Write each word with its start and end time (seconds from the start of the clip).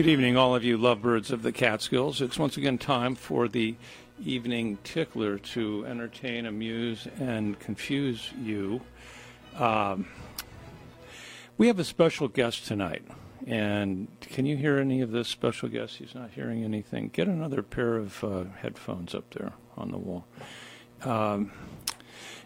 Good 0.00 0.08
evening, 0.08 0.38
all 0.38 0.54
of 0.54 0.64
you 0.64 0.78
lovebirds 0.78 1.30
of 1.30 1.42
the 1.42 1.52
Catskills. 1.52 2.22
It's 2.22 2.38
once 2.38 2.56
again 2.56 2.78
time 2.78 3.14
for 3.14 3.48
the 3.48 3.74
evening 4.24 4.78
tickler 4.82 5.36
to 5.38 5.84
entertain, 5.84 6.46
amuse, 6.46 7.06
and 7.18 7.60
confuse 7.60 8.32
you. 8.42 8.80
Um, 9.58 10.06
we 11.58 11.66
have 11.66 11.78
a 11.78 11.84
special 11.84 12.28
guest 12.28 12.66
tonight. 12.66 13.02
And 13.46 14.08
can 14.22 14.46
you 14.46 14.56
hear 14.56 14.78
any 14.78 15.02
of 15.02 15.10
this 15.10 15.28
special 15.28 15.68
guest? 15.68 15.96
He's 15.96 16.14
not 16.14 16.30
hearing 16.30 16.64
anything. 16.64 17.10
Get 17.12 17.28
another 17.28 17.62
pair 17.62 17.98
of 17.98 18.24
uh, 18.24 18.44
headphones 18.62 19.14
up 19.14 19.28
there 19.34 19.52
on 19.76 19.90
the 19.90 19.98
wall. 19.98 20.24
Um, 21.02 21.52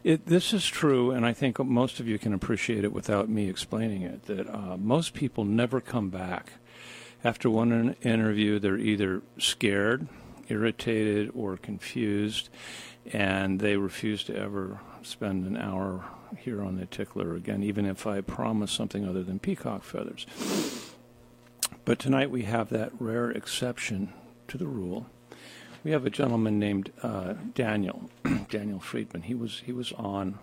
it, 0.02 0.26
this 0.26 0.52
is 0.52 0.66
true, 0.66 1.12
and 1.12 1.24
I 1.24 1.32
think 1.32 1.60
most 1.60 2.00
of 2.00 2.08
you 2.08 2.18
can 2.18 2.34
appreciate 2.34 2.82
it 2.82 2.92
without 2.92 3.28
me 3.28 3.48
explaining 3.48 4.02
it. 4.02 4.24
That 4.24 4.52
uh, 4.52 4.76
most 4.76 5.14
people 5.14 5.44
never 5.44 5.80
come 5.80 6.10
back 6.10 6.54
after 7.24 7.48
one 7.48 7.96
interview. 8.02 8.58
They're 8.58 8.78
either 8.78 9.22
scared, 9.38 10.06
irritated, 10.48 11.32
or 11.34 11.56
confused, 11.56 12.50
and 13.12 13.58
they 13.58 13.76
refuse 13.76 14.22
to 14.24 14.36
ever 14.36 14.80
spend 15.02 15.46
an 15.46 15.56
hour 15.56 16.04
here 16.38 16.62
on 16.62 16.76
the 16.76 16.86
tickler 16.86 17.34
again, 17.34 17.62
even 17.62 17.86
if 17.86 18.06
I 18.06 18.20
promise 18.20 18.70
something 18.70 19.08
other 19.08 19.22
than 19.22 19.38
peacock 19.38 19.82
feathers. 19.82 20.26
But 21.84 21.98
tonight 21.98 22.30
we 22.30 22.42
have 22.42 22.70
that 22.70 22.92
rare 22.98 23.30
exception 23.30 24.12
to 24.48 24.58
the 24.58 24.66
rule. 24.66 25.06
We 25.82 25.90
have 25.90 26.06
a 26.06 26.10
gentleman 26.10 26.58
named 26.58 26.92
uh, 27.02 27.34
Daniel, 27.54 28.10
Daniel 28.50 28.80
Friedman. 28.80 29.22
He 29.22 29.34
was 29.34 29.62
he 29.66 29.72
was 29.72 29.92
on 29.92 30.38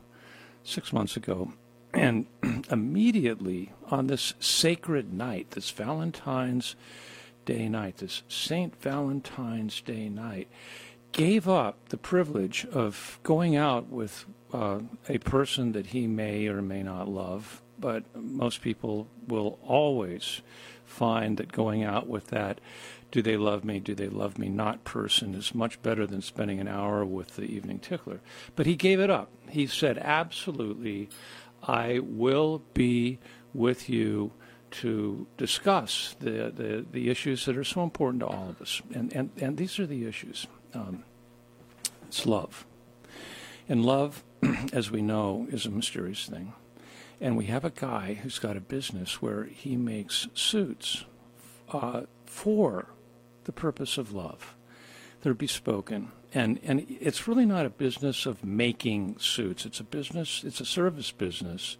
six 0.63 0.93
months 0.93 1.17
ago, 1.17 1.53
and 1.93 2.25
immediately 2.71 3.73
on 3.89 4.07
this 4.07 4.33
sacred 4.39 5.13
night, 5.13 5.51
this 5.51 5.69
Valentine's 5.71 6.75
Day 7.45 7.67
night, 7.67 7.97
this 7.97 8.23
Saint 8.27 8.79
Valentine's 8.81 9.81
Day 9.81 10.09
night, 10.09 10.47
gave 11.11 11.49
up 11.49 11.89
the 11.89 11.97
privilege 11.97 12.65
of 12.71 13.19
going 13.23 13.55
out 13.55 13.89
with 13.89 14.25
uh, 14.53 14.79
a 15.09 15.17
person 15.19 15.71
that 15.73 15.87
he 15.87 16.07
may 16.07 16.47
or 16.47 16.61
may 16.61 16.83
not 16.83 17.07
love, 17.07 17.61
but 17.79 18.03
most 18.15 18.61
people 18.61 19.07
will 19.27 19.59
always 19.63 20.41
find 20.85 21.37
that 21.37 21.51
going 21.51 21.83
out 21.83 22.07
with 22.07 22.27
that 22.27 22.61
do 23.11 23.21
they 23.21 23.35
love 23.35 23.65
me, 23.65 23.79
do 23.79 23.93
they 23.93 24.07
love 24.07 24.37
me 24.37 24.47
not 24.47 24.83
person 24.85 25.35
is 25.35 25.53
much 25.53 25.81
better 25.81 26.07
than 26.07 26.21
spending 26.21 26.59
an 26.59 26.67
hour 26.67 27.03
with 27.03 27.35
the 27.35 27.43
evening 27.43 27.79
tickler. 27.79 28.21
But 28.55 28.65
he 28.65 28.75
gave 28.75 28.99
it 28.99 29.09
up. 29.09 29.29
He 29.49 29.67
said, 29.67 29.97
absolutely, 29.97 31.09
I 31.63 31.99
will 31.99 32.63
be 32.73 33.19
with 33.53 33.89
you 33.89 34.31
to 34.71 35.27
discuss 35.37 36.15
the, 36.19 36.51
the, 36.55 36.85
the 36.89 37.09
issues 37.09 37.45
that 37.45 37.57
are 37.57 37.63
so 37.63 37.83
important 37.83 38.21
to 38.21 38.27
all 38.27 38.49
of 38.49 38.61
us. 38.61 38.81
And, 38.93 39.13
and, 39.13 39.29
and 39.37 39.57
these 39.57 39.79
are 39.79 39.85
the 39.85 40.05
issues. 40.05 40.47
Um, 40.73 41.03
it's 42.07 42.25
love. 42.25 42.65
And 43.67 43.85
love, 43.85 44.23
as 44.73 44.89
we 44.89 45.01
know, 45.01 45.47
is 45.51 45.65
a 45.65 45.69
mysterious 45.69 46.25
thing. 46.25 46.53
And 47.19 47.37
we 47.37 47.45
have 47.45 47.63
a 47.63 47.69
guy 47.69 48.15
who's 48.15 48.39
got 48.39 48.57
a 48.57 48.61
business 48.61 49.21
where 49.21 49.43
he 49.43 49.75
makes 49.75 50.27
suits 50.33 51.05
uh, 51.71 52.03
for 52.25 52.87
the 53.43 53.51
purpose 53.51 53.97
of 53.97 54.11
love. 54.11 54.55
They're 55.21 55.33
bespoken. 55.33 56.11
And, 56.33 56.59
and 56.63 56.85
it's 57.01 57.27
really 57.27 57.45
not 57.45 57.65
a 57.65 57.69
business 57.69 58.25
of 58.25 58.43
making 58.43 59.17
suits. 59.19 59.65
It's 59.65 59.79
a 59.79 59.83
business, 59.83 60.43
it's 60.45 60.61
a 60.61 60.65
service 60.65 61.11
business 61.11 61.77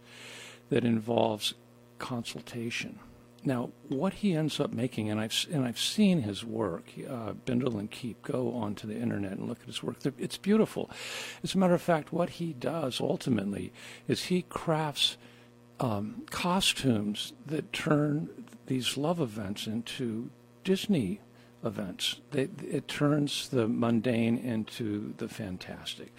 that 0.70 0.84
involves 0.84 1.54
consultation. 2.00 3.00
Now, 3.44 3.72
what 3.88 4.14
he 4.16 4.36
ends 4.36 4.60
up 4.60 4.72
making, 4.72 5.10
and 5.10 5.20
I've 5.20 5.48
and 5.52 5.66
I've 5.66 5.80
seen 5.80 6.22
his 6.22 6.46
work, 6.46 6.84
uh, 7.10 7.34
Bindle 7.34 7.80
and 7.80 7.90
Keep. 7.90 8.22
Go 8.22 8.54
onto 8.54 8.86
the 8.86 8.96
internet 8.96 9.32
and 9.32 9.48
look 9.48 9.60
at 9.62 9.66
his 9.66 9.82
work. 9.82 9.98
It's 10.20 10.38
beautiful. 10.38 10.92
As 11.44 11.56
a 11.56 11.58
matter 11.58 11.74
of 11.74 11.82
fact, 11.82 12.14
what 12.14 12.32
he 12.32 12.54
does 12.54 13.02
ultimately 13.02 13.74
is 14.08 14.26
he 14.26 14.44
crafts 14.44 15.18
um, 15.80 16.24
costumes 16.30 17.34
that 17.48 17.74
turn 17.74 18.30
these 18.68 18.96
love 18.96 19.20
events 19.20 19.66
into 19.66 20.30
Disney 20.64 21.20
events. 21.64 22.18
They, 22.32 22.50
it 22.70 22.88
turns 22.88 23.50
the 23.50 23.68
mundane 23.68 24.38
into 24.38 25.14
the 25.18 25.28
fantastic. 25.28 26.12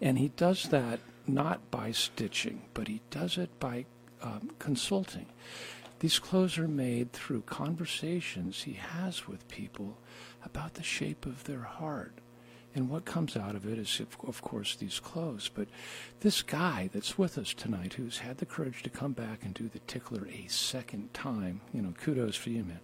And 0.00 0.18
he 0.18 0.28
does 0.28 0.64
that 0.64 1.00
not 1.26 1.70
by 1.70 1.92
stitching, 1.92 2.62
but 2.74 2.88
he 2.88 3.00
does 3.10 3.36
it 3.36 3.50
by 3.60 3.84
um, 4.22 4.50
consulting. 4.58 5.26
These 6.00 6.18
clothes 6.18 6.58
are 6.58 6.68
made 6.68 7.12
through 7.12 7.42
conversations 7.42 8.62
he 8.62 8.74
has 8.74 9.26
with 9.26 9.48
people 9.48 9.98
about 10.44 10.74
the 10.74 10.82
shape 10.82 11.26
of 11.26 11.44
their 11.44 11.62
heart 11.62 12.12
and 12.74 12.88
what 12.88 13.04
comes 13.04 13.36
out 13.36 13.56
of 13.56 13.66
it 13.66 13.78
is, 13.78 14.00
of 14.00 14.42
course, 14.42 14.76
these 14.76 15.00
clothes. 15.00 15.50
But 15.52 15.68
this 16.20 16.42
guy 16.42 16.90
that's 16.92 17.18
with 17.18 17.38
us 17.38 17.52
tonight, 17.54 17.94
who's 17.94 18.18
had 18.18 18.38
the 18.38 18.46
courage 18.46 18.82
to 18.84 18.90
come 18.90 19.12
back 19.12 19.42
and 19.42 19.52
do 19.52 19.68
the 19.68 19.80
tickler 19.80 20.28
a 20.28 20.46
second 20.48 21.12
time, 21.14 21.60
you 21.72 21.82
know, 21.82 21.92
kudos 22.00 22.36
for 22.36 22.50
you, 22.50 22.64
man, 22.64 22.80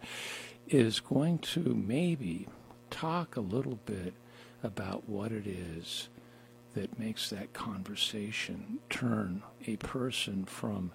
is 0.68 1.00
going 1.00 1.38
to 1.38 1.60
maybe 1.60 2.46
talk 2.90 3.36
a 3.36 3.40
little 3.40 3.78
bit 3.86 4.14
about 4.62 5.08
what 5.08 5.32
it 5.32 5.46
is 5.46 6.08
that 6.74 6.98
makes 6.98 7.30
that 7.30 7.52
conversation 7.52 8.78
turn 8.90 9.42
a 9.66 9.76
person 9.76 10.44
from 10.44 10.90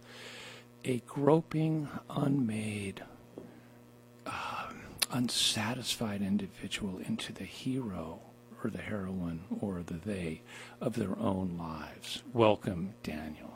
a 0.84 1.02
groping, 1.08 1.88
unmade, 2.09 3.03
uh, 4.25 4.68
unsatisfied 5.12 6.22
individual 6.22 7.00
into 7.06 7.34
the 7.34 7.44
hero 7.44 8.19
or 8.63 8.69
the 8.69 8.79
heroine 8.79 9.41
or 9.62 9.81
the 9.85 9.94
they 9.94 10.41
of 10.81 10.96
their 10.96 11.18
own 11.19 11.58
lives. 11.58 12.24
Welcome, 12.34 12.94
Daniel. 13.03 13.53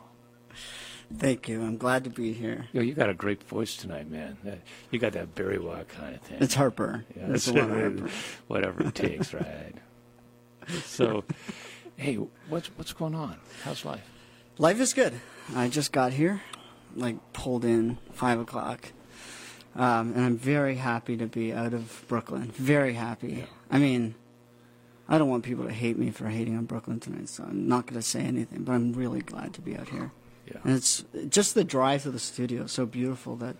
Thank 1.18 1.48
you. 1.48 1.62
I'm 1.62 1.76
glad 1.76 2.04
to 2.04 2.10
be 2.10 2.32
here. 2.32 2.66
Yo, 2.72 2.82
you 2.82 2.94
got 2.94 3.08
a 3.08 3.14
great 3.14 3.42
voice 3.44 3.76
tonight, 3.76 4.10
man. 4.10 4.36
You 4.90 4.98
got 4.98 5.12
that 5.12 5.34
Barry 5.34 5.58
White 5.58 5.88
kind 5.88 6.14
of 6.14 6.20
thing. 6.22 6.38
It's 6.40 6.54
Harper. 6.54 7.04
Yeah, 7.16 7.26
it's 7.30 7.48
Harper. 7.50 8.08
Whatever 8.48 8.84
it 8.84 8.94
takes, 8.94 9.32
right? 9.32 9.74
So, 10.84 11.24
hey, 11.96 12.14
what's 12.48 12.68
what's 12.76 12.92
going 12.92 13.14
on? 13.14 13.38
How's 13.62 13.84
life? 13.84 14.04
Life 14.58 14.80
is 14.80 14.92
good. 14.94 15.14
I 15.54 15.68
just 15.68 15.92
got 15.92 16.12
here, 16.12 16.40
like 16.96 17.16
pulled 17.32 17.64
in 17.64 17.98
five 18.12 18.40
o'clock, 18.40 18.92
um, 19.76 20.12
and 20.14 20.24
I'm 20.24 20.38
very 20.38 20.76
happy 20.76 21.16
to 21.18 21.26
be 21.26 21.52
out 21.52 21.74
of 21.74 22.04
Brooklyn. 22.08 22.50
Very 22.52 22.94
happy. 22.94 23.32
Yeah. 23.32 23.44
I 23.70 23.78
mean, 23.78 24.14
I 25.08 25.18
don't 25.18 25.28
want 25.28 25.44
people 25.44 25.64
to 25.64 25.72
hate 25.72 25.98
me 25.98 26.10
for 26.10 26.28
hating 26.28 26.56
on 26.56 26.64
Brooklyn 26.64 26.98
tonight, 26.98 27.28
so 27.28 27.44
I'm 27.44 27.68
not 27.68 27.86
going 27.86 28.00
to 28.00 28.06
say 28.06 28.20
anything. 28.20 28.64
But 28.64 28.72
I'm 28.72 28.92
really 28.94 29.20
glad 29.20 29.52
to 29.54 29.60
be 29.60 29.76
out 29.76 29.90
here. 29.90 30.12
Yeah. 30.46 30.58
And 30.64 30.74
it's 30.74 31.04
just 31.28 31.54
the 31.54 31.64
drive 31.64 32.02
to 32.02 32.10
the 32.10 32.18
studio 32.18 32.66
so 32.66 32.86
beautiful 32.86 33.36
that 33.36 33.56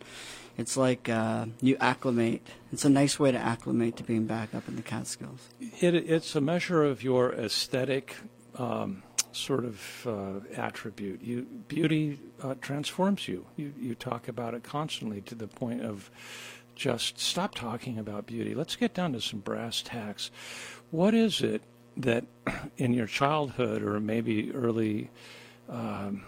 it's 0.56 0.76
like 0.76 1.08
uh, 1.08 1.46
you 1.60 1.76
acclimate. 1.80 2.46
It's 2.72 2.84
a 2.84 2.90
nice 2.90 3.18
way 3.18 3.32
to 3.32 3.38
acclimate 3.38 3.96
to 3.96 4.04
being 4.04 4.26
back 4.26 4.54
up 4.54 4.68
in 4.68 4.76
the 4.76 4.82
Catskills. 4.82 5.48
It, 5.60 5.94
it's 5.94 6.34
a 6.36 6.40
measure 6.40 6.84
of 6.84 7.02
your 7.02 7.32
aesthetic 7.32 8.16
um, 8.56 9.02
sort 9.32 9.64
of 9.64 10.06
uh, 10.06 10.40
attribute. 10.56 11.22
You, 11.22 11.42
beauty 11.42 12.20
uh, 12.42 12.54
transforms 12.60 13.26
you. 13.26 13.46
you. 13.56 13.72
You 13.78 13.94
talk 13.94 14.28
about 14.28 14.54
it 14.54 14.62
constantly 14.62 15.20
to 15.22 15.34
the 15.34 15.48
point 15.48 15.82
of 15.82 16.10
just 16.76 17.18
stop 17.18 17.54
talking 17.54 17.98
about 17.98 18.26
beauty. 18.26 18.54
Let's 18.54 18.76
get 18.76 18.94
down 18.94 19.12
to 19.12 19.20
some 19.20 19.40
brass 19.40 19.82
tacks. 19.82 20.30
What 20.90 21.14
is 21.14 21.40
it 21.40 21.62
that 21.96 22.24
in 22.76 22.94
your 22.94 23.06
childhood 23.06 23.82
or 23.82 23.98
maybe 24.00 24.52
early 24.52 25.10
um, 25.68 26.24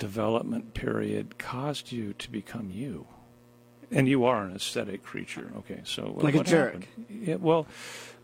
development 0.00 0.74
period 0.74 1.38
caused 1.38 1.92
you 1.92 2.14
to 2.14 2.30
become 2.30 2.70
you? 2.72 3.06
And 3.92 4.08
you 4.08 4.24
are 4.24 4.44
an 4.44 4.54
aesthetic 4.54 5.02
creature. 5.02 5.52
Okay, 5.58 5.80
so 5.84 6.14
like 6.16 6.34
what 6.34 6.46
a 6.46 6.50
jerk. 6.50 6.86
Yeah, 7.08 7.36
well, 7.36 7.66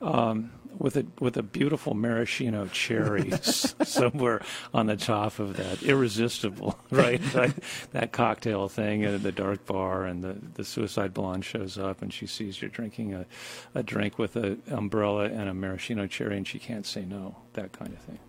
um, 0.00 0.52
with 0.78 0.96
a 0.96 1.06
with 1.19 1.37
a 1.37 1.43
beautiful 1.43 1.93
maraschino 1.94 2.67
cherry 2.69 3.31
somewhere 3.43 4.43
on 4.73 4.87
the 4.87 4.96
top 4.96 5.40
of 5.40 5.56
that, 5.56 5.82
irresistible, 5.82 6.78
right? 6.90 7.20
that, 7.32 7.55
that 7.93 8.12
cocktail 8.12 8.69
thing 8.69 9.05
at 9.05 9.23
the 9.25 9.32
dark 9.32 9.67
bar, 9.67 10.05
and 10.05 10.23
the 10.23 10.37
the 10.55 10.64
suicide 10.64 11.12
blonde 11.12 11.44
shows 11.44 11.78
up, 11.78 12.00
and 12.00 12.12
she 12.12 12.26
sees 12.26 12.62
you're 12.62 12.70
drinking 12.70 13.14
a, 13.14 13.26
a 13.75 13.82
drink 13.82 14.19
with 14.19 14.37
an 14.37 14.62
umbrella 14.70 15.25
and 15.25 15.49
a 15.49 15.55
maraschino 15.55 16.06
cherry, 16.06 16.37
and 16.37 16.46
she 16.46 16.61
can't 16.61 16.87
say 16.87 17.05
no. 17.05 17.37
That 17.55 17.73
kind 17.73 17.93
of 17.93 17.99
thing. 17.99 18.20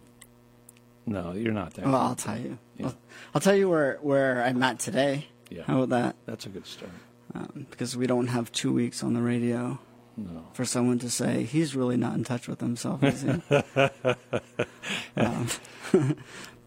No, 1.07 1.31
you're 1.31 1.53
not 1.53 1.73
there. 1.73 1.85
Well, 1.85 1.95
I'll 1.95 2.15
tell 2.15 2.37
you. 2.37 2.59
Yeah. 2.77 2.87
I'll, 2.87 2.97
I'll, 3.35 3.41
tell 3.41 3.55
you 3.55 3.69
where 3.69 3.97
where 4.01 4.43
I'm 4.43 4.61
at 4.61 4.77
today. 4.79 5.27
Yeah. 5.49 5.63
How 5.63 5.81
about 5.81 5.89
that? 5.89 6.15
That's 6.25 6.45
a 6.45 6.49
good 6.49 6.67
start. 6.67 6.91
Um, 7.33 7.65
because 7.69 7.97
we 7.97 8.05
don't 8.07 8.27
have 8.27 8.51
two 8.51 8.73
weeks 8.73 9.03
on 9.03 9.13
the 9.13 9.21
radio 9.21 9.79
no. 10.17 10.47
For 10.53 10.65
someone 10.65 10.97
to 10.99 11.11
say 11.11 11.43
he's 11.43 11.75
really 11.75 11.95
not 11.95 12.15
in 12.15 12.23
touch 12.23 12.47
with 12.47 12.59
himself, 12.59 13.03
is 13.03 13.21
he? 13.21 13.29
um, 15.15 15.47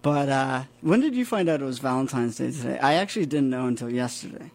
but 0.02 0.28
uh, 0.28 0.62
when 0.82 1.00
did 1.00 1.16
you 1.16 1.26
find 1.26 1.48
out 1.48 1.60
it 1.60 1.64
was 1.64 1.80
Valentine's 1.80 2.36
Day 2.36 2.52
today? 2.52 2.78
I 2.78 2.94
actually 2.94 3.26
didn't 3.26 3.50
know 3.50 3.66
until 3.66 3.90
yesterday. 3.90 4.52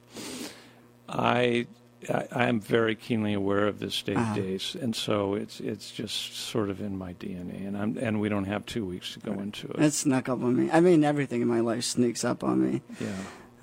I 1.09 1.67
I, 2.09 2.27
I 2.31 2.45
am 2.47 2.59
very 2.59 2.95
keenly 2.95 3.33
aware 3.33 3.67
of 3.67 3.79
this 3.79 4.01
Dave 4.01 4.17
Uh-huh. 4.17 4.35
Dace, 4.35 4.75
and 4.75 4.95
so 4.95 5.33
it's 5.35 5.59
it's 5.59 5.91
just 5.91 6.35
sort 6.35 6.69
of 6.69 6.81
in 6.81 6.97
my 6.97 7.13
DNA, 7.13 7.65
and 7.67 7.77
I'm 7.77 7.97
and 7.97 8.19
we 8.19 8.29
don't 8.29 8.45
have 8.45 8.65
two 8.65 8.85
weeks 8.85 9.13
to 9.13 9.19
go 9.19 9.33
into 9.33 9.67
it. 9.67 9.79
It 9.81 9.93
snuck 9.93 10.29
up 10.29 10.41
on 10.43 10.55
me. 10.55 10.69
I 10.71 10.79
mean, 10.81 11.03
everything 11.03 11.41
in 11.41 11.47
my 11.47 11.59
life 11.61 11.83
sneaks 11.83 12.23
up 12.23 12.43
on 12.43 12.61
me. 12.71 12.81
yeah, 12.99 13.07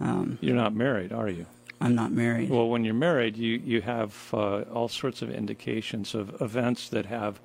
Um, 0.01 0.39
you're 0.41 0.57
not 0.57 0.75
married, 0.75 1.13
are 1.13 1.29
you? 1.29 1.47
I'm 1.81 1.95
not 1.97 2.13
married. 2.13 2.49
Well, 2.49 2.69
when 2.69 2.85
you're 2.85 2.95
married, 2.95 3.37
you 3.37 3.61
you 3.65 3.81
have 3.83 4.15
uh, 4.33 4.61
all 4.73 4.89
sorts 4.89 5.23
of 5.23 5.31
indications 5.31 6.15
of 6.15 6.41
events 6.41 6.89
that 6.91 7.07
have 7.07 7.41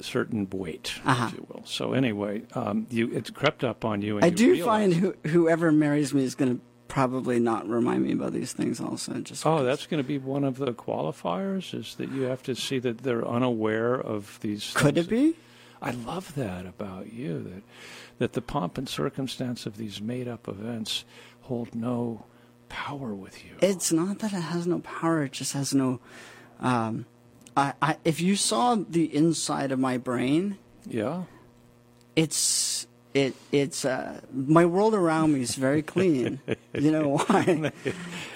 certain 0.00 0.48
weight, 0.50 0.94
Uh-huh. 1.04 1.26
if 1.28 1.34
you 1.34 1.46
will. 1.48 1.62
So 1.66 1.92
anyway, 1.92 2.42
um, 2.54 2.86
you 2.90 3.10
it's 3.12 3.28
crept 3.30 3.62
up 3.64 3.84
on 3.84 4.00
you. 4.02 4.16
And 4.16 4.24
I 4.24 4.28
you 4.28 4.34
do 4.34 4.52
realize- 4.52 4.66
find 4.66 4.94
who, 4.94 5.14
whoever 5.28 5.70
marries 5.72 6.14
me 6.14 6.24
is 6.24 6.34
going 6.34 6.56
to 6.56 6.62
probably 6.90 7.38
not 7.38 7.66
remind 7.68 8.02
me 8.02 8.12
about 8.12 8.32
these 8.32 8.52
things. 8.52 8.80
Also, 8.80 9.14
just 9.20 9.46
Oh, 9.46 9.64
that's 9.64 9.86
going 9.86 10.02
to 10.02 10.06
be 10.06 10.18
one 10.18 10.44
of 10.44 10.58
the 10.58 10.74
qualifiers. 10.74 11.72
Is 11.72 11.94
that 11.94 12.10
you 12.10 12.22
have 12.22 12.42
to 12.42 12.54
see 12.54 12.78
that 12.80 12.98
they're 12.98 13.26
unaware 13.26 13.94
of 13.94 14.38
these. 14.42 14.72
could 14.74 14.96
things 14.96 15.06
it 15.06 15.10
be? 15.10 15.36
I 15.80 15.92
love 15.92 16.34
that 16.34 16.66
about 16.66 17.10
you 17.12 17.42
that 17.42 17.62
that 18.18 18.32
the 18.34 18.42
pomp 18.42 18.76
and 18.76 18.86
circumstance 18.86 19.64
of 19.64 19.78
these 19.78 20.02
made 20.02 20.28
up 20.28 20.46
events 20.46 21.04
hold 21.42 21.74
no 21.74 22.26
power 22.68 23.14
with 23.14 23.44
you. 23.44 23.52
It's 23.62 23.90
not 23.90 24.18
that 24.18 24.32
it 24.34 24.42
has 24.42 24.66
no 24.66 24.80
power; 24.80 25.22
it 25.22 25.32
just 25.32 25.54
has 25.54 25.72
no. 25.72 26.00
Um, 26.58 27.06
I, 27.56 27.72
I, 27.80 27.96
if 28.04 28.20
you 28.20 28.36
saw 28.36 28.74
the 28.74 29.14
inside 29.14 29.72
of 29.72 29.78
my 29.78 29.96
brain, 29.96 30.58
yeah. 30.86 31.22
it's 32.14 32.86
it 33.14 33.34
it's 33.52 33.84
uh, 33.84 34.20
my 34.32 34.64
world 34.64 34.94
around 34.94 35.32
me 35.32 35.40
is 35.42 35.54
very 35.54 35.82
clean. 35.82 36.40
you 36.72 36.90
know 36.90 37.16
why? 37.26 37.72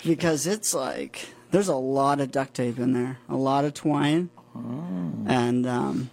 because 0.05 0.47
it's 0.47 0.75
like 0.75 1.29
there's 1.50 1.69
a 1.69 1.76
lot 1.76 2.21
of 2.21 2.31
duct 2.31 2.55
tape 2.55 2.79
in 2.79 2.93
there, 2.93 3.19
a 3.29 3.37
lot 3.37 3.65
of 3.65 3.75
twine, 3.75 4.31
and 4.55 5.67
um, 5.67 6.11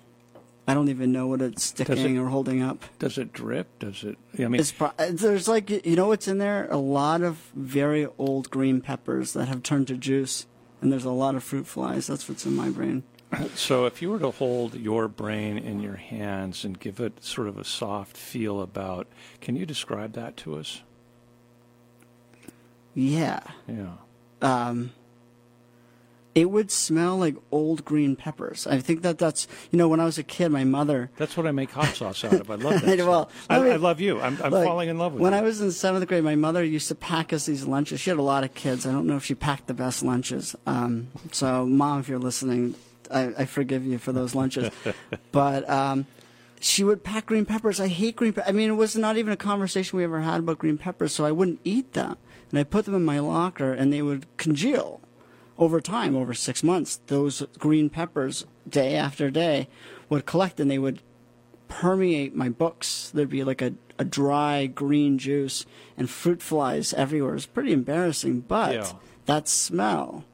I 0.68 0.74
don't 0.74 0.90
even 0.90 1.12
know 1.12 1.28
what 1.28 1.42
it's 1.42 1.64
sticking 1.64 2.18
or 2.20 2.28
holding 2.28 2.62
up. 2.62 2.84
Does 3.00 3.18
it 3.18 3.34
drip? 3.34 3.80
Does 3.80 4.04
it? 4.04 4.18
I 4.38 4.48
mean, 4.48 4.62
It's 4.62 4.72
pro- 4.72 4.92
there's 5.10 5.48
like 5.48 5.70
you 5.70 5.96
know 5.96 6.08
what's 6.10 6.28
in 6.28 6.38
there? 6.38 6.68
A 6.70 6.78
lot 6.78 7.22
of 7.24 7.50
very 7.56 8.08
old 8.18 8.50
green 8.52 8.82
peppers 8.82 9.34
that 9.34 9.48
have 9.48 9.64
turned 9.64 9.88
to 9.88 9.98
juice, 9.98 10.46
and 10.82 10.92
there's 10.92 11.06
a 11.06 11.12
lot 11.12 11.34
of 11.36 11.44
fruit 11.44 11.66
flies. 11.68 12.08
That's 12.08 12.30
what's 12.30 12.46
in 12.46 12.56
my 12.56 12.70
brain. 12.70 13.04
so 13.56 13.86
if 13.86 14.02
you 14.02 14.10
were 14.10 14.20
to 14.20 14.32
hold 14.32 14.76
your 14.76 15.08
brain 15.08 15.58
in 15.58 15.80
your 15.80 15.96
hands 15.96 16.66
and 16.66 16.80
give 16.80 17.00
it 17.00 17.24
sort 17.24 17.48
of 17.48 17.58
a 17.58 17.64
soft 17.64 18.18
feel 18.18 18.62
about, 18.62 19.08
can 19.40 19.56
you 19.56 19.66
describe 19.66 20.14
that 20.14 20.38
to 20.38 20.56
us? 20.56 20.82
Yeah. 22.94 23.40
Yeah. 23.68 23.94
um, 24.42 24.92
it 26.34 26.50
would 26.50 26.72
smell 26.72 27.18
like 27.18 27.36
old 27.52 27.84
green 27.84 28.16
peppers. 28.16 28.66
I 28.66 28.80
think 28.80 29.02
that 29.02 29.18
that's 29.18 29.48
you 29.70 29.78
know 29.78 29.90
when 29.90 30.00
I 30.00 30.06
was 30.06 30.18
a 30.18 30.24
kid, 30.24 30.50
my 30.50 30.64
mother. 30.64 31.10
That's 31.18 31.36
what 31.36 31.46
I 31.46 31.52
make 31.52 31.72
hot 31.72 31.94
sauce 31.94 32.24
out 32.24 32.34
of. 32.34 32.50
I 32.50 32.56
love 32.56 32.82
that. 32.86 33.00
Well. 33.00 33.30
I, 33.50 33.58
I 33.58 33.76
love 33.76 34.00
you. 34.00 34.22
I'm, 34.22 34.42
I'm 34.42 34.52
like, 34.52 34.66
falling 34.66 34.90
in 34.90 34.98
love 34.98 35.14
with 35.14 35.20
you. 35.20 35.24
when 35.24 35.34
you. 35.34 35.40
I 35.40 35.42
was 35.42 35.60
in 35.60 35.72
seventh 35.72 36.08
grade, 36.08 36.24
my 36.24 36.36
mother 36.36 36.64
used 36.64 36.88
to 36.88 36.96
pack 36.96 37.34
us 37.34 37.46
these 37.48 37.66
lunches. 37.66 38.00
She 38.00 38.10
had 38.10 38.20
a 38.20 38.24
lot 38.24 38.44
of 38.44 38.54
kids. 38.54 38.86
I 38.86 38.92
don't 38.92 39.08
know 39.08 39.18
if 39.18 39.26
she 39.26 39.36
packed 39.36 39.68
the 39.68 39.74
best 39.74 40.04
lunches. 40.04 40.56
Um, 40.66 41.10
so, 41.34 41.66
mom, 41.66 42.00
if 42.00 42.08
you're 42.08 42.18
listening, 42.20 42.76
I, 43.12 43.34
I 43.40 43.46
forgive 43.46 43.86
you 43.86 43.98
for 43.98 44.12
those 44.12 44.34
lunches. 44.36 44.72
but 45.32 45.70
um, 45.70 46.06
she 46.60 46.84
would 46.84 47.04
pack 47.04 47.26
green 47.28 47.46
peppers. 47.46 47.80
I 47.80 47.88
hate 47.88 48.16
green. 48.16 48.34
Pe- 48.34 48.44
I 48.46 48.52
mean, 48.52 48.70
it 48.70 48.74
was 48.74 48.96
not 48.96 49.18
even 49.18 49.34
a 49.34 49.38
conversation 49.38 49.98
we 49.98 50.04
ever 50.04 50.22
had 50.22 50.40
about 50.40 50.60
green 50.60 50.78
peppers. 50.78 51.14
So 51.14 51.26
I 51.26 51.32
wouldn't 51.32 51.60
eat 51.64 51.94
them, 51.94 52.18
and 52.50 52.60
I 52.60 52.64
put 52.64 52.86
them 52.86 52.96
in 52.96 53.04
my 53.06 53.20
locker, 53.20 53.74
and 53.74 53.92
they 53.92 54.02
would 54.02 54.26
congeal 54.38 55.02
over 55.58 55.80
time, 55.82 56.16
over 56.16 56.34
six 56.34 56.64
months. 56.64 57.00
Those 57.08 57.44
green 57.60 57.90
peppers, 57.90 58.46
day 58.68 58.96
after 58.96 59.30
day, 59.30 59.68
would 60.10 60.26
collect, 60.26 60.60
and 60.60 60.70
they 60.72 60.80
would 60.80 61.02
permeate 61.68 62.36
my 62.36 62.50
books. 62.50 63.12
There'd 63.14 63.30
be 63.30 63.44
like 63.44 63.62
a, 63.62 63.74
a 63.98 64.04
dry 64.04 64.66
green 64.66 65.18
juice 65.18 65.66
and 65.98 66.10
fruit 66.10 66.42
flies 66.42 66.94
everywhere. 66.94 67.36
It's 67.36 67.46
pretty 67.46 67.72
embarrassing, 67.74 68.42
but 68.42 68.74
Yeah. 68.74 68.92
that 69.26 69.48
smell 69.48 70.26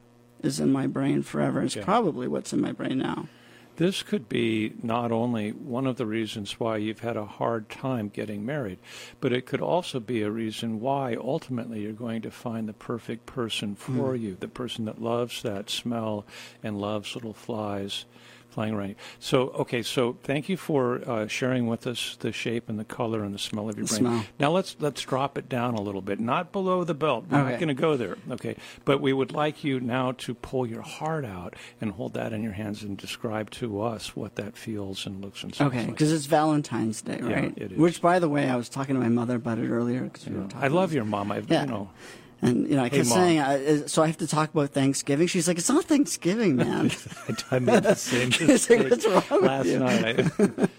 is 0.42 0.60
in 0.60 0.72
my 0.72 0.86
brain 0.86 1.22
forever. 1.22 1.62
It's 1.62 1.76
Yeah. 1.76 1.84
probably 1.84 2.28
what's 2.28 2.52
in 2.52 2.60
my 2.60 2.72
brain 2.72 2.98
now. 2.98 3.28
This 3.76 4.02
could 4.02 4.28
be 4.28 4.72
not 4.82 5.12
only 5.12 5.50
one 5.50 5.86
of 5.86 5.98
the 5.98 6.06
reasons 6.06 6.58
why 6.58 6.78
you've 6.78 6.98
had 6.98 7.16
a 7.16 7.24
hard 7.24 7.68
time 7.68 8.08
getting 8.08 8.44
married, 8.44 8.78
but 9.20 9.32
it 9.32 9.46
could 9.46 9.60
also 9.60 10.00
be 10.00 10.22
a 10.22 10.32
reason 10.32 10.80
why 10.80 11.14
ultimately 11.14 11.82
you're 11.82 11.92
going 11.92 12.22
to 12.22 12.30
find 12.32 12.68
the 12.68 12.72
perfect 12.72 13.24
person 13.26 13.76
for 13.76 14.16
hmm. 14.16 14.22
you, 14.22 14.36
the 14.40 14.48
person 14.48 14.84
that 14.86 15.00
loves 15.00 15.42
that 15.42 15.70
smell 15.70 16.26
and 16.60 16.80
loves 16.80 17.14
little 17.14 17.32
flies 17.32 18.04
flying 18.50 18.74
around 18.74 18.88
you. 18.90 18.94
So, 19.18 19.48
okay, 19.50 19.82
so 19.82 20.16
thank 20.22 20.48
you 20.48 20.56
for 20.56 21.00
uh, 21.08 21.26
sharing 21.28 21.66
with 21.66 21.86
us 21.86 22.16
the 22.20 22.32
shape 22.32 22.68
and 22.68 22.78
the 22.78 22.84
color 22.84 23.22
and 23.22 23.34
the 23.34 23.38
smell 23.38 23.68
of 23.68 23.76
your 23.76 23.86
The 23.86 23.90
brain. 23.90 24.00
smell. 24.00 24.24
Now 24.40 24.50
let's 24.50 24.76
let's 24.80 25.02
drop 25.02 25.36
it 25.38 25.48
down 25.48 25.74
a 25.74 25.80
little 25.80 26.00
bit, 26.02 26.18
not 26.18 26.50
below 26.52 26.84
the 26.84 26.94
belt. 26.94 27.26
We're 27.30 27.38
not 27.44 27.58
going 27.60 27.68
to 27.68 27.74
go 27.74 27.96
there, 27.96 28.16
okay? 28.32 28.56
But 28.84 29.00
we 29.00 29.12
would 29.12 29.32
like 29.32 29.64
you 29.64 29.80
now 29.80 30.12
to 30.12 30.34
pull 30.34 30.66
your 30.66 30.82
heart 30.82 31.24
out 31.24 31.54
and 31.80 31.92
hold 31.92 32.14
that 32.14 32.32
in 32.32 32.42
your 32.42 32.52
hands 32.52 32.82
and 32.82 32.96
describe 32.96 33.50
to 33.52 33.80
us 33.82 34.16
what 34.16 34.34
that 34.36 34.56
feels 34.56 35.06
and 35.06 35.20
looks 35.22 35.42
and 35.42 35.54
sounds 35.54 35.68
Okay, 35.72 35.80
like. 35.82 35.90
because 35.90 36.12
it's 36.12 36.26
Valentine's 36.26 37.02
Day, 37.02 37.18
Yeah, 37.22 37.32
right? 37.32 37.52
it 37.56 37.72
is. 37.72 37.78
Which, 37.78 38.00
by 38.00 38.18
the 38.18 38.28
way, 38.28 38.48
I 38.48 38.56
was 38.56 38.68
talking 38.68 38.94
to 38.94 39.00
my 39.00 39.08
mother 39.08 39.36
about 39.36 39.58
it 39.58 39.68
earlier. 39.68 40.08
Cause 40.08 40.26
we 40.26 40.34
were 40.34 40.40
Yeah. 40.42 40.46
talking 40.48 40.64
I 40.64 40.68
love 40.68 40.92
your 40.92 41.04
mom. 41.04 41.30
I, 41.32 41.42
Yeah. 41.46 41.62
you 41.62 41.66
know, 41.70 41.90
And 42.40 42.68
you 42.68 42.76
know, 42.76 42.84
I 42.84 42.88
kept 42.88 43.06
saying, 43.06 43.38
uh, 43.40 43.88
so 43.88 44.02
I 44.02 44.06
have 44.06 44.18
to 44.18 44.26
talk 44.28 44.52
about 44.54 44.70
Thanksgiving. 44.70 45.26
She's 45.26 45.48
like, 45.48 45.58
"It's 45.58 45.68
not 45.68 45.84
Thanksgiving, 45.86 46.54
man." 46.56 46.90
I 47.50 47.58
made 47.58 47.82
the 47.82 47.94
same 47.94 48.30
She's 48.32 48.70
like, 48.70 48.90
"What's 48.90 49.06
wrong 49.06 49.24
with 49.30 49.42
last 49.42 49.66
you?" 49.66 49.78
night. 49.80 50.70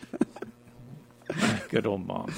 Good 1.69 1.85
old 1.85 2.07
mom. 2.07 2.33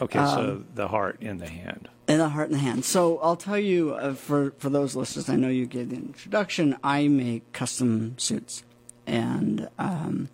Okay, 0.00 0.18
Um, 0.18 0.28
so 0.36 0.64
the 0.74 0.88
heart 0.88 1.16
in 1.20 1.38
the 1.38 1.48
hand. 1.48 1.88
In 2.06 2.18
the 2.18 2.28
heart 2.28 2.48
in 2.48 2.52
the 2.52 2.58
hand. 2.58 2.84
So 2.84 3.18
I'll 3.18 3.36
tell 3.36 3.58
you, 3.58 3.94
uh, 3.94 4.14
for 4.14 4.52
for 4.58 4.68
those 4.70 4.94
listeners, 4.94 5.28
I 5.28 5.36
know 5.36 5.48
you 5.48 5.66
gave 5.66 5.88
the 5.90 5.96
introduction. 5.96 6.76
I 6.84 7.08
make 7.08 7.50
custom 7.52 8.16
suits, 8.18 8.62
and 9.06 9.68
um, 9.78 10.28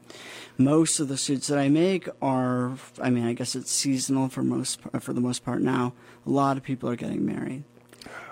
most 0.58 1.00
of 1.00 1.08
the 1.08 1.16
suits 1.16 1.46
that 1.46 1.58
I 1.58 1.69
make 1.69 2.08
are, 2.20 2.72
I 3.00 3.10
mean, 3.10 3.25
I 3.26 3.32
guess 3.32 3.54
it's 3.56 3.70
seasonal 3.70 4.28
for 4.28 4.42
most 4.42 4.80
for 5.00 5.12
the 5.12 5.20
most 5.20 5.44
part 5.44 5.62
now. 5.62 5.94
A 6.26 6.30
lot 6.30 6.56
of 6.56 6.62
people 6.62 6.88
are 6.90 6.97
getting 6.97 7.25
married, 7.25 7.64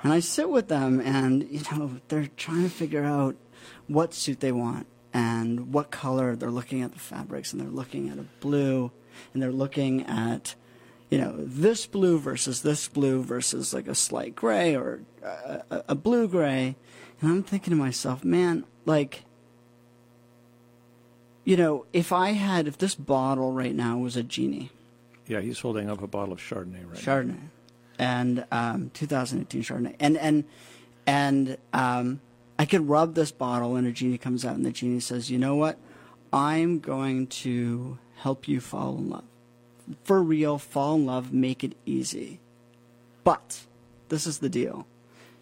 and 0.03 0.13
I 0.13 0.21
sit 0.21 0.51
with 0.51 0.69
them, 0.69 1.01
and 1.01 1.49
you 1.51 1.61
know, 1.73 2.01
they're 2.09 2.29
trying 2.37 2.63
to 2.63 2.71
figure 2.71 3.05
out 3.05 3.37
what 3.87 4.15
suit 4.15 4.41
they 4.41 4.53
want 4.53 4.87
and 5.13 5.73
what 5.73 5.91
color. 5.91 6.37
They're 6.37 6.51
looking 6.51 6.83
at 6.83 6.93
the 6.93 6.99
fabrics, 6.99 7.53
and 7.53 7.61
they're 7.61 7.69
looking 7.69 8.09
at 8.09 8.19
a 8.19 8.27
blue, 8.41 8.91
and 9.33 9.43
they're 9.43 9.53
looking 9.53 10.05
at 10.07 10.55
you 11.13 11.19
know, 11.19 11.35
this 11.37 11.85
blue 11.85 12.19
versus 12.19 12.63
this 12.63 12.89
blue 12.89 13.23
versus 13.23 13.75
like 13.75 13.87
a 13.87 13.95
slight 13.95 14.35
gray 14.35 14.75
or 14.75 15.03
a, 15.23 15.85
a, 15.89 15.95
blue 15.95 16.27
gray. 16.27 16.75
And 17.21 17.31
I'm 17.31 17.43
thinking 17.43 17.73
to 17.73 17.77
myself, 17.77 18.25
man, 18.25 18.65
like, 18.87 19.25
you 21.45 21.55
know, 21.55 21.85
if 21.93 22.13
I 22.13 22.31
had, 22.31 22.67
if 22.67 22.79
this 22.79 22.95
bottle 22.95 23.53
right 23.53 23.75
now 23.75 23.99
was 23.99 24.17
a 24.17 24.23
genie, 24.23 24.71
Yeah, 25.27 25.41
he's 25.43 25.61
holding 25.61 25.91
up 25.91 26.01
a 26.01 26.07
bottle 26.07 26.33
of 26.33 26.41
Chardonnay 26.41 26.87
right 26.87 26.95
now. 26.95 27.51
And 27.99 28.45
um, 28.51 28.91
2018 28.95 29.63
Chardonnay, 29.63 29.97
and 30.01 30.17
and 30.17 30.45
and 31.07 31.57
um, 31.73 32.21
I 32.59 32.65
could 32.65 32.89
rub 32.89 33.15
this 33.15 33.33
bottle, 33.33 33.77
and 33.77 33.87
a 33.87 33.93
genie 33.93 34.19
comes 34.19 34.45
out, 34.45 34.57
and 34.57 34.65
the 34.65 34.71
genie 34.71 35.01
says, 35.01 35.31
"You 35.31 35.39
know 35.39 35.57
what? 35.57 35.79
I'm 36.33 36.81
going 36.81 37.27
to 37.29 37.99
help 38.17 38.49
you 38.49 38.61
fall 38.61 38.97
in 38.97 39.11
love, 39.11 39.25
for 40.05 40.23
real. 40.23 40.59
Fall 40.59 40.97
in 40.97 41.07
love, 41.07 41.33
make 41.33 41.63
it 41.63 41.77
easy. 41.85 42.41
But 43.25 43.67
this 44.09 44.27
is 44.27 44.39
the 44.39 44.49
deal: 44.49 44.87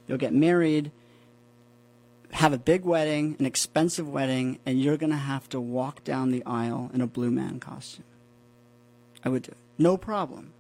you'll 0.07 0.19
get 0.19 0.35
married." 0.35 0.93
Have 2.35 2.53
a 2.53 2.59
big 2.59 2.85
wedding, 2.85 3.35
an 3.41 3.45
expensive 3.45 4.09
wedding, 4.09 4.61
and 4.65 4.81
you're 4.81 4.97
going 4.97 5.11
to 5.11 5.17
have 5.17 5.49
to 5.49 5.61
walk 5.61 6.05
down 6.05 6.31
the 6.31 6.45
aisle 6.47 6.89
in 6.95 7.01
a 7.01 7.07
blue 7.09 7.33
man 7.33 7.59
costume. 7.59 8.05
I 9.25 9.31
would 9.31 9.43
do 9.43 9.51
it. 9.51 9.57
No 9.79 9.97
problem. 9.97 10.53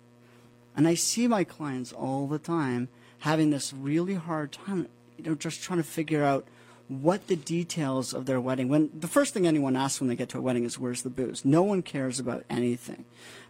And 0.81 0.89
I 0.89 0.95
see 0.95 1.29
my 1.29 1.45
clients 1.45 1.93
all 1.93 2.27
the 2.27 2.39
time 2.39 2.89
having 3.19 3.51
this 3.51 3.71
really 3.71 4.15
hard 4.15 4.51
time, 4.51 4.89
you 5.19 5.25
know, 5.25 5.35
just 5.35 5.63
trying 5.63 5.77
to 5.77 5.83
figure 5.83 6.25
out 6.25 6.47
what 6.89 7.27
the 7.27 7.37
details 7.37 8.15
of 8.15 8.25
their 8.25 8.41
wedding. 8.41 8.71
When 8.71 8.89
the 8.99 9.07
first 9.07 9.35
thing 9.35 9.47
anyone 9.47 9.77
asks 9.77 10.01
when 10.01 10.09
they 10.09 10.17
get 10.17 10.31
to 10.31 10.39
a 10.39 10.41
wedding 10.41 10.65
is, 10.65 10.79
"Where's 10.79 11.03
the 11.03 11.11
booze?" 11.11 11.45
No 11.45 11.63
one 11.63 11.83
cares 11.83 12.19
about 12.19 12.47
anything. 12.49 13.05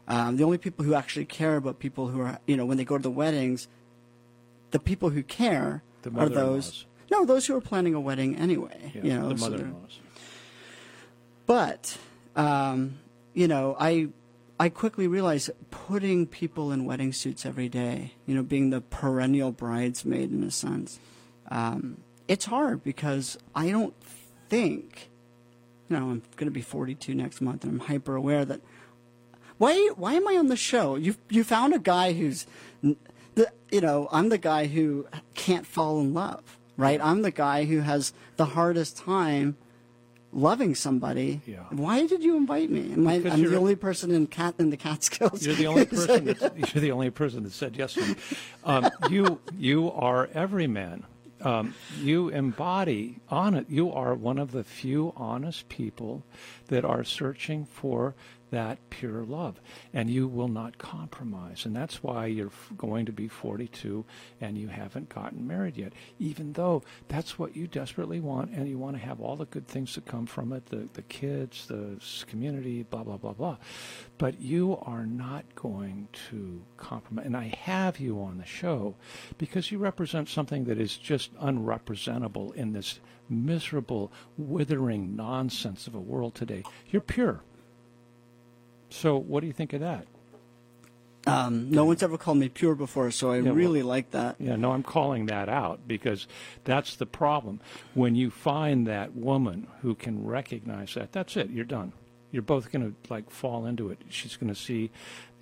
Um, 0.09 0.39
the 0.39 0.43
only 0.43 0.59
people 0.59 0.85
who 0.85 0.95
actually 0.95 1.25
care 1.25 1.55
about 1.55 1.79
people 1.79 2.09
who 2.09 2.21
are, 2.21 2.41
you 2.49 2.57
know, 2.57 2.67
when 2.67 2.79
they 2.79 2.85
go 2.85 2.97
to 2.97 3.03
the 3.05 3.09
weddings, 3.09 3.69
the 4.73 4.81
people 4.81 5.11
who 5.11 5.23
care 5.23 5.85
are 6.17 6.29
those. 6.29 6.85
No, 7.13 7.25
those 7.25 7.47
who 7.47 7.55
are 7.57 7.61
planning 7.61 7.95
a 7.95 8.01
wedding 8.01 8.35
anyway. 8.35 8.91
Yeah, 8.93 9.03
you 9.05 9.15
know, 9.15 9.29
the 9.29 9.37
mother-in-laws. 9.37 10.01
but 11.47 11.97
um, 12.35 12.99
you 13.35 13.47
know, 13.47 13.77
I 13.79 14.09
I 14.61 14.69
quickly 14.69 15.07
realized 15.07 15.49
putting 15.71 16.27
people 16.27 16.71
in 16.71 16.85
wedding 16.85 17.15
suits 17.15 17.47
every 17.47 17.71
day, 17.71 18.13
you 18.27 18.35
know, 18.35 18.43
being 18.43 18.69
the 18.69 18.83
perennial 18.83 19.53
bridesmaid 19.53 20.31
in 20.31 20.43
a 20.43 20.51
sense, 20.51 21.01
um, 21.51 22.03
it's 22.29 22.45
hard 22.45 22.85
because 22.85 23.39
I 23.55 23.71
don't 23.71 23.95
think, 24.51 25.09
you 25.89 25.97
know, 25.97 26.11
I'm 26.11 26.23
going 26.37 26.47
to 26.47 26.51
be 26.51 26.61
42 26.61 27.15
next 27.15 27.41
month, 27.41 27.65
and 27.65 27.73
I'm 27.73 27.87
hyper 27.87 28.15
aware 28.15 28.45
that 28.45 28.61
why 29.57 29.93
why 29.97 30.13
am 30.13 30.29
I 30.29 30.37
on 30.37 30.49
the 30.49 30.57
show? 30.57 30.95
You 30.95 31.17
you 31.31 31.43
found 31.43 31.73
a 31.73 31.79
guy 31.79 32.13
who's 32.13 32.47
the 32.83 33.51
you 33.73 33.81
know 33.81 34.09
I'm 34.13 34.29
the 34.29 34.37
guy 34.37 34.67
who 34.67 35.07
can't 35.33 35.67
fall 35.67 36.01
in 36.01 36.13
love, 36.13 36.59
right? 36.77 37.01
I'm 37.03 37.23
the 37.23 37.31
guy 37.31 37.65
who 37.65 37.81
has 37.81 38.13
the 38.37 38.45
hardest 38.45 38.99
time 38.99 39.57
loving 40.33 40.75
somebody. 40.75 41.41
Yeah. 41.47 41.65
Why 41.71 42.07
did 42.07 42.23
you 42.23 42.37
invite 42.37 42.71
me? 42.71 42.93
Am 42.93 43.07
I, 43.07 43.15
I'm 43.15 43.43
the 43.43 43.57
only 43.57 43.77
person 43.77 44.11
in 44.11 44.27
cat 44.27 44.55
in 44.59 44.71
the 44.71 44.77
Catskills. 44.77 45.45
You're 45.45 45.55
the 45.55 45.67
only 45.69 45.87
person. 45.87 46.25
That, 46.27 46.75
you're 46.75 46.81
the 46.81 46.93
only 46.93 47.11
person 47.11 47.45
that 47.45 47.53
said 47.53 47.77
yes 47.77 47.95
to 47.95 48.07
me. 48.07 48.15
Um, 48.65 48.91
you 49.11 49.41
you 49.59 49.91
are 49.93 50.29
every 50.33 50.67
man. 50.67 51.05
Um, 51.43 51.75
you 51.99 52.29
embody 52.29 53.17
on 53.31 53.55
it. 53.55 53.67
You 53.71 53.91
are 53.93 54.15
one 54.15 54.39
of 54.39 54.53
the 54.53 54.63
few 54.63 55.15
honest 55.17 55.69
people 55.71 56.23
that 56.69 56.85
are 56.85 57.03
searching 57.03 57.65
for 57.65 58.15
that 58.51 58.79
pure 58.91 59.25
love, 59.25 59.61
and 59.93 60.11
you 60.11 60.27
will 60.29 60.49
not 60.49 60.79
compromise. 60.79 61.65
And 61.67 61.75
that's 61.75 62.03
why 62.03 62.27
you're 62.27 62.51
going 62.77 63.07
to 63.07 63.13
be 63.13 63.29
42 63.29 64.05
and 64.41 64.59
you 64.59 64.69
haven't 64.69 65.09
gotten 65.09 65.47
married 65.47 65.77
yet, 65.77 65.93
even 66.19 66.53
though 66.53 66.83
that's 67.09 67.39
what 67.39 67.57
you 67.57 67.67
desperately 67.67 68.21
want, 68.21 68.51
and 68.51 68.69
you 68.69 68.79
want 68.79 68.97
to 68.97 69.03
have 69.03 69.21
all 69.21 69.37
the 69.37 69.47
good 69.47 69.67
things 69.67 69.95
that 69.95 70.07
come 70.07 70.27
from 70.27 70.53
it 70.53 70.67
the, 70.67 70.89
the 70.95 71.03
kids, 71.03 71.67
the 71.67 72.01
community, 72.27 72.83
blah, 72.83 73.03
blah, 73.03 73.17
blah, 73.17 73.33
blah. 73.33 73.57
But 74.19 74.41
you 74.41 74.79
are 74.83 75.07
not 75.07 75.45
going 75.55 76.09
to 76.31 76.63
compromise. 76.77 77.27
And 77.27 77.37
I 77.37 77.55
have 77.63 77.99
you 77.99 78.21
on 78.23 78.39
the 78.39 78.47
show 78.47 78.97
because 79.39 79.71
you 79.71 79.79
represent 79.79 80.29
something 80.29 80.65
that 80.65 80.79
is 80.79 80.97
just 80.97 81.35
unrepresentable 81.37 82.55
in 82.55 82.73
this 82.73 83.01
miserable, 83.29 84.13
withering 84.37 85.15
nonsense 85.17 85.87
of 85.87 85.95
a 85.95 86.01
world 86.01 86.35
today. 86.35 86.65
You're 86.91 87.03
pure. 87.03 87.43
So, 88.91 89.17
what 89.17 89.41
do 89.41 89.47
you 89.47 89.53
think 89.53 89.73
of 89.73 89.81
that? 89.81 90.07
Um, 91.27 91.71
no 91.71 91.85
one's 91.85 92.03
ever 92.03 92.17
called 92.17 92.39
me 92.39 92.49
pure 92.49 92.75
before, 92.75 93.11
so 93.11 93.31
I 93.31 93.37
Yeah, 93.37 93.43
well- 93.43 93.55
really 93.55 93.83
like 93.83 94.11
that. 94.13 94.37
Yeah, 94.39 94.57
no, 94.57 94.73
I'm 94.73 94.83
calling 94.83 95.27
that 95.27 95.49
out 95.49 95.87
because 95.87 96.27
that's 96.65 96.97
the 96.97 97.07
problem. 97.07 97.61
When 97.95 98.15
you 98.15 98.31
find 98.31 98.87
that 98.87 99.15
woman 99.15 99.67
who 99.83 99.95
can 99.95 100.25
recognize 100.27 100.95
that, 100.95 101.13
that's 101.13 101.37
it. 101.37 101.51
You're 101.51 101.67
done. 101.67 101.93
You're 102.33 102.43
both 102.43 102.71
going 102.73 102.89
to 102.91 103.13
like 103.13 103.29
fall 103.29 103.67
into 103.67 103.91
it. 103.91 103.99
She's 104.09 104.37
going 104.37 104.49
to 104.49 104.59
see, 104.59 104.91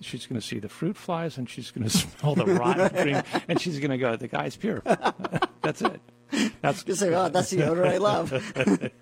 she's 0.01 0.25
going 0.25 0.39
to 0.41 0.45
see 0.45 0.59
the 0.59 0.69
fruit 0.69 0.97
flies, 0.97 1.37
and 1.37 1.49
she's 1.49 1.71
going 1.71 1.83
to 1.89 1.97
smell 1.97 2.35
the 2.35 2.45
rotten 2.45 2.89
green, 3.03 3.23
and 3.47 3.61
she's 3.61 3.79
going 3.79 3.91
to 3.91 3.97
go, 3.97 4.15
"The 4.15 4.27
guy's 4.27 4.55
pure." 4.57 4.81
that's 5.61 5.81
it. 5.81 6.01
That's 6.61 6.83
You 6.87 6.95
say, 6.95 7.13
oh, 7.13 7.29
that's 7.29 7.51
the 7.51 7.63
odor 7.63 7.85
I 7.85 7.97
love. 7.97 8.31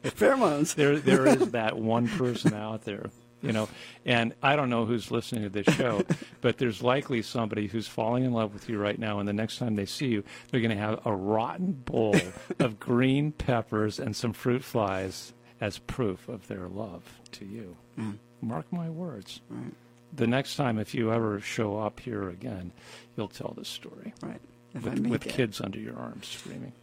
Pheromones. 0.04 0.76
there 0.76 0.98
there 1.00 1.26
is 1.28 1.52
that 1.52 1.78
one 1.78 2.08
person 2.08 2.54
out 2.54 2.84
there 2.84 3.10
you 3.42 3.52
know 3.52 3.68
and 4.06 4.34
i 4.42 4.56
don't 4.56 4.70
know 4.70 4.86
who's 4.86 5.12
listening 5.12 5.44
to 5.44 5.50
this 5.50 5.66
show 5.76 6.02
but 6.42 6.58
there's 6.58 6.82
likely 6.82 7.22
somebody 7.22 7.68
who's 7.68 7.88
falling 7.88 8.24
in 8.24 8.32
love 8.34 8.54
with 8.54 8.68
you 8.70 8.78
right 8.80 8.98
now 9.00 9.20
and 9.20 9.28
the 9.28 9.34
next 9.34 9.58
time 9.58 9.76
they 9.76 9.86
see 9.86 10.08
you 10.08 10.24
they're 10.52 10.62
going 10.62 10.76
to 10.76 10.82
have 10.82 11.00
a 11.06 11.16
rotten 11.16 11.72
bowl 11.74 12.16
of 12.60 12.80
green 12.80 13.32
peppers 13.32 14.00
and 14.00 14.16
some 14.16 14.34
fruit 14.34 14.64
flies 14.64 15.34
as 15.62 15.78
proof 15.80 16.28
of 16.28 16.48
their 16.48 16.68
love 16.68 17.04
to 17.32 17.46
you 17.46 17.76
mm. 18.00 18.18
mark 18.42 18.66
my 18.72 18.90
words 18.90 19.42
Right. 19.50 19.74
the 20.16 20.28
next 20.28 20.56
time 20.56 20.80
if 20.80 20.94
you 20.96 21.12
ever 21.14 21.40
show 21.40 21.78
up 21.80 22.00
here 22.00 22.30
again 22.30 22.72
you'll 23.16 23.28
tell 23.28 23.54
this 23.58 23.68
story 23.70 24.14
Right. 24.24 24.42
If 24.74 24.86
I 24.86 24.90
with, 24.92 25.08
with 25.08 25.26
it. 25.28 25.34
kids 25.34 25.62
under 25.62 25.80
your 25.80 25.98
arms 25.98 26.28
screaming 26.28 26.74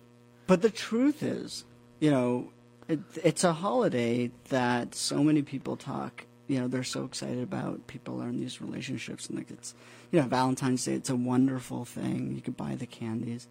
But 0.46 0.62
the 0.62 0.70
truth 0.70 1.22
is, 1.22 1.64
you 2.00 2.10
know, 2.10 2.50
it, 2.88 3.00
it's 3.22 3.44
a 3.44 3.52
holiday 3.54 4.30
that 4.50 4.94
so 4.94 5.22
many 5.24 5.40
people 5.42 5.76
talk. 5.76 6.26
You 6.46 6.60
know, 6.60 6.68
they're 6.68 6.84
so 6.84 7.04
excited 7.04 7.42
about. 7.42 7.86
People 7.86 8.22
are 8.22 8.28
in 8.28 8.38
these 8.40 8.60
relationships, 8.60 9.28
and 9.28 9.38
like 9.38 9.50
it's, 9.50 9.74
you 10.12 10.20
know, 10.20 10.26
Valentine's 10.26 10.84
Day. 10.84 10.92
It's 10.94 11.10
a 11.10 11.16
wonderful 11.16 11.84
thing. 11.84 12.32
You 12.34 12.42
could 12.42 12.56
buy 12.56 12.74
the 12.74 12.86
candies. 12.86 13.48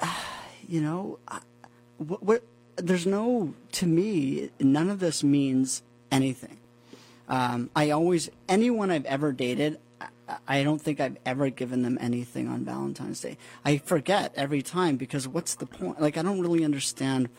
You 0.68 0.80
know, 0.82 1.18
I- 1.26 1.40
what, 1.96 2.22
what, 2.22 2.42
there's 2.76 3.06
no 3.06 3.54
to 3.72 3.86
me. 3.86 4.50
None 4.60 4.88
of 4.88 5.00
this 5.00 5.24
means 5.24 5.82
anything. 6.12 6.58
Um, 7.28 7.70
I 7.74 7.90
always 7.90 8.30
anyone 8.48 8.90
I've 8.90 9.04
ever 9.06 9.32
dated, 9.32 9.80
I, 10.00 10.36
I 10.46 10.62
don't 10.62 10.80
think 10.80 11.00
I've 11.00 11.16
ever 11.26 11.50
given 11.50 11.82
them 11.82 11.98
anything 12.00 12.46
on 12.46 12.64
Valentine's 12.64 13.20
Day. 13.20 13.36
I 13.64 13.78
forget 13.78 14.32
every 14.36 14.62
time 14.62 14.96
because 14.96 15.26
what's 15.26 15.56
the 15.56 15.66
point? 15.66 16.00
Like 16.00 16.16
I 16.16 16.22
don't 16.22 16.40
really 16.40 16.64
understand 16.64 17.30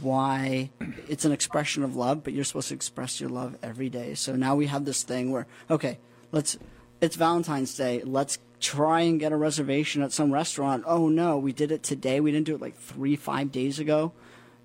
why 0.00 0.70
it's 1.08 1.24
an 1.24 1.32
expression 1.32 1.82
of 1.82 1.96
love, 1.96 2.24
but 2.24 2.32
you're 2.32 2.44
supposed 2.44 2.68
to 2.68 2.74
express 2.74 3.20
your 3.20 3.30
love 3.30 3.56
every 3.62 3.88
day. 3.88 4.14
So 4.14 4.34
now 4.36 4.54
we 4.54 4.66
have 4.66 4.84
this 4.84 5.02
thing 5.02 5.30
where 5.30 5.46
okay, 5.70 5.98
let's 6.32 6.58
it's 7.00 7.16
Valentine's 7.16 7.76
Day. 7.76 8.02
Let's 8.04 8.38
try 8.60 9.02
and 9.02 9.20
get 9.20 9.32
a 9.32 9.36
reservation 9.36 10.02
at 10.02 10.12
some 10.12 10.32
restaurant. 10.32 10.84
Oh 10.86 11.08
no, 11.08 11.38
we 11.38 11.52
did 11.52 11.70
it 11.70 11.82
today. 11.82 12.20
We 12.20 12.32
didn't 12.32 12.46
do 12.46 12.54
it 12.54 12.60
like 12.60 12.76
three, 12.76 13.16
five 13.16 13.52
days 13.52 13.78
ago, 13.78 14.12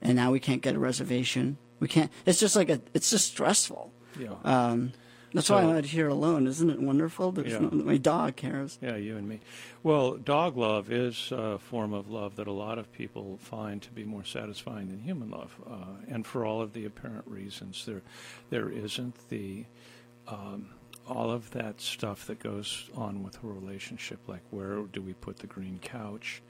and 0.02 0.16
now 0.16 0.32
we 0.32 0.40
can't 0.40 0.62
get 0.62 0.76
a 0.76 0.80
reservation. 0.80 1.58
We 1.80 1.88
can't. 1.88 2.12
It's 2.26 2.40
just 2.40 2.56
like 2.56 2.70
a. 2.70 2.82
It's 2.94 3.10
just 3.10 3.28
stressful. 3.28 3.92
yeah 4.18 4.36
Um, 4.44 4.94
that's 5.34 5.48
So- 5.48 5.56
why 5.56 5.64
I'm 5.64 5.76
out 5.78 5.86
here 5.86 6.08
alone. 6.08 6.48
Isn't 6.48 6.70
it 6.70 6.82
wonderful? 6.82 7.32
There's 7.32 7.54
Yeah. 7.54 7.60
no, 7.60 7.70
my 7.72 7.98
dog 7.98 8.36
cares. 8.36 8.78
Yeah, 8.82 8.96
you 8.96 9.16
and 9.18 9.28
me. 9.28 9.40
Well, 9.84 10.18
dog 10.18 10.58
love 10.58 10.92
is 10.92 11.32
a 11.32 11.58
form 11.60 11.94
of 11.94 12.10
love 12.10 12.36
that 12.38 12.48
a 12.48 12.52
lot 12.52 12.78
of 12.78 12.92
people 12.92 13.38
find 13.42 13.82
to 13.84 13.92
be 13.92 14.04
more 14.04 14.24
satisfying 14.24 14.90
than 14.90 15.00
human 15.00 15.30
love, 15.30 15.56
uh, 15.70 16.04
and 16.08 16.26
for 16.26 16.46
all 16.46 16.62
of 16.62 16.74
the 16.74 16.86
apparent 16.86 17.28
reasons. 17.28 17.86
There, 17.86 18.02
there 18.50 18.70
isn't 18.70 19.30
the 19.30 19.66
um, 20.28 20.68
all 21.08 21.32
of 21.32 21.50
that 21.52 21.82
stuff 21.82 22.28
that 22.28 22.38
goes 22.40 22.88
on 22.96 23.24
with 23.24 23.44
a 23.44 23.48
relationship, 23.48 24.20
like 24.28 24.42
where 24.52 24.82
do 24.84 25.02
we 25.02 25.14
put 25.14 25.38
the 25.38 25.48
green 25.48 25.80
couch, 25.82 26.42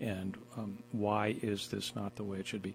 and 0.00 0.38
um, 0.56 0.78
why 0.92 1.36
is 1.42 1.68
this 1.68 1.94
not 1.94 2.16
the 2.16 2.24
way 2.24 2.38
it 2.38 2.46
should 2.46 2.62
be. 2.62 2.74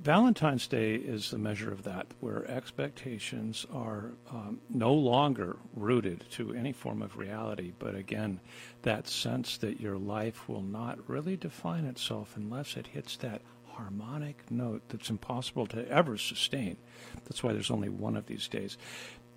Valentine's 0.00 0.68
Day 0.68 0.94
is 0.94 1.30
the 1.30 1.38
measure 1.38 1.72
of 1.72 1.82
that, 1.82 2.06
where 2.20 2.48
expectations 2.48 3.66
are 3.72 4.12
um, 4.30 4.60
no 4.70 4.94
longer 4.94 5.56
rooted 5.74 6.24
to 6.30 6.54
any 6.54 6.72
form 6.72 7.02
of 7.02 7.16
reality, 7.16 7.72
but 7.80 7.96
again, 7.96 8.38
that 8.82 9.08
sense 9.08 9.58
that 9.58 9.80
your 9.80 9.98
life 9.98 10.48
will 10.48 10.62
not 10.62 11.08
really 11.08 11.36
define 11.36 11.84
itself 11.84 12.34
unless 12.36 12.76
it 12.76 12.86
hits 12.86 13.16
that 13.16 13.42
harmonic 13.66 14.48
note 14.50 14.82
that's 14.88 15.10
impossible 15.10 15.66
to 15.66 15.88
ever 15.88 16.16
sustain. 16.16 16.76
That's 17.24 17.42
why 17.42 17.52
there's 17.52 17.70
only 17.70 17.88
one 17.88 18.16
of 18.16 18.26
these 18.26 18.46
days. 18.46 18.78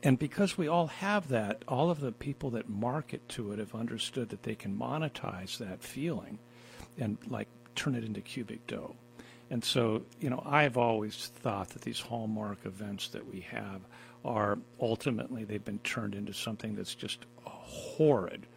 And 0.03 0.17
because 0.17 0.57
we 0.57 0.67
all 0.67 0.87
have 0.87 1.27
that, 1.29 1.63
all 1.67 1.89
of 1.89 1.99
the 2.01 2.11
people 2.11 2.51
that 2.51 2.69
market 2.69 3.27
to 3.29 3.51
it 3.51 3.59
have 3.59 3.73
understood 3.73 4.29
that 4.29 4.43
they 4.43 4.55
can 4.55 4.77
monetize 4.77 5.57
that 5.57 5.83
feeling 5.83 6.39
and 6.99 7.17
like 7.27 7.47
turn 7.75 7.95
it 7.95 8.03
into 8.03 8.21
cubic 8.21 8.65
dough. 8.67 8.95
And 9.51 9.65
so, 9.65 10.03
you 10.21 10.29
know, 10.29 10.41
I've 10.45 10.77
always 10.77 11.27
thought 11.27 11.71
that 11.71 11.81
these 11.81 11.99
hallmark 11.99 12.65
events 12.65 13.09
that 13.09 13.29
we 13.29 13.41
have 13.41 13.81
are 14.23 14.57
ultimately 14.79 15.43
they've 15.43 15.63
been 15.63 15.79
turned 15.79 16.15
into 16.15 16.33
something 16.33 16.73
that's 16.73 16.95
just 16.95 17.25
a 17.45 17.49
horrid, 17.49 18.47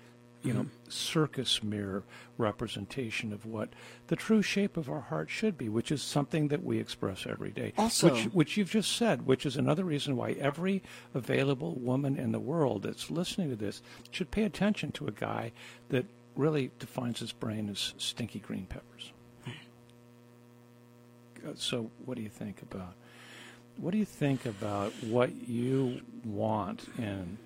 you 0.45 0.53
know, 0.53 0.61
mm-hmm. 0.61 0.89
circus 0.91 1.65
mirror 1.65 2.05
representation 2.39 3.33
of 3.33 3.45
what 3.45 3.71
the 4.07 4.15
true 4.15 4.41
shape 4.41 4.77
of 4.77 4.89
our 4.89 5.01
heart 5.01 5.31
should 5.31 5.59
be, 5.59 5.69
which 5.69 5.91
is 5.91 6.01
something 6.01 6.47
that 6.47 6.63
we 6.63 6.79
express 6.79 7.27
every 7.27 7.51
day. 7.51 7.73
Also- 7.77 8.15
which, 8.15 8.25
which 8.27 8.57
you've 8.57 8.71
just 8.71 8.97
said, 8.97 9.27
which 9.27 9.45
is 9.45 9.57
another 9.57 9.83
reason 9.83 10.15
why 10.15 10.33
every 10.33 10.81
available 11.13 11.75
woman 11.75 12.17
in 12.17 12.31
the 12.31 12.39
world 12.39 12.85
that's 12.85 13.11
listening 13.11 13.51
to 13.51 13.57
this 13.57 13.83
should 14.13 14.31
pay 14.31 14.45
attention 14.45 14.93
to 14.93 15.09
a 15.09 15.13
guy 15.13 15.51
that 15.89 16.07
really 16.37 16.71
defines 16.79 17.19
his 17.19 17.33
brain 17.33 17.69
as 17.69 17.95
stinky 17.99 18.39
green 18.39 18.67
peppers. 18.67 19.11
Uh, 21.47 21.53
So, 21.57 21.91
what 22.05 22.17
do 22.17 22.23
you 22.23 22.29
think 22.29 22.63
about? 22.63 22.95
What 23.77 23.91
do 23.91 23.99
you 23.99 24.05
think 24.05 24.47
about 24.47 24.93
what 25.03 25.35
you 25.49 26.01
want 26.25 26.87
in 26.99 27.39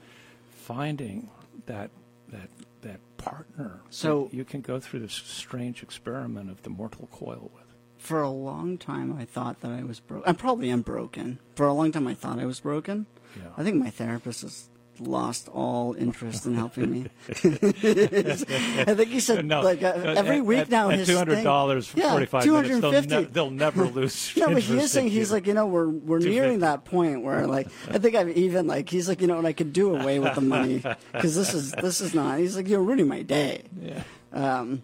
finding 0.50 1.30
that 1.66 1.90
that 2.30 2.50
that 2.82 3.00
partner 3.16 3.80
So- 3.90 4.24
that 4.24 4.34
you 4.34 4.44
can 4.44 4.60
go 4.60 4.78
through 4.78 5.00
this 5.00 5.14
strange 5.14 5.82
experiment 5.82 6.50
of 6.50 6.62
the 6.62 6.70
mortal 6.70 7.08
coil 7.10 7.50
with? 7.54 7.64
For 7.96 8.22
a 8.22 8.30
long 8.30 8.78
time, 8.78 9.12
I 9.18 9.24
thought 9.24 9.60
that 9.60 9.72
I 9.72 9.82
was 9.82 9.98
broken. 9.98 10.28
I 10.28 10.32
probably 10.34 10.70
am 10.70 10.82
broken. 10.82 11.40
For 11.56 11.66
a 11.66 11.72
long 11.72 11.90
time, 11.90 12.06
I 12.06 12.14
thought 12.14 12.38
I 12.38 12.46
was 12.46 12.60
broken. 12.60 13.06
Yeah. 13.36 13.48
I 13.56 13.64
think 13.64 13.76
my 13.82 13.90
therapist 13.90 14.42
has 14.42 14.68
lost 15.00 15.48
all 15.48 15.94
interest 15.94 16.46
in 16.46 16.54
helping 16.54 16.90
me. 16.90 17.06
I 17.28 18.94
think 18.94 19.08
he 19.08 19.20
said 19.20 19.44
No, 19.44 19.60
like 19.62 19.82
uh, 19.82 19.92
every 20.16 20.38
at- 20.38 20.44
week 20.44 20.58
at, 20.60 20.70
now 20.70 20.90
at 20.90 20.98
his 20.98 21.08
two 21.08 21.16
hundred 21.16 21.42
dollars 21.44 21.88
for 21.88 21.98
yeah, 21.98 22.10
forty 22.10 22.26
five 22.26 22.46
minutes, 22.46 22.68
they'll, 22.68 22.80
250. 22.80 23.14
ne- 23.16 23.24
they'll 23.32 23.50
never 23.50 23.84
lose. 23.98 24.32
No, 24.36 24.48
but 24.52 24.62
he 24.62 24.78
is 24.78 24.90
saying 24.90 25.08
he's 25.08 25.30
like, 25.32 25.46
you 25.46 25.54
know, 25.54 25.66
we're 25.66 25.88
we're 25.88 26.18
nearing 26.18 26.60
that 26.60 26.84
point 26.84 27.22
where 27.22 27.46
like 27.46 27.68
I 27.90 27.98
think 27.98 28.14
I've 28.14 28.30
even 28.30 28.66
like 28.66 28.88
he's 28.88 29.08
like, 29.08 29.20
you 29.20 29.26
know, 29.26 29.38
and 29.38 29.46
I 29.46 29.52
could 29.52 29.72
do 29.72 29.94
away 29.96 30.18
with 30.18 30.34
the 30.34 30.40
money 30.40 30.82
because 31.12 31.34
this 31.36 31.54
is 31.54 31.72
this 31.72 32.00
is 32.00 32.14
not. 32.14 32.38
He's 32.38 32.56
like, 32.56 32.68
you're 32.68 32.82
ruining 32.82 33.08
my 33.08 33.22
day. 33.22 33.62
yeah. 33.80 34.02
Um, 34.32 34.82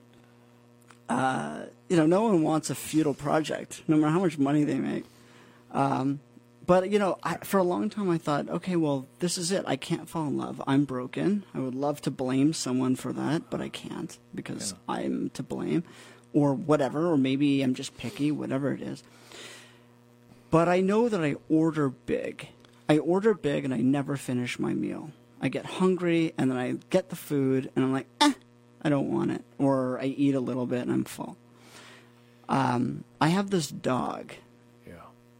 uh, 1.08 1.64
you 1.88 1.96
know, 1.96 2.06
no 2.06 2.22
one 2.22 2.42
wants 2.42 2.70
a 2.70 2.74
futile 2.74 3.12
project, 3.14 3.82
no 3.86 3.96
matter 3.96 4.10
how 4.10 4.20
much 4.20 4.38
money 4.38 4.64
they 4.64 4.78
make. 4.78 5.04
Um, 5.72 6.20
but 6.66 6.90
you 6.90 6.98
know, 6.98 7.18
I, 7.22 7.36
for 7.38 7.58
a 7.58 7.62
long 7.64 7.90
time, 7.90 8.10
I 8.10 8.18
thought, 8.18 8.48
okay, 8.48 8.76
well, 8.76 9.06
this 9.18 9.36
is 9.38 9.50
it. 9.52 9.64
I 9.66 9.76
can't 9.76 10.08
fall 10.08 10.26
in 10.26 10.36
love. 10.36 10.62
I'm 10.66 10.84
broken. 10.84 11.44
I 11.54 11.58
would 11.60 11.74
love 11.74 12.00
to 12.02 12.10
blame 12.10 12.52
someone 12.52 12.96
for 12.96 13.12
that, 13.12 13.50
but 13.50 13.60
I 13.60 13.68
can't 13.68 14.16
because 14.34 14.72
Yeah. 14.72 14.94
I'm 14.94 15.30
to 15.30 15.42
blame, 15.42 15.84
or 16.32 16.54
whatever, 16.54 17.10
or 17.10 17.16
maybe 17.16 17.62
I'm 17.62 17.74
just 17.74 17.96
picky, 17.96 18.30
whatever 18.32 18.72
it 18.72 18.80
is. 18.82 19.02
But 20.50 20.68
I 20.68 20.80
know 20.80 21.08
that 21.08 21.22
I 21.22 21.36
order 21.48 21.88
big. 21.88 22.48
I 22.88 22.98
order 22.98 23.34
big, 23.34 23.64
and 23.64 23.72
I 23.74 23.78
never 23.78 24.16
finish 24.16 24.58
my 24.58 24.72
meal. 24.74 25.10
I 25.40 25.48
get 25.48 25.66
hungry, 25.66 26.32
and 26.38 26.50
then 26.50 26.58
I 26.58 26.72
get 26.90 27.10
the 27.10 27.16
food, 27.16 27.70
and 27.74 27.84
I'm 27.84 27.92
like, 27.92 28.06
eh, 28.20 28.32
I 28.82 28.88
don't 28.88 29.12
want 29.12 29.30
it, 29.32 29.44
or 29.58 29.98
I 30.00 30.04
eat 30.06 30.34
a 30.34 30.40
little 30.40 30.66
bit, 30.66 30.82
and 30.82 30.92
I'm 30.92 31.04
full. 31.04 31.36
Um, 32.48 33.04
I 33.20 33.28
have 33.28 33.50
this 33.50 33.68
dog. 33.68 34.32
Yeah. 34.86 34.94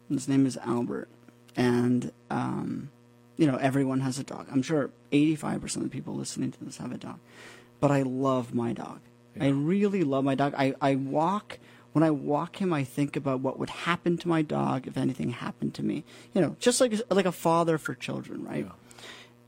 His 0.09 0.27
name 0.29 0.47
is 0.47 0.57
Albert, 0.59 1.09
and 1.57 2.13
um, 2.31 2.91
you 3.37 3.47
know 3.47 3.57
everyone 3.57 4.01
has 4.01 4.19
a 4.19 4.25
dog. 4.25 4.47
I'm 4.51 4.63
sure 4.63 4.91
85% 5.13 5.77
of 5.77 5.83
the 5.85 5.89
people 5.89 6.15
listening 6.15 6.53
to 6.53 6.65
this 6.65 6.79
have 6.79 6.93
a 6.93 6.99
dog, 6.99 7.19
but 7.81 7.91
I 7.91 8.03
love 8.03 8.55
my 8.55 8.73
dog. 8.73 9.01
I 9.41 9.49
really 9.49 10.05
love 10.05 10.23
my 10.23 10.37
dog. 10.37 10.55
I, 10.57 10.75
I 10.81 10.95
walk 10.95 11.59
when 11.93 12.05
I 12.05 12.11
walk 12.13 12.61
him. 12.61 12.73
I 12.73 12.85
think 12.85 13.17
about 13.17 13.41
what 13.41 13.59
would 13.59 13.71
happen 13.71 14.17
to 14.19 14.29
my 14.29 14.43
dog 14.43 14.87
if 14.87 14.97
anything 14.97 15.31
happened 15.31 15.75
to 15.75 15.83
me. 15.83 16.05
You 16.33 16.41
know, 16.41 16.57
just 16.61 16.81
like 16.81 16.95
like 17.11 17.27
a 17.27 17.33
father 17.33 17.77
for 17.79 17.95
children, 17.95 18.45
right? 18.45 18.69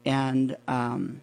And 0.04 0.56
um, 0.66 1.20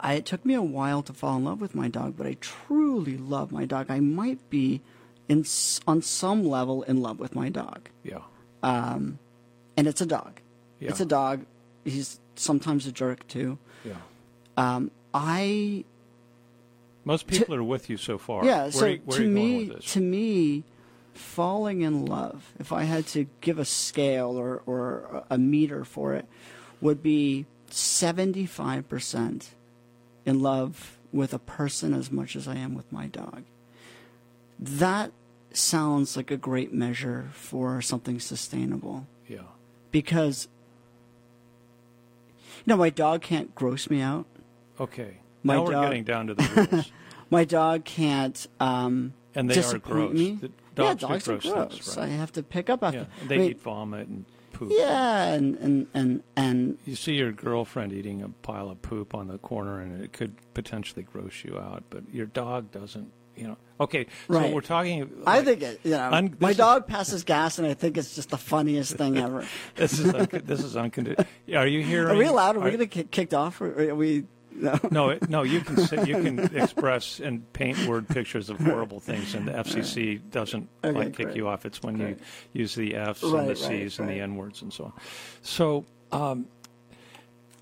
I, 0.00 0.14
it 0.14 0.26
took 0.26 0.44
me 0.44 0.54
a 0.54 0.62
while 0.62 1.02
to 1.02 1.12
fall 1.12 1.36
in 1.36 1.44
love 1.44 1.60
with 1.60 1.74
my 1.74 1.88
dog, 1.88 2.16
but 2.16 2.26
I 2.26 2.36
truly 2.40 3.16
love 3.16 3.52
my 3.52 3.64
dog. 3.64 3.86
I 3.88 4.00
might 4.00 4.50
be, 4.50 4.82
in 5.28 5.44
on 5.86 6.02
some 6.02 6.44
level, 6.44 6.82
in 6.82 7.00
love 7.00 7.18
with 7.18 7.34
my 7.34 7.48
dog 7.48 7.88
Yeah. 8.02 8.22
And 9.76 9.86
it's 9.86 10.00
a 10.00 10.06
dog. 10.06 10.40
Yeah. 10.80 10.90
It's 10.90 11.00
a 11.00 11.06
dog. 11.06 11.44
He's 11.84 12.20
sometimes 12.36 12.86
a 12.86 12.92
jerk 12.92 13.26
too. 13.28 13.58
Yeah. 13.84 13.94
Um, 14.56 14.90
I 15.14 15.84
Most 17.04 17.26
people 17.26 17.54
are 17.54 17.62
with 17.62 17.90
you 17.90 17.96
so 17.96 18.18
far. 18.18 18.44
yeah. 18.44 18.62
Where 18.62 18.72
so 18.72 18.86
are 18.86 18.88
you, 18.90 19.00
where 19.04 19.18
to 19.18 19.26
me, 19.26 19.40
going 19.52 19.68
with 19.68 19.76
this? 19.78 19.92
to 19.92 20.00
me, 20.00 20.64
falling 21.14 21.82
in 21.82 22.06
love, 22.06 22.52
if 22.58 22.72
I 22.72 22.84
had 22.84 23.06
to 23.08 23.26
give 23.40 23.58
a 23.58 23.64
scale 23.64 24.38
or 24.38 24.62
or 24.66 25.24
a 25.30 25.38
meter 25.38 25.84
for 25.84 26.14
it, 26.14 26.26
would 26.80 27.02
be 27.02 27.46
seventy 27.68 28.46
five 28.46 28.88
percent 28.88 29.50
in 30.24 30.40
love 30.40 30.98
with 31.12 31.34
a 31.34 31.38
person 31.38 31.92
as 31.92 32.10
much 32.10 32.36
as 32.36 32.46
I 32.48 32.56
am 32.56 32.74
with 32.74 32.90
my 32.92 33.06
dog. 33.06 33.42
That 34.58 35.12
sounds 35.52 36.16
like 36.16 36.30
a 36.30 36.36
great 36.36 36.72
measure 36.72 37.28
for 37.32 37.82
something 37.82 38.18
sustainable. 38.20 39.06
Yeah. 39.92 40.00
because 40.00 40.48
you 42.58 42.64
know 42.66 42.76
my 42.76 42.90
dog 42.90 43.22
can't 43.22 43.54
gross 43.54 43.90
me 43.90 44.00
out. 44.00 44.26
Okay. 44.80 45.18
My 45.42 45.54
now 45.56 45.64
we're 45.64 45.72
dog- 45.72 45.84
getting 45.86 46.04
down 46.04 46.26
to 46.28 46.34
the 46.34 46.68
rules. 46.72 46.92
My 47.30 47.44
dog 47.44 47.84
can't 47.84 48.46
um, 48.60 49.14
And 49.34 49.50
they 49.50 49.62
are 49.62 49.78
gross. 49.78 50.12
me. 50.14 50.38
The 50.40 50.82
yeah, 50.82 50.94
dogs 50.94 51.00
do 51.00 51.06
dogs 51.08 51.28
are 51.28 51.32
gross 51.38 51.52
gross. 51.52 51.70
things, 51.72 51.96
right. 51.96 52.04
I 52.04 52.12
have 52.12 52.32
to 52.32 52.42
pick 52.42 52.70
up 52.70 52.82
after. 52.82 52.98
yeah. 53.20 53.26
They 53.28 53.34
I 53.34 53.38
mean, 53.38 53.50
eat 53.50 53.60
vomit 53.60 54.08
and 54.08 54.24
poop. 54.52 54.70
Yeah, 54.72 55.24
and 55.32 55.56
and 55.56 55.86
and 55.94 56.22
and 56.36 56.78
You 56.86 56.94
see 56.96 57.14
your 57.14 57.32
girlfriend 57.32 57.92
eating 57.92 58.22
a 58.22 58.28
pile 58.28 58.70
of 58.70 58.80
poop 58.82 59.14
on 59.14 59.28
the 59.28 59.38
corner, 59.38 59.80
and 59.80 60.02
it 60.02 60.12
could 60.12 60.34
potentially 60.54 61.02
gross 61.02 61.42
you 61.44 61.58
out. 61.58 61.82
But 61.90 62.04
your 62.12 62.26
dog 62.26 62.70
doesn't. 62.70 63.10
You 63.36 63.48
know. 63.48 63.56
Okay. 63.80 64.06
So 64.28 64.34
Right. 64.34 64.52
we're 64.52 64.60
talking. 64.60 65.10
I 65.26 65.42
think 65.42 65.62
it. 65.62 65.80
You 65.84 65.92
know, 65.92 66.10
Un- 66.12 66.36
my 66.38 66.52
dog 66.52 66.86
passes 66.86 67.24
gas, 67.24 67.58
and 67.58 67.66
I 67.66 67.74
think 67.74 67.96
it's 67.96 68.14
just 68.14 68.30
the 68.30 68.38
funniest 68.38 68.94
thing 68.96 69.16
ever. 69.18 69.44
this 69.74 69.98
is 69.98 70.12
unco- 70.14 70.38
this 70.40 70.62
is 70.62 70.76
unconditional. 70.76 71.26
Are 71.54 71.66
you 71.66 71.82
hearing? 71.82 72.14
Are 72.14 72.18
we 72.18 72.26
allowed? 72.26 72.56
Are 72.56 72.60
we 72.60 72.66
are- 72.66 72.76
going 72.76 72.80
to 72.80 72.86
get 72.86 73.10
kicked 73.10 73.34
off? 73.34 73.60
Or 73.60 73.90
are 73.90 73.94
we? 73.94 74.24
No. 74.54 74.78
No, 74.90 75.18
no. 75.30 75.42
You 75.44 75.60
can 75.62 75.78
say, 75.78 76.04
you 76.04 76.20
can 76.22 76.38
express 76.56 77.20
and 77.20 77.50
paint 77.54 77.86
word 77.86 78.06
pictures 78.06 78.50
of 78.50 78.58
horrible 78.60 79.00
things, 79.00 79.34
and 79.34 79.48
the 79.48 79.52
FCC 79.52 80.20
doesn't 80.30 80.68
Okay, 80.84 80.96
like 80.96 81.16
kick 81.16 81.34
you 81.34 81.48
off. 81.48 81.64
It's 81.64 81.82
when 81.82 81.98
you 81.98 82.16
use 82.52 82.74
the 82.74 82.94
Fs 82.94 83.22
Right, 83.22 83.32
and 83.40 83.44
the 83.48 83.54
right, 83.54 83.56
Cs 83.56 83.98
and 83.98 84.10
the. 84.10 84.20
N 84.20 84.36
words 84.36 84.60
and 84.60 84.70
so 84.70 84.84
on. 84.84 84.92
So, 85.40 85.86
um, 86.12 86.46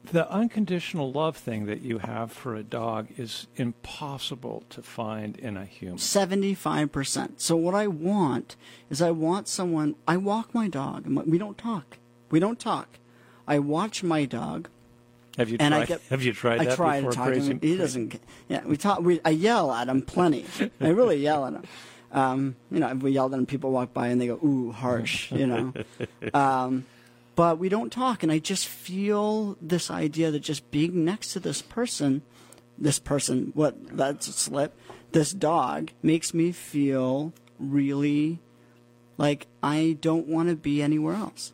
the 0.04 0.30
unconditional 0.30 1.12
love 1.12 1.36
thing 1.36 1.66
that 1.66 1.82
you 1.82 1.98
have 1.98 2.32
for 2.32 2.54
a 2.54 2.62
dog 2.62 3.08
is 3.16 3.46
impossible 3.56 4.64
to 4.70 4.82
find 4.82 5.36
in 5.36 5.56
a 5.56 5.64
human. 5.64 5.98
75%. 5.98 7.32
So 7.36 7.56
what 7.56 7.74
I 7.74 7.86
want 7.86 8.56
is 8.88 9.02
I 9.02 9.10
want 9.10 9.46
someone 9.46 9.94
I 10.08 10.16
walk 10.16 10.54
my 10.54 10.68
dog 10.68 11.06
and 11.06 11.16
we 11.26 11.38
don't 11.38 11.58
talk. 11.58 11.98
We 12.30 12.40
don't 12.40 12.58
talk. 12.58 12.98
I 13.46 13.58
watch 13.58 14.02
my 14.02 14.24
dog 14.24 14.68
Have 15.36 15.50
you 15.50 15.56
and 15.60 15.72
tried? 15.72 15.82
I 15.82 15.86
get 15.86 16.00
have 16.10 16.22
you 16.22 16.32
tried 16.32 16.60
I 16.60 16.64
that 16.66 16.76
try 16.76 16.96
before? 16.98 17.10
to 17.10 17.16
talk 17.16 17.32
to 17.32 17.40
him. 17.40 17.60
He 17.60 17.76
doesn't 17.76 18.20
yeah, 18.48 18.64
we 18.64 18.76
talk 18.76 19.00
we 19.00 19.20
I 19.24 19.30
yell 19.30 19.72
at 19.72 19.88
him 19.88 20.02
plenty. 20.02 20.46
I 20.80 20.88
really 20.88 21.16
yell 21.16 21.46
at 21.46 21.54
him. 21.54 21.62
Um, 22.12 22.56
you 22.70 22.80
know, 22.80 22.94
we 22.94 23.12
yell 23.12 23.26
at 23.26 23.38
him 23.38 23.46
people 23.46 23.70
walk 23.70 23.92
by 23.92 24.08
and 24.08 24.20
they 24.20 24.26
go, 24.26 24.34
"Ooh, 24.44 24.72
harsh," 24.72 25.30
you 25.30 25.46
know. 25.46 25.72
um, 26.34 26.84
but 27.40 27.58
we 27.58 27.70
don't 27.70 27.90
talk 27.90 28.22
and 28.22 28.30
I 28.30 28.38
just 28.38 28.66
feel 28.66 29.56
this 29.62 29.90
idea 29.90 30.30
that 30.30 30.40
just 30.40 30.70
being 30.70 31.06
next 31.06 31.32
to 31.32 31.40
this 31.40 31.62
person 31.62 32.20
this 32.80 32.98
person, 32.98 33.52
what 33.54 33.96
that's 33.96 34.26
a 34.26 34.32
slip, 34.32 34.74
this 35.12 35.32
dog 35.32 35.90
makes 36.02 36.32
me 36.32 36.50
feel 36.50 37.32
really 37.58 38.40
like 39.18 39.46
I 39.62 39.98
don't 40.00 40.26
want 40.26 40.48
to 40.48 40.56
be 40.56 40.82
anywhere 40.82 41.14
else. 41.14 41.52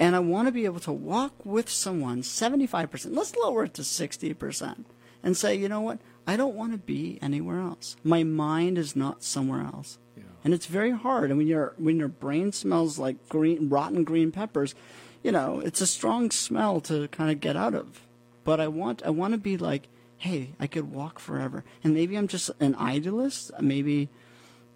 And 0.00 0.16
I 0.16 0.20
want 0.20 0.48
to 0.48 0.52
be 0.52 0.64
able 0.64 0.80
to 0.80 0.92
walk 0.92 1.32
with 1.44 1.68
someone 1.68 2.22
75%, 2.22 3.14
let's 3.14 3.36
lower 3.36 3.64
it 3.64 3.74
to 3.74 3.82
60%, 3.82 4.84
and 5.22 5.36
say, 5.36 5.54
you 5.54 5.68
know 5.68 5.80
what? 5.80 5.98
I 6.26 6.36
don't 6.36 6.54
want 6.54 6.72
to 6.72 6.78
be 6.78 7.18
anywhere 7.20 7.60
else. 7.60 7.96
My 8.04 8.22
mind 8.22 8.78
is 8.78 8.96
not 8.96 9.22
somewhere 9.22 9.62
else. 9.62 9.98
And 10.44 10.54
it's 10.54 10.66
very 10.66 10.92
hard. 10.92 11.30
And 11.30 11.38
when 11.38 11.46
your 11.46 11.74
when 11.76 11.98
your 11.98 12.08
brain 12.08 12.52
smells 12.52 12.98
like 12.98 13.28
green 13.28 13.68
rotten 13.68 14.04
green 14.04 14.32
peppers, 14.32 14.74
you 15.22 15.32
know, 15.32 15.60
it's 15.60 15.80
a 15.80 15.86
strong 15.86 16.30
smell 16.30 16.80
to 16.82 17.08
kind 17.08 17.30
of 17.30 17.40
get 17.40 17.56
out 17.56 17.74
of. 17.74 18.02
But 18.44 18.60
I 18.60 18.68
want 18.68 19.02
I 19.04 19.10
want 19.10 19.32
to 19.34 19.38
be 19.38 19.56
like, 19.56 19.88
hey, 20.16 20.50
I 20.60 20.66
could 20.66 20.92
walk 20.92 21.18
forever. 21.18 21.64
And 21.82 21.94
maybe 21.94 22.16
I'm 22.16 22.28
just 22.28 22.50
an 22.60 22.74
idealist. 22.76 23.50
Maybe 23.60 24.08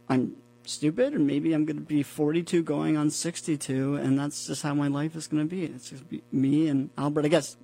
I'm 0.08 0.36
stupid, 0.64 1.14
or 1.14 1.18
maybe 1.18 1.52
I'm 1.52 1.64
going 1.64 1.76
to 1.76 1.82
be 1.82 2.02
42 2.02 2.62
going 2.62 2.96
on 2.96 3.10
62, 3.10 3.96
and 3.96 4.18
that's 4.18 4.46
just 4.46 4.62
how 4.62 4.74
my 4.74 4.88
life 4.88 5.16
is 5.16 5.26
going 5.26 5.42
to 5.42 5.48
be. 5.48 5.64
It's 5.64 5.90
just 5.90 6.08
be 6.08 6.22
me 6.30 6.68
and 6.68 6.90
Albert. 6.96 7.24
I 7.24 7.28
guess 7.28 7.56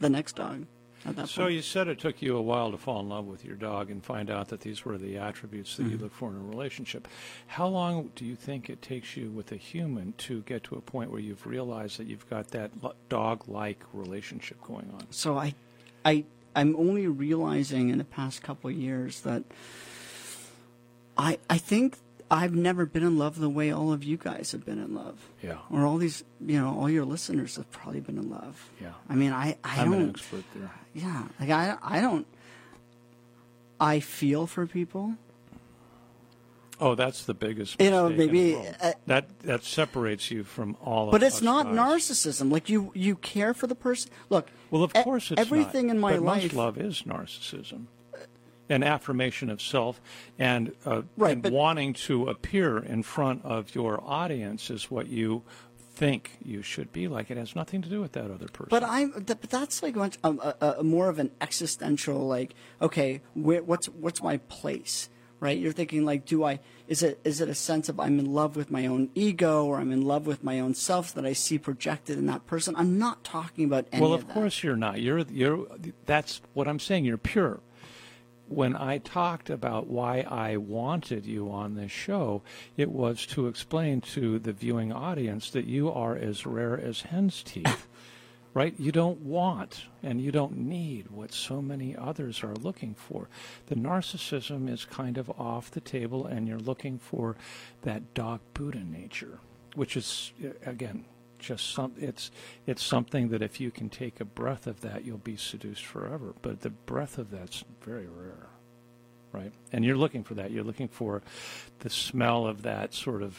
the 0.00 0.10
next 0.10 0.36
dog 0.36 0.66
at 1.10 1.16
that 1.16 1.28
So 1.28 1.42
point. 1.42 1.54
you 1.54 1.62
said 1.62 1.88
it 1.88 1.98
took 1.98 2.20
you 2.22 2.36
a 2.36 2.42
while 2.42 2.70
to 2.70 2.78
fall 2.78 3.00
in 3.00 3.08
love 3.08 3.26
with 3.26 3.44
your 3.44 3.56
dog 3.56 3.90
and 3.90 4.04
find 4.04 4.30
out 4.30 4.48
that 4.48 4.60
these 4.60 4.84
were 4.84 4.98
the 4.98 5.16
attributes 5.18 5.76
that 5.76 5.84
Mm-hmm. 5.84 5.92
you 5.92 5.98
look 5.98 6.12
for 6.14 6.30
in 6.30 6.36
a 6.36 6.40
relationship. 6.40 7.08
How 7.46 7.66
long 7.68 8.10
do 8.14 8.24
you 8.24 8.36
think 8.36 8.68
it 8.70 8.82
takes 8.82 9.16
you 9.16 9.30
with 9.30 9.52
a 9.52 9.56
human 9.56 10.14
to 10.18 10.42
get 10.42 10.64
to 10.64 10.76
a 10.76 10.80
point 10.80 11.10
where 11.10 11.20
you've 11.20 11.46
realized 11.46 11.98
that 11.98 12.06
you've 12.06 12.28
got 12.28 12.48
that 12.48 12.70
dog-like 13.08 13.82
relationship 13.92 14.60
going 14.62 14.90
on? 14.94 15.06
so 15.10 15.36
I, 15.38 15.54
I, 16.04 16.24
I'm 16.56 16.74
only 16.76 17.06
realizing 17.06 17.88
in 17.88 17.98
the 17.98 18.04
past 18.04 18.42
couple 18.42 18.70
of 18.70 18.76
years 18.76 19.20
that 19.22 19.44
I, 21.16 21.38
I 21.50 21.58
think 21.58 21.98
I've 22.30 22.54
never 22.54 22.84
been 22.84 23.02
in 23.02 23.16
love 23.16 23.38
the 23.40 23.48
way 23.48 23.70
all 23.70 23.92
of 23.92 24.04
you 24.04 24.16
guys 24.18 24.52
have 24.52 24.64
been 24.64 24.78
in 24.78 24.94
love, 24.94 25.16
Yeah. 25.42 25.58
or 25.70 25.86
all 25.86 25.96
these, 25.96 26.24
you 26.44 26.60
know, 26.60 26.78
all 26.78 26.90
your 26.90 27.04
listeners 27.06 27.56
have 27.56 27.70
probably 27.70 28.00
been 28.00 28.18
in 28.18 28.28
love. 28.28 28.68
Yeah. 28.80 28.92
I 29.08 29.14
mean, 29.14 29.32
I, 29.32 29.56
I 29.64 29.80
I'm 29.80 29.92
don't. 29.92 30.02
an 30.02 30.10
expert 30.10 30.44
there. 30.54 30.70
Yeah, 30.94 31.24
like 31.40 31.50
I, 31.50 31.76
I 31.82 32.00
don't. 32.00 32.26
I 33.80 34.00
feel 34.00 34.46
for 34.46 34.66
people. 34.66 35.14
Oh, 36.80 36.94
that's 36.94 37.24
the 37.24 37.34
biggest. 37.34 37.80
You 37.80 37.90
know, 37.90 38.08
maybe, 38.08 38.54
uh, 38.56 38.92
that 39.06 39.26
that 39.40 39.64
separates 39.64 40.30
you 40.30 40.44
from 40.44 40.76
all. 40.84 41.10
But 41.10 41.22
it's 41.22 41.42
not 41.42 41.66
guys. 41.66 41.74
narcissism. 41.76 42.52
Like 42.52 42.68
you, 42.68 42.92
you 42.94 43.16
care 43.16 43.52
for 43.54 43.66
the 43.66 43.74
person. 43.74 44.10
Look. 44.30 44.48
Well, 44.70 44.82
of 44.84 44.92
e- 44.94 45.02
course, 45.02 45.30
it's 45.30 45.40
everything 45.40 45.86
not. 45.88 45.94
in 45.96 46.00
my 46.00 46.12
but 46.14 46.22
life. 46.22 46.52
Love 46.54 46.78
is 46.78 47.02
narcissism, 47.02 47.86
an 48.68 48.82
affirmation 48.82 49.50
of 49.50 49.60
self, 49.62 50.00
and, 50.38 50.72
uh, 50.84 51.02
Right, 51.16 51.32
and 51.32 51.42
but- 51.42 51.52
wanting 51.52 51.92
to 51.94 52.28
appear 52.28 52.78
in 52.78 53.02
front 53.02 53.44
of 53.44 53.74
your 53.74 54.02
audience 54.04 54.70
is 54.70 54.90
what 54.90 55.08
you 55.08 55.42
think 55.94 56.38
you 56.44 56.62
should 56.62 56.92
be 56.92 57.08
like. 57.08 57.28
It 57.28 57.36
has 57.36 57.56
nothing 57.56 57.82
to 57.82 57.88
do 57.88 58.00
with 58.00 58.12
that 58.12 58.30
other 58.30 58.46
person. 58.46 58.68
But 58.70 58.84
I, 58.84 59.06
but 59.06 59.42
that's 59.42 59.82
like 59.82 59.96
much, 59.96 60.16
um, 60.22 60.40
a, 60.42 60.54
a, 60.60 60.70
a 60.78 60.82
more 60.84 61.08
of 61.08 61.18
an 61.18 61.32
existential, 61.40 62.28
like, 62.28 62.54
okay, 62.80 63.20
where, 63.34 63.62
what's 63.64 63.88
what's 63.88 64.22
my 64.22 64.36
place, 64.36 65.08
right? 65.40 65.58
You're 65.58 65.72
thinking 65.72 66.04
like, 66.04 66.24
do 66.24 66.44
I? 66.44 66.60
Is 66.86 67.02
it 67.02 67.18
is 67.24 67.40
it 67.40 67.48
a 67.48 67.54
sense 67.54 67.88
of 67.88 67.98
I'm 67.98 68.18
in 68.20 68.32
love 68.32 68.54
with 68.54 68.70
my 68.70 68.86
own 68.86 69.10
ego, 69.16 69.64
or 69.64 69.78
I'm 69.78 69.90
in 69.90 70.02
love 70.02 70.24
with 70.24 70.44
my 70.44 70.60
own 70.60 70.72
self 70.74 71.12
that 71.14 71.26
I 71.26 71.32
see 71.32 71.58
projected 71.58 72.16
in 72.16 72.26
that 72.26 72.46
person? 72.46 72.76
I'm 72.76 72.96
not 72.96 73.24
talking 73.24 73.64
about 73.64 73.88
any 73.90 74.00
well, 74.00 74.14
of, 74.14 74.22
of 74.22 74.28
course 74.28 74.62
you're 74.62 74.76
not. 74.76 75.00
You're 75.00 75.24
you're. 75.30 75.66
That's 76.06 76.40
what 76.54 76.68
I'm 76.68 76.78
saying. 76.78 77.06
You're 77.06 77.18
pure. 77.18 77.58
When 78.48 78.74
I 78.74 78.98
talked 78.98 79.50
about 79.50 79.86
why 79.86 80.20
I 80.20 80.56
wanted 80.56 81.26
you 81.26 81.50
on 81.50 81.74
this 81.74 81.92
show, 81.92 82.42
it 82.76 82.90
was 82.90 83.26
to 83.26 83.46
explain 83.46 84.00
to 84.02 84.38
the 84.38 84.52
viewing 84.52 84.92
audience 84.92 85.50
that 85.50 85.66
you 85.66 85.92
are 85.92 86.16
as 86.16 86.46
rare 86.46 86.78
as 86.78 87.02
hen's 87.02 87.42
teeth. 87.42 87.86
right? 88.54 88.74
You 88.78 88.90
don't 88.90 89.20
want 89.20 89.84
and 90.02 90.20
you 90.20 90.32
don't 90.32 90.56
need 90.56 91.10
what 91.10 91.32
so 91.32 91.60
many 91.60 91.94
others 91.94 92.42
are 92.42 92.54
looking 92.54 92.94
for. 92.94 93.28
The 93.66 93.76
narcissism 93.76 94.68
is 94.68 94.84
kind 94.84 95.18
of 95.18 95.30
off 95.38 95.70
the 95.70 95.80
table, 95.80 96.26
and 96.26 96.48
you're 96.48 96.58
looking 96.58 96.98
for 96.98 97.36
that 97.82 98.14
dog 98.14 98.40
Buddha 98.54 98.82
nature, 98.82 99.38
which 99.74 99.96
is, 99.96 100.32
again, 100.64 101.04
just 101.38 101.72
some 101.72 101.92
it's 101.98 102.30
it's 102.66 102.82
something 102.82 103.28
that 103.28 103.42
if 103.42 103.60
you 103.60 103.70
can 103.70 103.88
take 103.88 104.20
a 104.20 104.24
breath 104.24 104.66
of 104.66 104.80
that 104.80 105.04
you'll 105.04 105.18
be 105.18 105.36
seduced 105.36 105.84
forever. 105.84 106.34
But 106.42 106.60
the 106.60 106.70
breath 106.70 107.18
of 107.18 107.30
that's 107.30 107.64
very 107.82 108.06
rare 108.06 108.48
right? 109.32 109.52
And 109.72 109.84
you're 109.84 109.96
looking 109.96 110.24
for 110.24 110.34
that. 110.34 110.50
You're 110.50 110.64
looking 110.64 110.88
for 110.88 111.22
the 111.80 111.90
smell 111.90 112.46
of 112.46 112.62
that 112.62 112.94
sort 112.94 113.22
of 113.22 113.38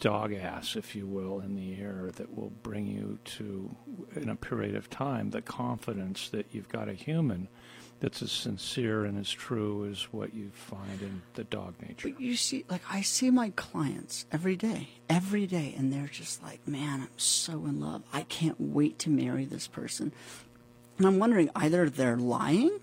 dog 0.00 0.32
ass 0.32 0.76
if 0.76 0.96
you 0.96 1.06
will 1.06 1.40
in 1.40 1.54
the 1.54 1.80
air 1.80 2.10
that 2.16 2.36
will 2.36 2.50
bring 2.62 2.86
you 2.86 3.18
to 3.24 3.74
in 4.16 4.28
a 4.28 4.36
period 4.36 4.74
of 4.74 4.90
time 4.90 5.30
the 5.30 5.40
confidence 5.40 6.28
that 6.30 6.46
you've 6.50 6.68
got 6.68 6.88
a 6.88 6.92
human 6.92 7.48
that's 8.00 8.22
as 8.22 8.32
sincere 8.32 9.04
and 9.04 9.18
as 9.18 9.30
true 9.30 9.88
as 9.90 10.02
what 10.12 10.34
you 10.34 10.50
find 10.52 11.00
in 11.00 11.22
the 11.34 11.44
dog 11.44 11.74
nature. 11.80 12.10
But 12.10 12.20
you 12.20 12.36
see, 12.36 12.64
like 12.68 12.82
I 12.90 13.02
see 13.02 13.30
my 13.30 13.50
clients 13.56 14.26
every 14.30 14.56
day, 14.56 14.88
every 15.08 15.46
day, 15.46 15.74
and 15.76 15.92
they're 15.92 16.08
just 16.08 16.42
like, 16.42 16.66
man, 16.66 17.02
I'm 17.02 17.18
so 17.18 17.52
in 17.64 17.80
love. 17.80 18.02
I 18.12 18.22
can't 18.22 18.60
wait 18.60 18.98
to 19.00 19.10
marry 19.10 19.44
this 19.44 19.66
person. 19.66 20.12
And 20.98 21.06
I'm 21.06 21.18
wondering 21.18 21.50
either 21.54 21.88
they're 21.88 22.16
lying 22.16 22.80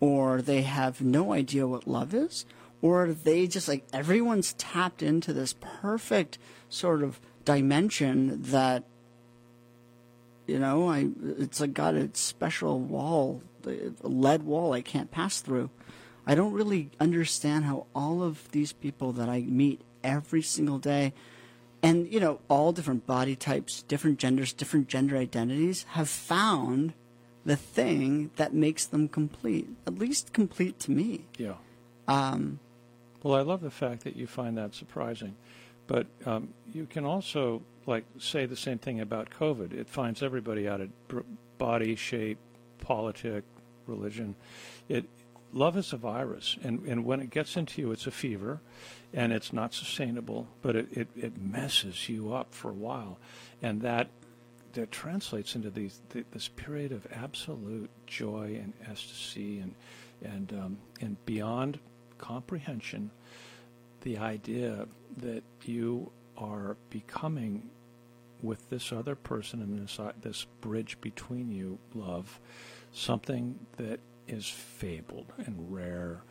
or 0.00 0.42
they 0.42 0.62
have 0.62 1.00
no 1.00 1.32
idea 1.32 1.66
what 1.66 1.88
love 1.88 2.12
is, 2.12 2.44
or 2.82 3.12
they 3.12 3.46
just 3.46 3.68
like 3.68 3.84
everyone's 3.92 4.52
tapped 4.54 5.02
into 5.02 5.32
this 5.32 5.54
perfect 5.60 6.38
sort 6.68 7.02
of 7.02 7.20
dimension 7.44 8.42
that 8.42 8.82
you 10.46 10.58
know 10.58 10.88
i 10.88 11.08
it's 11.38 11.60
like 11.60 11.72
got 11.72 11.94
a 11.94 12.10
special 12.12 12.80
wall 12.80 13.40
the 13.66 14.08
lead 14.08 14.44
wall 14.44 14.72
I 14.72 14.80
can't 14.80 15.10
pass 15.10 15.40
through. 15.40 15.70
I 16.26 16.34
don't 16.34 16.52
really 16.52 16.90
understand 16.98 17.64
how 17.64 17.86
all 17.94 18.22
of 18.22 18.50
these 18.50 18.72
people 18.72 19.12
that 19.12 19.28
I 19.28 19.40
meet 19.42 19.80
every 20.02 20.42
single 20.42 20.78
day, 20.78 21.12
and 21.82 22.10
you 22.12 22.18
know, 22.18 22.40
all 22.48 22.72
different 22.72 23.06
body 23.06 23.36
types, 23.36 23.82
different 23.82 24.18
genders, 24.18 24.52
different 24.52 24.88
gender 24.88 25.16
identities, 25.16 25.84
have 25.90 26.08
found 26.08 26.94
the 27.44 27.56
thing 27.56 28.30
that 28.36 28.52
makes 28.52 28.86
them 28.86 29.08
complete. 29.08 29.68
At 29.86 29.98
least 29.98 30.32
complete 30.32 30.80
to 30.80 30.90
me. 30.90 31.26
Yeah. 31.38 31.54
Um, 32.08 32.58
well, 33.22 33.34
I 33.34 33.42
love 33.42 33.60
the 33.60 33.70
fact 33.70 34.04
that 34.04 34.16
you 34.16 34.26
find 34.26 34.58
that 34.58 34.74
surprising, 34.74 35.36
but 35.86 36.06
um, 36.24 36.48
you 36.72 36.86
can 36.86 37.04
also 37.04 37.62
like 37.86 38.04
say 38.18 38.46
the 38.46 38.56
same 38.56 38.78
thing 38.78 39.00
about 39.00 39.30
COVID. 39.30 39.72
It 39.72 39.88
finds 39.88 40.22
everybody 40.22 40.68
out 40.68 40.80
of 40.80 40.90
body 41.58 41.94
shape, 41.94 42.38
politic, 42.80 43.44
religion. 43.86 44.34
It 44.88 45.08
love 45.52 45.76
is 45.76 45.92
a 45.92 45.96
virus, 45.96 46.56
and, 46.62 46.84
and 46.86 47.04
when 47.04 47.20
it 47.20 47.30
gets 47.30 47.56
into 47.56 47.80
you, 47.80 47.92
it's 47.92 48.06
a 48.06 48.10
fever, 48.10 48.60
and 49.12 49.32
it's 49.32 49.52
not 49.52 49.72
sustainable, 49.72 50.48
but 50.62 50.76
it, 50.76 50.88
it, 50.92 51.08
it 51.16 51.40
messes 51.40 52.08
you 52.08 52.34
up 52.34 52.54
for 52.54 52.70
a 52.70 52.74
while, 52.74 53.18
and 53.62 53.80
that 53.82 54.08
that 54.72 54.92
translates 54.92 55.54
into 55.56 55.70
these 55.70 56.00
this 56.32 56.48
period 56.48 56.92
of 56.92 57.06
absolute 57.10 57.88
joy 58.06 58.60
and 58.62 58.74
ecstasy 58.88 59.58
and 59.58 59.74
and 60.22 60.52
um, 60.52 60.78
and 61.00 61.16
beyond 61.24 61.78
comprehension, 62.18 63.10
the 64.02 64.18
idea 64.18 64.86
that 65.16 65.42
you 65.64 66.10
are 66.36 66.76
becoming 66.90 67.70
with 68.42 68.68
this 68.68 68.92
other 68.92 69.14
person 69.14 69.62
and 69.62 69.82
this 69.82 69.98
uh, 69.98 70.12
this 70.20 70.46
bridge 70.60 70.98
between 71.00 71.50
you, 71.50 71.78
love, 71.94 72.38
something 72.96 73.58
that 73.76 74.00
is 74.26 74.48
fabled 74.48 75.32
and 75.44 75.72
rare 75.72 76.22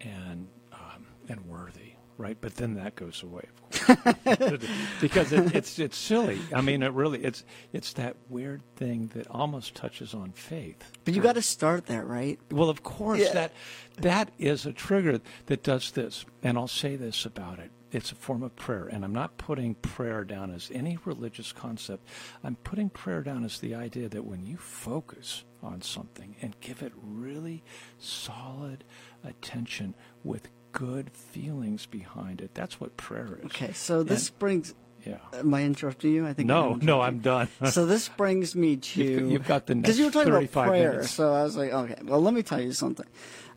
and 0.00 0.48
um, 0.72 1.06
and 1.28 1.46
worthy, 1.46 1.92
right? 2.18 2.36
But 2.40 2.56
then 2.56 2.74
that 2.74 2.96
goes 2.96 3.22
away, 3.22 3.46
of 3.48 4.24
course, 4.24 4.60
because 5.00 5.32
it, 5.32 5.54
it's 5.54 5.78
it's 5.78 5.96
silly. 5.96 6.40
I 6.52 6.60
mean, 6.60 6.82
it 6.82 6.92
really 6.92 7.22
it's 7.22 7.44
it's 7.72 7.92
that 7.94 8.16
weird 8.28 8.62
thing 8.76 9.10
that 9.14 9.26
almost 9.30 9.74
touches 9.74 10.14
on 10.14 10.32
faith. 10.32 10.92
But 11.04 11.14
you 11.14 11.22
got 11.22 11.34
to 11.34 11.42
start 11.42 11.86
there, 11.86 12.04
right? 12.04 12.38
Well, 12.50 12.70
of 12.70 12.82
course 12.82 13.20
yeah. 13.20 13.32
that 13.32 13.52
that 13.98 14.30
is 14.38 14.66
a 14.66 14.72
trigger 14.72 15.20
that 15.46 15.62
does 15.62 15.92
this, 15.92 16.24
and 16.42 16.58
I'll 16.58 16.68
say 16.68 16.96
this 16.96 17.24
about 17.24 17.58
it 17.58 17.70
it's 17.94 18.10
a 18.10 18.16
form 18.16 18.42
of 18.42 18.54
prayer. 18.56 18.86
And 18.86 19.04
I'm 19.04 19.12
not 19.12 19.38
putting 19.38 19.76
prayer 19.76 20.24
down 20.24 20.50
as 20.50 20.70
any 20.74 20.98
religious 21.04 21.52
concept. 21.52 22.06
I'm 22.42 22.56
putting 22.56 22.90
prayer 22.90 23.22
down 23.22 23.44
as 23.44 23.60
the 23.60 23.74
idea 23.74 24.08
that 24.08 24.24
when 24.24 24.44
you 24.44 24.56
focus 24.56 25.44
on 25.62 25.80
something 25.80 26.34
and 26.42 26.58
give 26.60 26.82
it 26.82 26.92
really 27.00 27.62
solid 27.98 28.84
attention 29.22 29.94
with 30.24 30.48
good 30.72 31.10
feelings 31.12 31.86
behind 31.86 32.40
it, 32.40 32.50
that's 32.52 32.80
what 32.80 32.96
prayer 32.96 33.38
is. 33.38 33.46
Okay, 33.46 33.72
so 33.72 34.02
this 34.02 34.28
and, 34.28 34.38
brings. 34.40 34.74
Yeah. 35.06 35.18
Am 35.34 35.52
I 35.52 35.62
interrupting 35.64 36.12
you? 36.12 36.26
I 36.26 36.32
think. 36.32 36.48
No, 36.48 36.74
no, 36.74 37.00
I'm 37.00 37.18
done. 37.20 37.48
so 37.70 37.86
this 37.86 38.08
brings 38.08 38.56
me 38.56 38.76
to. 38.76 39.04
You've, 39.04 39.30
you've 39.30 39.46
got 39.46 39.66
the 39.66 39.74
next 39.76 39.86
because 39.86 39.98
you 39.98 40.06
were 40.06 40.10
talking 40.10 40.32
about 40.32 40.50
prayer. 40.50 40.92
Minutes. 40.92 41.12
So 41.12 41.32
I 41.32 41.44
was 41.44 41.56
like, 41.56 41.72
okay, 41.72 41.96
well, 42.02 42.20
let 42.20 42.34
me 42.34 42.42
tell 42.42 42.60
you 42.60 42.72
something. 42.72 43.06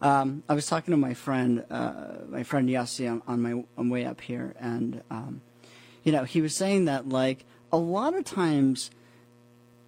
Um, 0.02 0.44
I 0.48 0.54
was 0.54 0.68
talking 0.68 0.92
to 0.92 0.98
my 0.98 1.14
friend, 1.14 1.66
uh, 1.70 2.14
my 2.30 2.44
friend 2.44 2.70
Yassi, 2.70 3.10
on, 3.10 3.22
on 3.28 3.42
my 3.42 3.64
on 3.78 3.90
way 3.90 4.06
up 4.06 4.22
here, 4.22 4.56
and 4.60 5.02
um, 5.10 5.42
you 6.04 6.12
know, 6.12 6.24
he 6.24 6.42
was 6.42 6.56
saying 6.56 6.86
that 6.86 7.10
like 7.10 7.46
a 7.72 7.78
lot 7.78 8.14
of 8.14 8.24
times, 8.24 8.92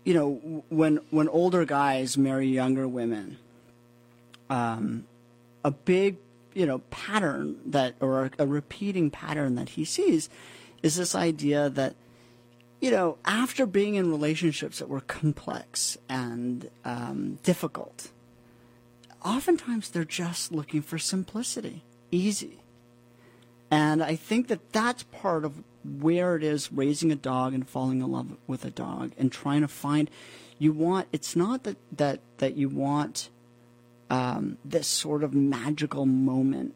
you 0.03 0.13
know, 0.13 0.63
when 0.69 0.99
when 1.11 1.29
older 1.29 1.63
guys 1.63 2.17
marry 2.17 2.47
younger 2.47 2.87
women, 2.87 3.37
um, 4.49 5.05
a 5.63 5.71
big 5.71 6.17
you 6.53 6.65
know 6.65 6.79
pattern 6.89 7.59
that 7.65 7.95
or 7.99 8.25
a, 8.25 8.31
a 8.39 8.47
repeating 8.47 9.09
pattern 9.11 9.55
that 9.55 9.69
he 9.69 9.85
sees 9.85 10.29
is 10.81 10.95
this 10.95 11.15
idea 11.15 11.69
that 11.69 11.95
you 12.81 12.89
know 12.91 13.17
after 13.25 13.65
being 13.65 13.95
in 13.95 14.09
relationships 14.09 14.79
that 14.79 14.89
were 14.89 15.01
complex 15.01 15.97
and 16.07 16.69
um, 16.83 17.37
difficult 17.43 18.11
oftentimes 19.23 19.89
they're 19.89 20.05
just 20.05 20.51
looking 20.51 20.81
for 20.81 20.97
simplicity, 20.97 21.83
easy. 22.11 22.59
And 23.71 24.01
I 24.01 24.15
think 24.15 24.47
that 24.47 24.71
that's 24.71 25.03
part 25.03 25.45
of 25.45 25.63
where 25.83 26.35
it 26.35 26.43
is 26.43 26.71
raising 26.71 27.11
a 27.11 27.15
dog 27.15 27.53
and 27.53 27.67
falling 27.67 28.01
in 28.01 28.11
love 28.11 28.35
with 28.47 28.65
a 28.65 28.69
dog 28.69 29.11
and 29.17 29.31
trying 29.31 29.61
to 29.61 29.67
find 29.67 30.09
you 30.57 30.73
want 30.73 31.07
it's 31.13 31.35
not 31.35 31.63
that 31.63 31.77
that 31.95 32.19
that 32.37 32.55
you 32.57 32.67
want 32.67 33.29
um, 34.09 34.57
this 34.65 34.87
sort 34.87 35.23
of 35.23 35.33
magical 35.33 36.05
moment 36.05 36.75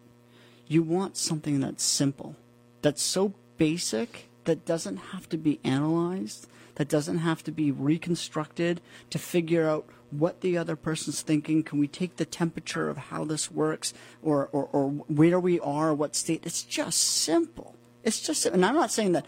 you 0.67 0.81
want 0.81 1.17
something 1.17 1.59
that's 1.59 1.83
simple 1.83 2.35
that's 2.81 3.01
so 3.01 3.33
basic 3.57 4.29
that 4.45 4.65
doesn't 4.65 4.97
have 4.97 5.27
to 5.27 5.37
be 5.37 5.59
analyzed 5.63 6.47
that 6.75 6.87
doesn't 6.87 7.19
have 7.19 7.43
to 7.43 7.51
be 7.51 7.71
reconstructed 7.71 8.79
to 9.09 9.19
figure 9.19 9.67
out 9.67 9.85
what 10.19 10.41
the 10.41 10.57
other 10.57 10.75
person's 10.75 11.21
thinking. 11.21 11.63
Can 11.63 11.79
we 11.79 11.87
take 11.87 12.17
the 12.17 12.25
temperature 12.25 12.89
of 12.89 12.97
how 12.97 13.25
this 13.25 13.51
works 13.51 13.93
or, 14.21 14.47
or, 14.51 14.69
or 14.71 14.89
where 14.89 15.39
we 15.39 15.59
are, 15.59 15.93
what 15.93 16.15
state? 16.15 16.45
It's 16.45 16.63
just 16.63 16.99
simple. 16.99 17.75
It's 18.03 18.19
just, 18.19 18.45
and 18.45 18.65
I'm 18.65 18.75
not 18.75 18.91
saying 18.91 19.13
that 19.13 19.25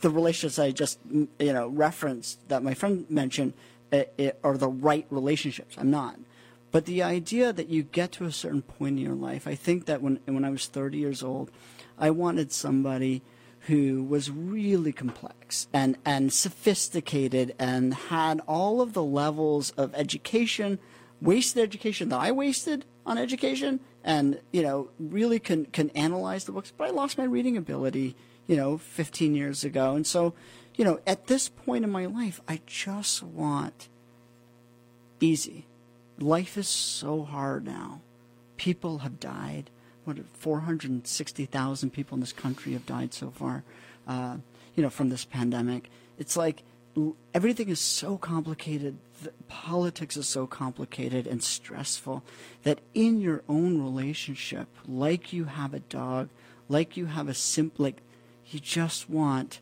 the 0.00 0.10
relationships 0.10 0.58
I 0.58 0.70
just, 0.70 0.98
you 1.10 1.52
know, 1.52 1.68
referenced 1.68 2.48
that 2.48 2.62
my 2.62 2.74
friend 2.74 3.04
mentioned 3.08 3.54
it, 3.90 4.14
it, 4.16 4.40
are 4.44 4.56
the 4.56 4.68
right 4.68 5.06
relationships. 5.10 5.76
I'm 5.76 5.90
not. 5.90 6.18
But 6.70 6.86
the 6.86 7.02
idea 7.02 7.52
that 7.52 7.68
you 7.68 7.82
get 7.82 8.12
to 8.12 8.24
a 8.24 8.32
certain 8.32 8.62
point 8.62 8.96
in 8.96 9.04
your 9.04 9.14
life, 9.14 9.46
I 9.46 9.54
think 9.54 9.86
that 9.86 10.00
when, 10.00 10.20
when 10.24 10.44
I 10.44 10.50
was 10.50 10.66
30 10.66 10.98
years 10.98 11.22
old, 11.22 11.50
I 11.98 12.10
wanted 12.10 12.50
somebody 12.52 13.22
who 13.66 14.02
was 14.02 14.30
really 14.30 14.92
complex 14.92 15.68
and, 15.72 15.96
and 16.04 16.32
sophisticated 16.32 17.54
and 17.58 17.94
had 17.94 18.40
all 18.48 18.80
of 18.80 18.92
the 18.92 19.02
levels 19.02 19.70
of 19.72 19.94
education, 19.94 20.78
wasted 21.20 21.62
education 21.62 22.08
that 22.08 22.20
I 22.20 22.32
wasted 22.32 22.84
on 23.06 23.18
education, 23.18 23.80
and 24.04 24.40
you 24.52 24.62
know 24.62 24.88
really 24.98 25.38
can 25.38 25.66
can 25.66 25.90
analyze 25.90 26.44
the 26.44 26.52
books. 26.52 26.72
But 26.76 26.88
I 26.88 26.90
lost 26.90 27.18
my 27.18 27.24
reading 27.24 27.56
ability, 27.56 28.16
you 28.46 28.56
know, 28.56 28.78
15 28.78 29.34
years 29.34 29.64
ago, 29.64 29.94
and 29.94 30.06
so 30.06 30.34
you 30.76 30.84
know 30.84 31.00
at 31.06 31.26
this 31.28 31.48
point 31.48 31.84
in 31.84 31.90
my 31.90 32.06
life, 32.06 32.40
I 32.48 32.60
just 32.66 33.22
want 33.22 33.88
easy. 35.20 35.66
Life 36.18 36.56
is 36.58 36.68
so 36.68 37.22
hard 37.22 37.64
now. 37.64 38.00
People 38.56 38.98
have 38.98 39.20
died 39.20 39.70
what 40.04 40.18
460,000 40.34 41.90
people 41.90 42.16
in 42.16 42.20
this 42.20 42.32
country 42.32 42.72
have 42.72 42.86
died 42.86 43.14
so 43.14 43.30
far, 43.30 43.62
uh, 44.06 44.36
you 44.74 44.82
know, 44.82 44.90
from 44.90 45.08
this 45.08 45.24
pandemic. 45.24 45.90
It's 46.18 46.36
like 46.36 46.62
everything 47.34 47.68
is 47.68 47.80
so 47.80 48.18
complicated. 48.18 48.98
th- 49.22 49.34
Politics 49.48 50.16
is 50.16 50.28
so 50.28 50.46
complicated 50.46 51.26
and 51.26 51.42
stressful 51.42 52.22
that 52.64 52.80
in 52.94 53.20
your 53.20 53.42
own 53.48 53.82
relationship, 53.82 54.68
like 54.86 55.32
you 55.32 55.44
have 55.44 55.72
a 55.74 55.80
dog, 55.80 56.28
like 56.68 56.96
you 56.96 57.06
have 57.06 57.28
a 57.28 57.34
simple, 57.34 57.84
like 57.84 58.02
you 58.50 58.60
just 58.60 59.08
want, 59.08 59.60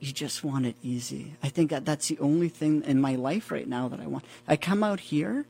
you 0.00 0.12
just 0.12 0.44
want 0.44 0.66
it 0.66 0.76
easy. 0.82 1.34
I 1.42 1.48
think 1.48 1.70
that 1.70 1.84
that's 1.84 2.08
the 2.08 2.18
only 2.18 2.48
thing 2.48 2.82
in 2.84 3.00
my 3.00 3.14
life 3.16 3.50
right 3.50 3.68
now 3.68 3.88
that 3.88 4.00
I 4.00 4.06
want. 4.06 4.24
I 4.46 4.56
come 4.56 4.82
out 4.82 5.00
here, 5.00 5.46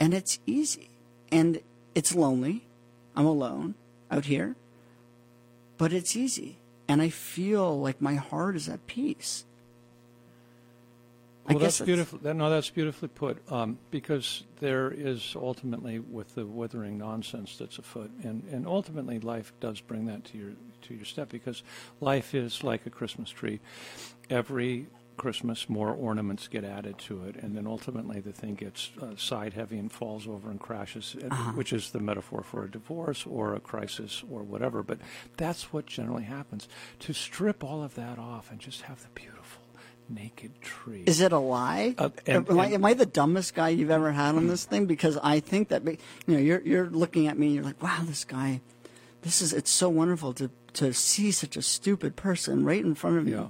and 0.00 0.14
it's 0.14 0.38
easy, 0.46 0.88
and 1.30 1.60
it's 1.94 2.14
lonely. 2.14 2.64
I'm 3.16 3.26
alone 3.26 3.74
out 4.10 4.24
here, 4.24 4.56
but 5.78 5.92
it's 5.92 6.16
easy, 6.16 6.56
and 6.88 7.00
I 7.00 7.08
feel 7.10 7.80
like 7.80 8.00
my 8.00 8.14
heart 8.14 8.56
is 8.56 8.68
at 8.68 8.86
peace. 8.86 9.44
I 11.46 11.52
Well, 11.52 11.60
guess 11.60 11.78
that's 11.78 11.86
beautiful. 11.86 12.18
that- 12.20 12.34
No, 12.34 12.48
that's 12.48 12.70
beautifully 12.70 13.08
put. 13.08 13.36
Um, 13.52 13.78
because 13.90 14.44
there 14.60 14.90
is 14.90 15.34
ultimately, 15.36 15.98
with 15.98 16.34
the 16.34 16.46
withering 16.46 16.96
nonsense 16.96 17.58
that's 17.58 17.76
afoot, 17.78 18.10
and, 18.22 18.42
and 18.50 18.66
ultimately, 18.66 19.20
life 19.20 19.52
does 19.60 19.80
bring 19.80 20.06
that 20.06 20.24
to 20.26 20.38
your 20.38 20.52
to 20.82 20.94
your 20.94 21.04
step. 21.04 21.28
Because 21.28 21.62
life 22.00 22.34
is 22.34 22.64
like 22.64 22.86
a 22.86 22.90
Christmas 22.90 23.30
tree. 23.30 23.60
Every 24.30 24.86
Christmas, 25.16 25.68
more 25.68 25.90
ornaments 25.90 26.48
get 26.48 26.64
added 26.64 26.98
to 26.98 27.24
it, 27.24 27.36
and 27.36 27.56
then 27.56 27.66
ultimately, 27.66 28.20
the 28.20 28.32
thing 28.32 28.54
gets 28.54 28.90
uh, 29.00 29.16
side 29.16 29.54
heavy 29.54 29.78
and 29.78 29.90
falls 29.90 30.26
over 30.26 30.50
and 30.50 30.60
crashes, 30.60 31.16
uh, 31.30 31.34
which 31.52 31.72
is 31.72 31.90
the 31.90 32.00
metaphor 32.00 32.42
for 32.42 32.64
a 32.64 32.70
divorce 32.70 33.26
or 33.26 33.54
a 33.54 33.60
crisis 33.60 34.22
or 34.30 34.42
whatever. 34.42 34.82
But 34.82 34.98
that's 35.36 35.72
what 35.72 35.86
generally 35.86 36.24
happens. 36.24 36.68
To 37.00 37.12
strip 37.12 37.62
all 37.62 37.82
of 37.82 37.94
that 37.94 38.18
off 38.18 38.50
and 38.50 38.60
just 38.60 38.82
have 38.82 39.02
the 39.02 39.08
beautiful 39.14 39.62
naked 40.08 40.60
tree. 40.60 41.02
Is 41.06 41.20
it 41.20 41.32
a 41.32 41.38
lie? 41.38 41.94
Uh, 41.96 42.10
and- 42.26 42.48
am, 42.48 42.60
I, 42.60 42.66
am 42.68 42.84
I 42.84 42.94
the 42.94 43.06
dumbest 43.06 43.54
guy 43.54 43.70
you've 43.70 43.90
ever 43.90 44.12
had 44.12 44.34
on 44.34 44.48
this 44.48 44.64
thing? 44.64 44.86
Because 44.86 45.16
I 45.22 45.40
think 45.40 45.68
that 45.68 45.84
you 45.86 45.96
know 46.26 46.38
you're 46.38 46.60
you're 46.60 46.90
looking 46.90 47.26
at 47.26 47.38
me 47.38 47.46
and 47.46 47.54
you're 47.56 47.64
like, 47.64 47.82
wow, 47.82 48.00
this 48.02 48.24
guy, 48.24 48.60
this 49.22 49.40
is 49.40 49.52
it's 49.52 49.70
so 49.70 49.88
wonderful 49.88 50.32
to 50.34 50.50
to 50.74 50.92
see 50.92 51.30
such 51.30 51.56
a 51.56 51.62
stupid 51.62 52.16
person 52.16 52.64
right 52.64 52.84
in 52.84 52.94
front 52.94 53.18
of 53.18 53.28
you. 53.28 53.34
Yeah, 53.36 53.48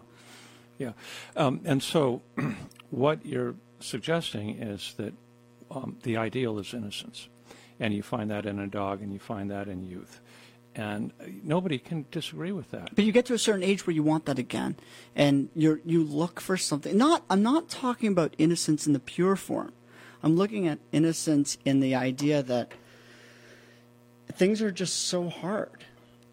yeah. 0.79 0.93
Um, 1.37 1.61
and 1.65 1.83
so, 1.83 2.23
what 2.91 3.25
you're 3.25 3.55
suggesting 3.81 4.51
is 4.51 4.95
that 4.97 5.15
um, 5.71 5.99
the 6.03 6.17
ideal 6.17 6.59
is 6.59 6.75
innocence, 6.75 7.29
and 7.81 7.95
you 7.95 8.03
find 8.03 8.31
that 8.31 8.47
in 8.47 8.59
a 8.59 8.67
dog, 8.67 9.03
and 9.03 9.13
you 9.13 9.19
find 9.19 9.51
that 9.51 9.69
in 9.69 9.85
youth, 9.85 10.21
and 10.75 11.13
uh, 11.21 11.25
nobody 11.43 11.79
can 11.79 12.07
disagree 12.11 12.53
with 12.53 12.71
that. 12.71 12.95
But 12.95 13.05
you 13.05 13.13
get 13.13 13.27
to 13.27 13.35
a 13.35 13.39
certain 13.39 13.63
age 13.63 13.87
where 13.87 13.95
you 13.95 14.03
want 14.03 14.27
that 14.27 14.39
again, 14.39 14.77
and 15.15 15.49
you 15.55 15.81
you 15.85 16.03
look 16.03 16.41
for 16.41 16.57
something. 16.57 16.97
Not 16.97 17.25
I'm 17.31 17.43
not 17.43 17.69
talking 17.69 18.11
about 18.11 18.35
innocence 18.39 18.87
in 18.87 18.93
the 18.93 19.01
pure 19.01 19.37
form. 19.37 19.73
I'm 20.23 20.37
looking 20.37 20.67
at 20.67 20.79
innocence 20.91 21.59
in 21.67 21.81
the 21.81 21.95
idea 21.95 22.43
that 22.43 22.73
things 24.33 24.63
are 24.63 24.71
just 24.71 25.07
so 25.07 25.29
hard. 25.29 25.85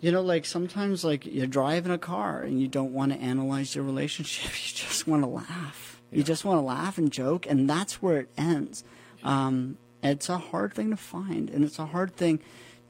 You 0.01 0.11
know, 0.11 0.21
like 0.21 0.45
sometimes 0.45 1.03
like 1.03 1.27
you're 1.27 1.45
driving 1.45 1.91
a 1.91 1.97
car 1.97 2.41
and 2.41 2.59
you 2.59 2.67
don't 2.67 2.91
want 2.91 3.13
to 3.13 3.19
analyze 3.19 3.75
your 3.75 3.85
relationship. 3.85 4.51
You 4.51 4.87
just 4.87 5.07
want 5.07 5.23
to 5.23 5.27
laugh. 5.27 6.01
You 6.11 6.23
just 6.23 6.43
want 6.43 6.57
to 6.57 6.61
laugh 6.61 6.97
and 6.97 7.11
joke, 7.11 7.45
and 7.47 7.69
that's 7.69 8.01
where 8.01 8.17
it 8.17 8.29
ends. 8.37 8.83
Um, 9.23 9.77
it's 10.03 10.27
a 10.27 10.37
hard 10.37 10.73
thing 10.73 10.89
to 10.89 10.97
find, 10.97 11.49
and 11.49 11.63
it's 11.63 11.79
a 11.79 11.85
hard 11.85 12.15
thing 12.15 12.39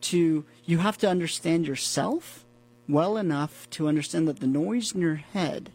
to. 0.02 0.46
You 0.66 0.78
have 0.80 0.98
to 1.00 1.10
understand 1.10 1.68
yourself 1.68 2.46
well 2.88 3.18
enough 3.18 3.70
to 3.72 3.88
understand 3.88 4.28
that 4.28 4.40
the 4.40 4.48
noise 4.48 4.94
in 4.94 5.02
your 5.02 5.16
head 5.16 5.72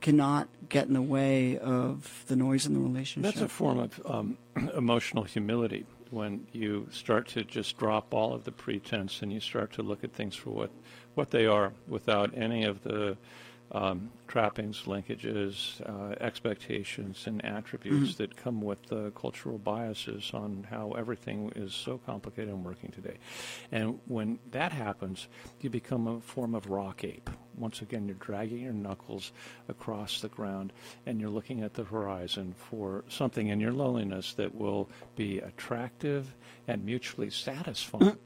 cannot 0.00 0.48
get 0.68 0.86
in 0.86 0.94
the 0.94 1.02
way 1.02 1.58
of 1.58 2.24
the 2.28 2.36
noise 2.36 2.66
in 2.66 2.74
the 2.74 2.80
relationship. 2.80 3.34
That's 3.34 3.44
a 3.44 3.48
form 3.48 3.78
of 3.80 4.00
um, 4.06 4.38
emotional 4.76 5.24
humility 5.24 5.84
when 6.10 6.46
you 6.52 6.88
start 6.90 7.28
to 7.28 7.44
just 7.44 7.78
drop 7.78 8.12
all 8.12 8.34
of 8.34 8.44
the 8.44 8.52
pretense 8.52 9.22
and 9.22 9.32
you 9.32 9.40
start 9.40 9.72
to 9.72 9.82
look 9.82 10.04
at 10.04 10.12
things 10.12 10.34
for 10.34 10.50
what, 10.50 10.70
what 11.14 11.30
they 11.30 11.46
are 11.46 11.72
without 11.88 12.36
any 12.36 12.64
of 12.64 12.82
the 12.82 13.16
um, 13.72 14.10
trappings, 14.26 14.82
linkages, 14.82 15.80
uh, 15.88 16.14
expectations, 16.20 17.24
and 17.26 17.44
attributes 17.44 18.16
that 18.16 18.36
come 18.36 18.60
with 18.60 18.82
the 18.86 19.10
cultural 19.12 19.58
biases 19.58 20.30
on 20.34 20.66
how 20.70 20.92
everything 20.92 21.52
is 21.54 21.74
so 21.74 21.98
complicated 21.98 22.52
and 22.52 22.64
working 22.64 22.90
today. 22.90 23.18
And 23.70 24.00
when 24.06 24.38
that 24.50 24.72
happens, 24.72 25.28
you 25.60 25.70
become 25.70 26.06
a 26.06 26.20
form 26.20 26.54
of 26.54 26.68
rock 26.68 27.04
ape. 27.04 27.30
Once 27.56 27.82
again, 27.82 28.06
you're 28.06 28.14
dragging 28.14 28.60
your 28.60 28.72
knuckles 28.72 29.32
across 29.68 30.20
the 30.20 30.28
ground 30.28 30.72
and 31.06 31.20
you're 31.20 31.30
looking 31.30 31.62
at 31.62 31.74
the 31.74 31.84
horizon 31.84 32.54
for 32.56 33.04
something 33.08 33.48
in 33.48 33.60
your 33.60 33.72
loneliness 33.72 34.34
that 34.34 34.54
will 34.54 34.88
be 35.16 35.38
attractive 35.38 36.34
and 36.66 36.84
mutually 36.84 37.30
satisfying. 37.30 38.16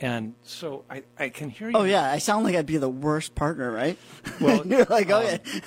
And 0.00 0.34
so 0.42 0.84
I, 0.90 1.02
I 1.18 1.28
can 1.28 1.50
hear 1.50 1.68
you. 1.68 1.76
Oh 1.76 1.84
yeah, 1.84 2.10
I 2.10 2.18
sound 2.18 2.44
like 2.44 2.56
I'd 2.56 2.64
be 2.66 2.78
the 2.78 2.88
worst 2.88 3.34
partner, 3.34 3.70
right? 3.70 3.98
Well, 4.40 4.66
you're 4.66 4.86
like, 4.86 5.10
um, 5.10 5.24
okay, 5.24 5.40
I- 5.44 5.60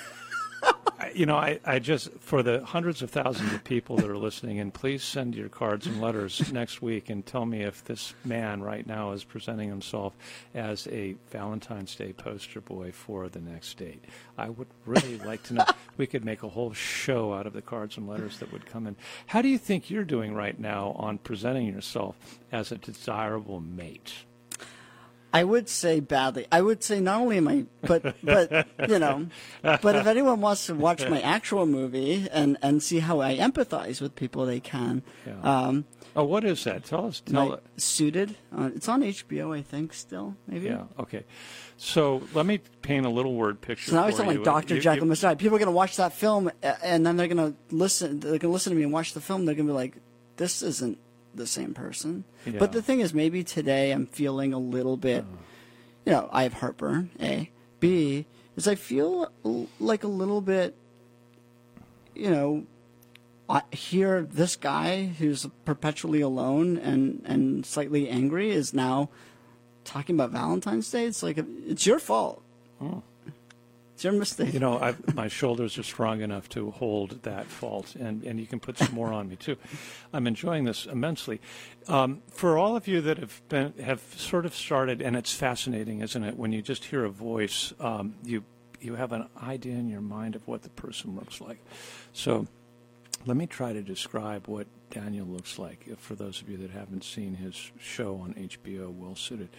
you 1.14 1.26
know, 1.26 1.36
I, 1.36 1.60
I 1.66 1.80
just, 1.80 2.12
for 2.20 2.44
the 2.44 2.64
hundreds 2.66 3.02
of 3.02 3.10
thousands 3.10 3.54
of 3.54 3.64
people 3.64 3.98
that 3.98 4.10
are 4.10 4.18
listening, 4.18 4.60
and 4.60 4.74
please 4.74 5.04
send 5.04 5.36
your 5.36 5.50
cards 5.50 5.88
and 5.88 6.02
letters 6.02 6.52
next 6.52 6.82
week 6.82 7.10
and 7.10 7.26
tell 7.26 7.46
me 7.46 7.62
if 7.62 7.84
this 7.86 8.14
man 8.24 8.62
right 8.62 8.86
now 8.86 9.12
is 9.12 9.24
presenting 9.24 9.70
himself 9.70 10.14
as 10.54 10.88
a 10.88 11.16
Valentine's 11.32 11.96
Day 11.96 12.14
poster 12.14 12.62
boy 12.62 12.92
for 12.92 13.30
the 13.30 13.40
next 13.40 13.78
date. 13.78 14.04
I 14.38 14.50
would 14.50 14.68
really 14.86 15.18
like 15.20 15.44
to 15.44 15.54
know. 15.56 15.66
We 15.96 16.08
could 16.08 16.26
make 16.26 16.42
a 16.42 16.50
whole 16.50 16.74
show 16.74 17.34
out 17.34 17.46
of 17.46 17.54
the 17.54 17.62
cards 17.62 17.98
and 17.98 18.08
letters 18.08 18.40
that 18.40 18.52
would 18.52 18.66
come 18.66 18.88
in. 18.88 18.96
How 19.28 19.44
do 19.44 19.48
you 19.48 19.60
think 19.60 19.92
you're 19.92 20.04
doing 20.04 20.34
right 20.34 20.60
now 20.60 20.96
on 20.98 21.20
presenting 21.20 21.68
yourself 21.68 22.16
as 22.52 22.72
a 22.72 22.80
desirable 22.80 23.60
mate? 23.60 24.14
I 25.34 25.44
would 25.44 25.68
say 25.68 26.00
badly. 26.00 26.46
I 26.52 26.62
would 26.62 26.84
say 26.84 27.00
not 27.00 27.20
only 27.22 27.38
am 27.38 27.48
I, 27.48 27.66
but 27.82 28.16
but 28.24 28.68
you 28.88 29.00
know, 29.00 29.28
but 29.62 29.96
if 29.96 30.06
anyone 30.06 30.42
wants 30.42 30.68
to 30.68 30.76
watch 30.76 31.08
my 31.10 31.20
actual 31.22 31.66
movie 31.66 32.28
and 32.32 32.58
and 32.62 32.84
see 32.84 33.00
how 33.00 33.20
I 33.20 33.38
empathize 33.38 34.00
with 34.00 34.16
people, 34.16 34.46
they 34.46 34.60
can. 34.60 35.02
Yeah. 35.26 35.40
Um, 35.42 35.86
Oh, 36.16 36.26
what 36.26 36.44
is 36.44 36.64
that? 36.66 36.86
Tell 36.86 37.08
us. 37.08 37.22
Tell 37.22 37.54
it. 37.54 37.64
suited. 37.78 38.36
Uh, 38.56 38.70
it's 38.76 38.88
on 38.88 39.02
HBO, 39.02 39.58
I 39.58 39.64
think. 39.64 39.94
Still, 39.94 40.36
maybe. 40.48 40.68
Yeah. 40.68 40.84
Okay. 41.00 41.24
So 41.76 42.22
let 42.36 42.46
me 42.46 42.60
paint 42.84 43.08
a 43.08 43.10
little 43.10 43.34
word 43.34 43.62
picture. 43.62 43.90
So 43.90 43.96
now 43.98 44.04
I 44.06 44.12
sound 44.12 44.28
like 44.30 44.44
Doctor 44.44 44.80
Jekyll 44.80 45.04
and 45.04 45.12
Mr. 45.12 45.36
People 45.36 45.56
are 45.56 45.60
gonna 45.60 45.72
watch 45.72 45.96
that 45.96 46.14
film, 46.14 46.52
and 46.62 47.04
then 47.04 47.18
they're 47.18 47.28
gonna 47.28 47.56
listen. 47.72 48.20
They're 48.20 48.38
gonna 48.38 48.54
listen 48.54 48.72
to 48.74 48.78
me 48.78 48.84
and 48.84 48.94
watch 48.94 49.14
the 49.14 49.22
film. 49.22 49.46
They're 49.46 49.56
gonna 49.56 49.70
be 49.70 49.74
like, 49.74 49.98
"This 50.38 50.62
isn't 50.62 51.00
the 51.34 51.48
same 51.48 51.74
person." 51.74 52.24
Yeah. 52.46 52.60
But 52.60 52.72
the 52.72 52.82
thing 52.82 53.00
is, 53.00 53.14
maybe 53.14 53.44
today 53.44 53.92
I'm 53.92 54.08
feeling 54.08 54.54
a 54.54 54.60
little 54.60 54.98
bit. 54.98 55.26
You 56.06 56.12
know, 56.12 56.30
I 56.32 56.44
have 56.44 56.54
heartburn. 56.54 57.12
A, 57.22 57.50
B 57.80 58.26
is 58.56 58.68
I 58.68 58.76
feel 58.76 59.32
like 59.80 60.04
a 60.04 60.08
little 60.08 60.42
bit. 60.42 60.76
You 62.16 62.30
know, 62.30 62.66
I 63.50 63.64
hear 63.72 64.22
this 64.22 64.56
guy 64.56 65.06
who's 65.06 65.48
perpetually 65.66 66.22
alone 66.22 66.78
and 66.78 67.22
and 67.26 67.66
slightly 67.66 68.10
angry 68.10 68.52
is 68.52 68.74
now 68.74 69.10
talking 69.84 70.16
about 70.16 70.32
Valentine's 70.32 70.90
Day. 70.90 71.06
It's 71.06 71.24
like 71.24 71.38
it's 71.38 71.86
your 71.86 72.00
fault. 72.00 72.42
Hmm. 72.80 73.00
It's 73.94 74.04
your 74.04 74.14
mistake. 74.14 74.54
You 74.54 74.60
know, 74.60 74.80
i 74.80 74.96
my 75.14 75.28
shoulders 75.28 75.78
are 75.78 75.84
strong 75.84 76.22
enough 76.22 76.50
to 76.50 76.72
hold 76.72 77.24
that 77.24 77.46
fault, 77.46 77.96
and, 77.96 78.24
and 78.24 78.40
you 78.40 78.48
can 78.48 78.60
put 78.60 78.78
some 78.78 78.94
more 78.94 79.14
on 79.14 79.30
me 79.30 79.36
too. 79.36 79.56
I'm 80.12 80.26
enjoying 80.26 80.64
this 80.64 80.86
immensely. 80.86 81.40
Um, 81.88 82.24
for 82.32 82.58
all 82.58 82.76
of 82.76 82.88
you 82.88 83.02
that 83.02 83.18
have 83.20 83.42
been 83.50 83.74
have 83.84 84.02
sort 84.18 84.46
of 84.46 84.56
started, 84.56 85.02
and 85.02 85.16
it's 85.16 85.34
fascinating, 85.34 86.02
isn't 86.02 86.24
it? 86.24 86.38
When 86.38 86.52
you 86.52 86.62
just 86.62 86.86
hear 86.86 87.06
a 87.06 87.10
voice, 87.10 87.74
um, 87.80 88.16
you 88.24 88.44
you 88.82 88.96
have 88.96 89.12
an 89.12 89.28
idea 89.42 89.74
in 89.74 89.88
your 89.88 90.02
mind 90.02 90.36
of 90.36 90.48
what 90.48 90.64
the 90.64 90.70
person 90.70 91.16
looks 91.16 91.40
like. 91.40 91.60
So, 92.14 92.48
let 93.26 93.38
me 93.38 93.46
try 93.46 93.74
to 93.74 93.82
describe 93.82 94.48
what 94.48 94.68
Daniel 94.90 95.28
looks 95.28 95.58
like 95.60 95.98
for 96.00 96.16
those 96.16 96.42
of 96.42 96.50
you 96.50 96.58
that 96.58 96.72
haven't 96.72 97.04
seen 97.04 97.36
his 97.36 97.72
show 97.80 98.18
on 98.18 98.34
HBO, 98.34 98.92
Well 98.92 99.16
Suited. 99.16 99.50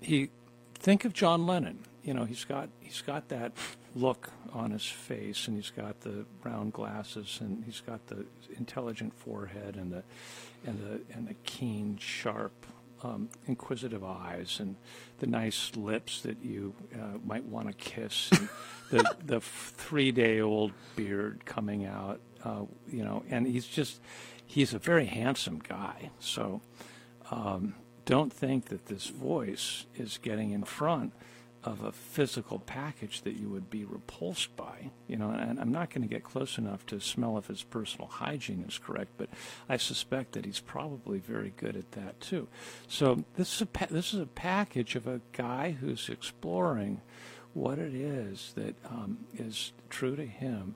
He 0.00 0.30
think 0.74 1.04
of 1.04 1.14
John 1.14 1.46
Lennon. 1.46 1.80
You 2.04 2.12
know, 2.12 2.24
he's 2.26 2.44
got 2.44 2.68
he's 2.80 3.00
got 3.00 3.28
that 3.28 3.52
look 3.94 4.30
on 4.52 4.72
his 4.72 4.84
face, 4.84 5.48
and 5.48 5.56
he's 5.56 5.70
got 5.70 6.02
the 6.02 6.26
round 6.42 6.74
glasses, 6.74 7.38
and 7.40 7.64
he's 7.64 7.80
got 7.80 8.06
the 8.08 8.26
intelligent 8.58 9.14
forehead, 9.14 9.76
and 9.76 9.90
the 9.90 10.02
and 10.66 10.78
the 10.78 11.14
and 11.14 11.26
the 11.26 11.34
keen, 11.44 11.96
sharp, 11.96 12.66
um, 13.02 13.30
inquisitive 13.46 14.04
eyes, 14.04 14.58
and 14.60 14.76
the 15.20 15.26
nice 15.26 15.74
lips 15.76 16.20
that 16.20 16.44
you 16.44 16.74
uh, 16.94 17.18
might 17.24 17.44
want 17.44 17.68
to 17.68 17.74
kiss, 17.74 18.28
the 18.90 19.16
the 19.24 19.40
three 19.40 20.12
day 20.12 20.42
old 20.42 20.72
beard 20.96 21.46
coming 21.46 21.86
out. 21.86 22.20
Uh, 22.44 22.64
you 22.86 23.02
know, 23.02 23.24
and 23.30 23.46
he's 23.46 23.66
just 23.66 23.98
he's 24.46 24.74
a 24.74 24.78
very 24.78 25.06
handsome 25.06 25.58
guy. 25.66 26.10
So 26.20 26.60
um, 27.30 27.76
don't 28.04 28.30
think 28.30 28.66
that 28.66 28.86
this 28.86 29.06
voice 29.06 29.86
is 29.96 30.18
getting 30.18 30.50
in 30.50 30.64
front 30.64 31.14
of 31.64 31.82
a 31.82 31.92
physical 31.92 32.58
package 32.58 33.22
that 33.22 33.36
you 33.36 33.48
would 33.48 33.70
be 33.70 33.84
repulsed 33.84 34.54
by. 34.54 34.90
You 35.08 35.16
know, 35.16 35.30
and 35.30 35.58
I'm 35.58 35.72
not 35.72 35.90
going 35.90 36.02
to 36.02 36.12
get 36.12 36.22
close 36.22 36.58
enough 36.58 36.84
to 36.86 37.00
smell 37.00 37.38
if 37.38 37.46
his 37.46 37.62
personal 37.62 38.06
hygiene 38.06 38.64
is 38.68 38.78
correct, 38.78 39.12
but 39.16 39.30
I 39.68 39.78
suspect 39.78 40.32
that 40.32 40.44
he's 40.44 40.60
probably 40.60 41.18
very 41.18 41.54
good 41.56 41.76
at 41.76 41.92
that 41.92 42.20
too. 42.20 42.48
So 42.86 43.24
this 43.36 43.54
is 43.54 43.62
a 43.62 43.66
pa- 43.66 43.86
this 43.90 44.12
is 44.12 44.20
a 44.20 44.26
package 44.26 44.94
of 44.94 45.06
a 45.06 45.20
guy 45.32 45.72
who's 45.72 46.08
exploring 46.08 47.00
what 47.54 47.78
it 47.78 47.94
is 47.94 48.52
that 48.56 48.74
um, 48.88 49.18
is 49.34 49.72
true 49.88 50.16
to 50.16 50.26
him 50.26 50.74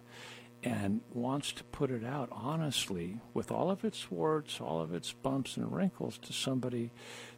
and 0.64 1.00
wants 1.12 1.52
to 1.52 1.64
put 1.64 1.90
it 1.90 2.04
out 2.04 2.28
honestly 2.32 3.18
with 3.34 3.50
all 3.50 3.70
of 3.70 3.84
its 3.84 4.10
warts, 4.10 4.60
all 4.60 4.80
of 4.80 4.94
its 4.94 5.12
bumps 5.12 5.56
and 5.56 5.72
wrinkles 5.72 6.18
to 6.18 6.32
somebody 6.32 6.90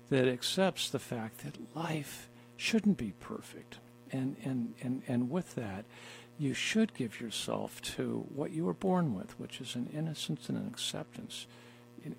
that 0.08 0.26
accepts 0.26 0.90
the 0.90 0.98
fact 0.98 1.44
that 1.44 1.76
life 1.76 2.29
shouldn't 2.60 2.98
be 2.98 3.14
perfect. 3.20 3.78
And, 4.12 4.36
and, 4.44 4.74
and, 4.82 5.02
and 5.08 5.30
with 5.30 5.54
that, 5.54 5.84
you 6.38 6.52
should 6.52 6.94
give 6.94 7.20
yourself 7.20 7.80
to 7.82 8.26
what 8.34 8.50
you 8.50 8.64
were 8.64 8.74
born 8.74 9.14
with, 9.14 9.38
which 9.38 9.60
is 9.60 9.74
an 9.74 9.88
innocence 9.94 10.48
and 10.48 10.58
an 10.58 10.66
acceptance. 10.66 11.46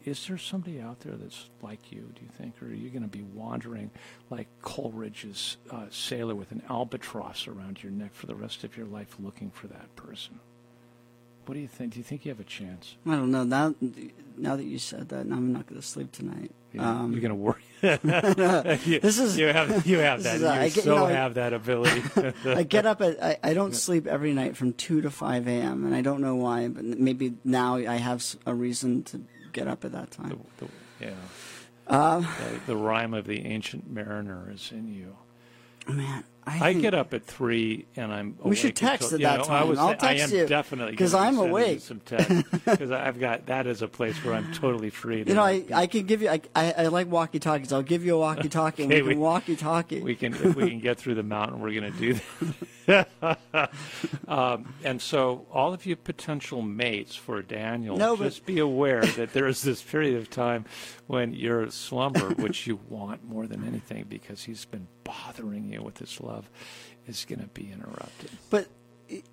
Is 0.06 0.28
there 0.28 0.38
somebody 0.38 0.80
out 0.80 1.00
there 1.02 1.16
that's 1.16 1.50
like 1.62 1.92
you, 1.92 2.12
do 2.16 2.22
you 2.22 2.30
think? 2.38 2.62
Or 2.62 2.68
are 2.68 2.74
you 2.74 2.90
going 2.90 3.02
to 3.04 3.08
be 3.08 3.24
wandering 3.24 3.90
like 4.30 4.48
Coleridge's 4.62 5.58
uh, 5.72 5.86
sailor 5.90 6.36
with 6.36 6.52
an 6.52 6.62
albatross 6.70 7.48
around 7.48 7.82
your 7.82 7.92
neck 7.92 8.14
for 8.14 8.28
the 8.28 8.36
rest 8.36 8.64
of 8.64 8.78
your 8.78 8.86
life 8.86 9.16
looking 9.20 9.50
for 9.50 9.68
that 9.68 9.96
person? 9.96 10.40
What 11.46 11.56
do 11.56 11.60
you 11.60 11.68
think? 11.68 11.94
Do 11.94 12.00
you 12.00 12.04
think 12.04 12.24
you 12.26 12.30
have 12.32 12.40
a 12.40 12.44
chance? 12.46 12.96
I 13.06 13.12
don't 13.12 13.32
know. 13.32 13.44
Now, 13.44 13.74
now 14.38 14.56
that 14.56 14.64
you 14.64 14.78
said 14.80 15.10
that, 15.10 15.22
I'm 15.22 15.52
not 15.52 15.68
going 15.68 15.82
to 15.82 15.86
sleep 15.86 16.12
tonight. 16.12 16.52
Yeah, 16.72 16.88
Um, 16.90 17.12
you're 17.12 17.20
going 17.22 17.30
to 17.30 17.36
worry. 17.36 17.62
you, 18.86 19.00
This 19.02 19.20
is- 19.20 19.38
you 19.38 19.48
have 19.48 19.86
you 19.86 19.98
have 19.98 20.24
that. 20.24 20.36
is, 20.38 20.44
uh, 20.44 20.54
you 20.66 20.70
get- 20.72 20.84
so 20.86 20.96
know, 20.96 21.06
I- 21.08 21.12
have 21.14 21.34
that 21.34 21.52
ability. 21.54 22.04
I 22.46 22.64
get 22.64 22.86
up 22.86 23.02
at 23.02 23.22
I, 23.22 23.38
I 23.44 23.54
don't 23.54 23.76
sleep 23.76 24.08
every 24.08 24.34
night 24.34 24.56
from 24.56 24.74
two 24.74 25.02
to 25.02 25.10
five 25.10 25.48
a.m. 25.48 25.86
and 25.86 25.94
I 25.96 26.02
don't 26.02 26.22
know 26.22 26.36
why, 26.36 26.68
but 26.70 26.86
maybe 26.86 27.34
now 27.44 27.76
I 27.76 27.96
have 27.98 28.24
a 28.46 28.54
reason 28.54 29.04
to 29.06 29.22
get 29.52 29.68
up 29.68 29.84
at 29.84 29.92
that 29.92 30.12
the, 30.12 30.18
time. 30.18 30.46
the, 30.58 30.68
yeah. 31.02 31.10
Uh, 31.88 32.22
The, 32.22 32.60
the 32.68 32.76
rhyme 32.78 33.14
of 33.14 33.26
the 33.26 33.46
ancient 33.46 33.90
mariner 33.92 34.50
is 34.54 34.72
in 34.72 34.88
you. 34.94 35.18
man, 35.92 36.24
I, 36.46 36.70
I 36.70 36.74
get 36.74 36.94
up 36.96 37.14
at 37.14 37.24
three 37.24 37.86
and 37.96 38.12
I'm. 38.12 38.36
We 38.44 38.56
should 38.56 38.76
text 38.76 39.12
until- 39.12 39.28
at 39.28 39.38
that 39.40 39.48
no, 39.48 39.54
I 39.56 39.60
time. 39.60 39.70
was. 39.70 39.78
I'll 39.80 39.90
I 39.90 39.94
text 39.96 40.34
am 40.34 40.40
you, 40.40 40.48
definitely 40.48 40.96
'cause 40.96 41.12
gonna 41.12 41.32
be 41.32 41.38
I'm 41.38 41.50
awake. 41.50 41.82
Some 41.82 42.00
text 42.00 42.50
because 42.66 42.90
I've 42.92 43.20
got 43.20 43.46
that 43.46 43.68
is 43.68 43.82
a 43.84 43.88
place 43.88 44.16
where 44.26 44.34
I'm 44.34 44.52
totally 44.54 44.90
free. 44.90 45.24
To, 45.24 45.30
You 45.30 45.36
know, 45.36 45.44
I, 45.44 45.64
I 45.74 45.86
can 45.88 46.06
give 46.08 46.22
you. 46.24 46.30
I, 46.30 46.42
I, 46.56 46.72
I 46.80 46.88
like 46.88 47.12
walkie 47.12 47.38
talkies. 47.40 47.72
I'll 47.72 47.84
give 47.84 48.04
you 48.04 48.16
a 48.16 48.20
walkie 48.20 48.50
talkie. 48.50 48.84
and 48.84 48.92
Okay, 48.92 49.02
we 49.04 49.12
can 49.12 49.20
walkie 49.20 49.56
talkie. 49.56 50.02
we 50.04 50.16
can 50.16 50.34
if 50.34 50.56
we 50.56 50.68
can 50.70 50.80
get 50.80 50.98
through 50.98 51.16
the 51.16 51.24
mountain, 51.24 51.60
we're 51.62 51.80
going 51.80 51.92
to 51.94 52.00
do 52.00 52.14
that. 52.16 52.24
um, 54.28 54.74
and 54.84 55.02
so, 55.02 55.46
all 55.52 55.74
of 55.74 55.86
you 55.86 55.96
potential 55.96 56.62
mates 56.62 57.16
for 57.16 57.42
Daniel, 57.42 57.98
No, 57.98 58.18
just 58.18 58.46
be 58.46 58.60
aware 58.60 59.02
that 59.02 59.34
there 59.34 59.48
is 59.48 59.62
this 59.62 59.82
period 59.82 60.18
of 60.18 60.30
time 60.30 60.66
when 61.08 61.34
your 61.34 61.70
slumber, 61.72 62.30
which 62.36 62.68
you 62.68 62.80
want 62.90 63.24
more 63.24 63.48
than 63.48 63.66
anything, 63.66 64.06
because 64.08 64.44
he's 64.44 64.66
been 64.66 64.88
bothering 65.04 65.72
you 65.72 65.82
with 65.82 65.98
his 65.98 66.20
love, 66.22 66.50
is 67.08 67.26
going 67.26 67.40
to 67.40 67.48
be 67.48 67.72
interrupted 67.72 68.30
But 68.50 68.68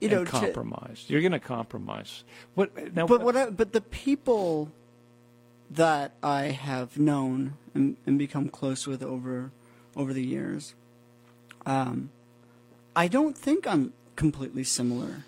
you 0.01 0.09
know, 0.09 0.25
compromised. 0.25 1.11
You're 1.11 1.21
going 1.21 1.33
to 1.33 1.39
compromise. 1.39 2.25
What 2.55 2.95
now? 2.95 3.07
but 3.07 3.23
what? 3.23 3.37
I, 3.37 3.51
but 3.51 3.73
the 3.73 3.81
people 3.81 4.73
that 5.71 6.13
I 6.23 6.45
have 6.45 6.99
known 6.99 7.55
and, 7.75 7.97
and 8.07 8.19
become 8.19 8.49
close 8.49 8.87
with 8.87 9.03
over 9.03 9.51
over 9.97 10.13
the 10.13 10.25
years, 10.25 10.75
um, 11.67 12.11
I 12.99 13.07
don't 13.07 13.39
think 13.39 13.65
I'm 13.65 13.93
completely 14.17 14.65
similar, 14.65 15.25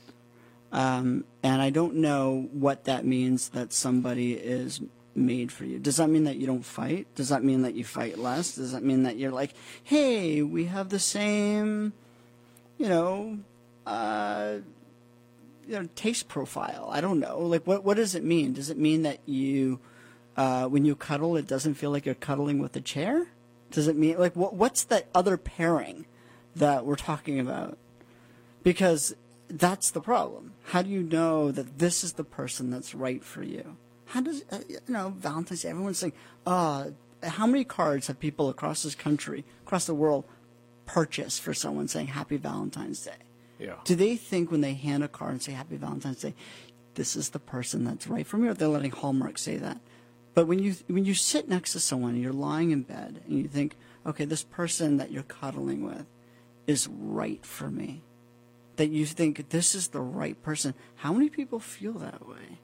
um, 0.73 1.23
and 1.41 1.63
I 1.63 1.71
don't 1.71 1.95
know 1.95 2.49
what 2.51 2.83
that 2.87 3.07
means 3.07 3.51
that 3.51 3.73
somebody 3.73 4.33
is 4.33 4.81
made 5.15 5.53
for 5.53 5.65
you. 5.65 5.79
Does 5.79 5.99
that 5.99 6.09
mean 6.09 6.25
that 6.25 6.35
you 6.35 6.49
don't 6.49 6.65
fight? 6.65 7.07
Does 7.15 7.29
that 7.29 7.45
mean 7.45 7.63
that 7.63 7.75
you 7.75 7.85
fight 7.85 8.19
less? 8.19 8.57
Does 8.57 8.73
that 8.73 8.83
mean 8.83 9.05
that 9.05 9.19
you're 9.19 9.31
like, 9.31 9.55
hey, 9.85 10.43
we 10.43 10.65
have 10.65 10.89
the 10.89 10.99
same, 10.99 11.93
you 12.77 12.89
know, 12.89 13.39
uh, 13.87 14.55
you 15.69 15.79
know, 15.79 15.89
taste 15.95 16.27
profile. 16.27 16.89
I 16.91 17.01
don't 17.01 17.21
know. 17.21 17.39
Like, 17.39 17.69
what 17.69 17.85
what 17.85 17.99
does 17.99 18.17
it 18.17 18.25
mean? 18.25 18.53
Does 18.53 18.69
it 18.71 18.79
mean 18.79 19.03
that 19.03 19.21
you, 19.27 19.79
uh, 20.37 20.67
when 20.67 20.85
you 20.85 20.97
cuddle, 20.97 21.37
it 21.37 21.47
doesn't 21.47 21.75
feel 21.75 21.93
like 21.93 22.05
you're 22.05 22.17
cuddling 22.17 22.59
with 22.59 22.75
a 22.75 22.81
chair? 22.81 23.29
Does 23.71 23.87
it 23.87 23.95
mean 23.95 24.19
like 24.19 24.35
what 24.35 24.55
what's 24.55 24.83
that 24.83 25.07
other 25.15 25.37
pairing 25.37 26.07
that 26.57 26.85
we're 26.85 26.97
talking 26.97 27.39
about? 27.39 27.79
Because 28.63 29.15
that's 29.49 29.91
the 29.91 30.01
problem. 30.01 30.53
How 30.65 30.83
do 30.83 30.91
you 30.91 31.03
know 31.03 31.51
that 31.51 31.79
this 31.79 32.05
is 32.05 32.15
the 32.15 32.25
person 32.25 32.71
that's 32.71 32.95
right 32.95 33.25
for 33.25 33.43
you? 33.43 33.77
How 34.07 34.21
does 34.21 34.45
uh, 34.51 34.61
you 34.69 34.79
know 34.89 35.15
Valentine's 35.17 35.63
Day? 35.63 35.71
Everyone's 35.71 35.99
saying, 35.99 36.13
"Uh, 36.47 36.91
how 37.23 37.47
many 37.47 37.65
cards 37.65 38.07
have 38.09 38.19
people 38.19 38.49
across 38.49 38.83
this 38.83 38.95
country, 38.95 39.45
across 39.63 39.87
the 39.87 39.95
world, 39.95 40.25
purchased 40.87 41.41
for 41.43 41.55
someone 41.55 41.89
saying 41.89 42.09
Happy 42.09 42.37
Valentine's 42.37 43.05
Day?" 43.05 43.23
yeah. 43.59 43.77
Do 43.85 43.95
they 43.95 44.17
think 44.17 44.51
when 44.51 44.63
they 44.63 44.75
hand 44.75 45.05
a 45.05 45.09
card 45.09 45.33
and 45.33 45.43
say 45.43 45.53
Happy 45.53 45.77
Valentine's 45.77 46.23
Day, 46.23 46.35
this 46.95 47.15
is 47.15 47.31
the 47.31 47.39
person 47.39 47.85
that's 47.85 48.09
right 48.09 48.27
for 48.27 48.37
me, 48.37 48.49
or 48.49 48.55
they're 48.55 48.69
letting 48.69 48.91
Hallmark 48.91 49.39
say 49.39 49.57
that? 49.57 49.81
But 50.35 50.47
when 50.47 50.59
you 50.59 50.75
when 50.87 51.05
you 51.05 51.15
sit 51.15 51.49
next 51.49 51.73
to 51.73 51.81
someone 51.81 52.15
and 52.15 52.23
you're 52.23 52.33
lying 52.33 52.71
in 52.71 52.83
bed 52.83 53.23
and 53.27 53.39
you 53.39 53.49
think, 53.49 53.77
okay, 54.07 54.25
this 54.25 54.43
person 54.43 54.97
that 54.97 55.11
you're 55.13 55.23
cuddling 55.25 55.85
with 55.85 56.07
is 56.71 56.89
right 56.89 57.45
for 57.45 57.69
me, 57.71 58.03
that 58.77 58.89
you 58.89 59.05
think 59.05 59.51
this 59.51 59.75
is 59.75 59.89
the 59.89 60.01
right 60.01 60.41
person. 60.43 60.73
How 60.97 61.13
many 61.13 61.29
people 61.29 61.59
feel 61.61 61.93
that 61.95 62.27
way? 62.27 62.59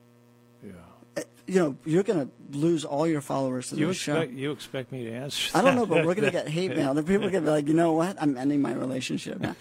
Yeah. 0.64 0.72
Uh, 1.16 1.22
You 1.46 1.58
know, 1.60 1.76
you're 1.84 2.02
gonna 2.02 2.28
lose 2.52 2.84
all 2.84 3.06
your 3.06 3.20
followers 3.20 3.68
to 3.70 3.76
You 3.76 3.88
this 3.88 3.96
show. 3.98 4.16
expect 4.16 4.32
you 4.32 4.50
expect 4.52 4.92
me 4.92 5.04
to 5.04 5.12
answer? 5.12 5.50
I 5.56 5.60
don't 5.62 5.76
know, 5.76 5.86
but 5.86 6.04
we're 6.06 6.14
going 6.18 6.30
to 6.32 6.38
get 6.40 6.48
hate 6.48 6.74
mail. 6.76 6.94
The 6.94 7.02
people 7.10 7.26
are 7.26 7.30
going 7.30 7.44
to 7.44 7.50
be 7.50 7.56
like, 7.58 7.68
you 7.68 7.74
know 7.74 7.92
what? 7.92 8.16
I'm 8.22 8.36
ending 8.36 8.60
my 8.62 8.72
relationship 8.72 9.38
now. 9.40 9.54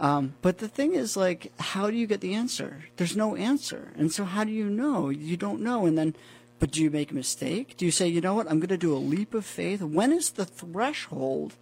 Um, 0.00 0.34
but 0.42 0.58
the 0.58 0.68
thing 0.68 0.94
is, 0.94 1.16
like, 1.16 1.52
how 1.58 1.88
do 1.90 1.96
you 1.96 2.06
get 2.06 2.20
the 2.20 2.34
answer? 2.34 2.84
There's 2.96 3.16
no 3.16 3.36
answer. 3.36 3.92
And 3.96 4.12
so 4.12 4.24
how 4.24 4.42
do 4.44 4.50
you 4.50 4.68
know? 4.68 5.08
You 5.08 5.36
don't 5.38 5.60
know. 5.62 5.86
And 5.86 5.96
then, 5.96 6.14
but 6.58 6.72
do 6.72 6.82
you 6.82 6.90
make 6.90 7.10
a 7.10 7.14
mistake? 7.14 7.76
Do 7.78 7.86
you 7.86 7.90
say, 7.92 8.06
you 8.08 8.20
know 8.20 8.34
what? 8.34 8.50
I'm 8.50 8.58
going 8.58 8.68
to 8.74 8.86
do 8.88 8.92
a 8.92 8.98
leap 9.00 9.32
of 9.34 9.46
faith? 9.46 9.80
When 9.80 10.12
is 10.12 10.30
the 10.30 10.44
threshold 10.44 11.54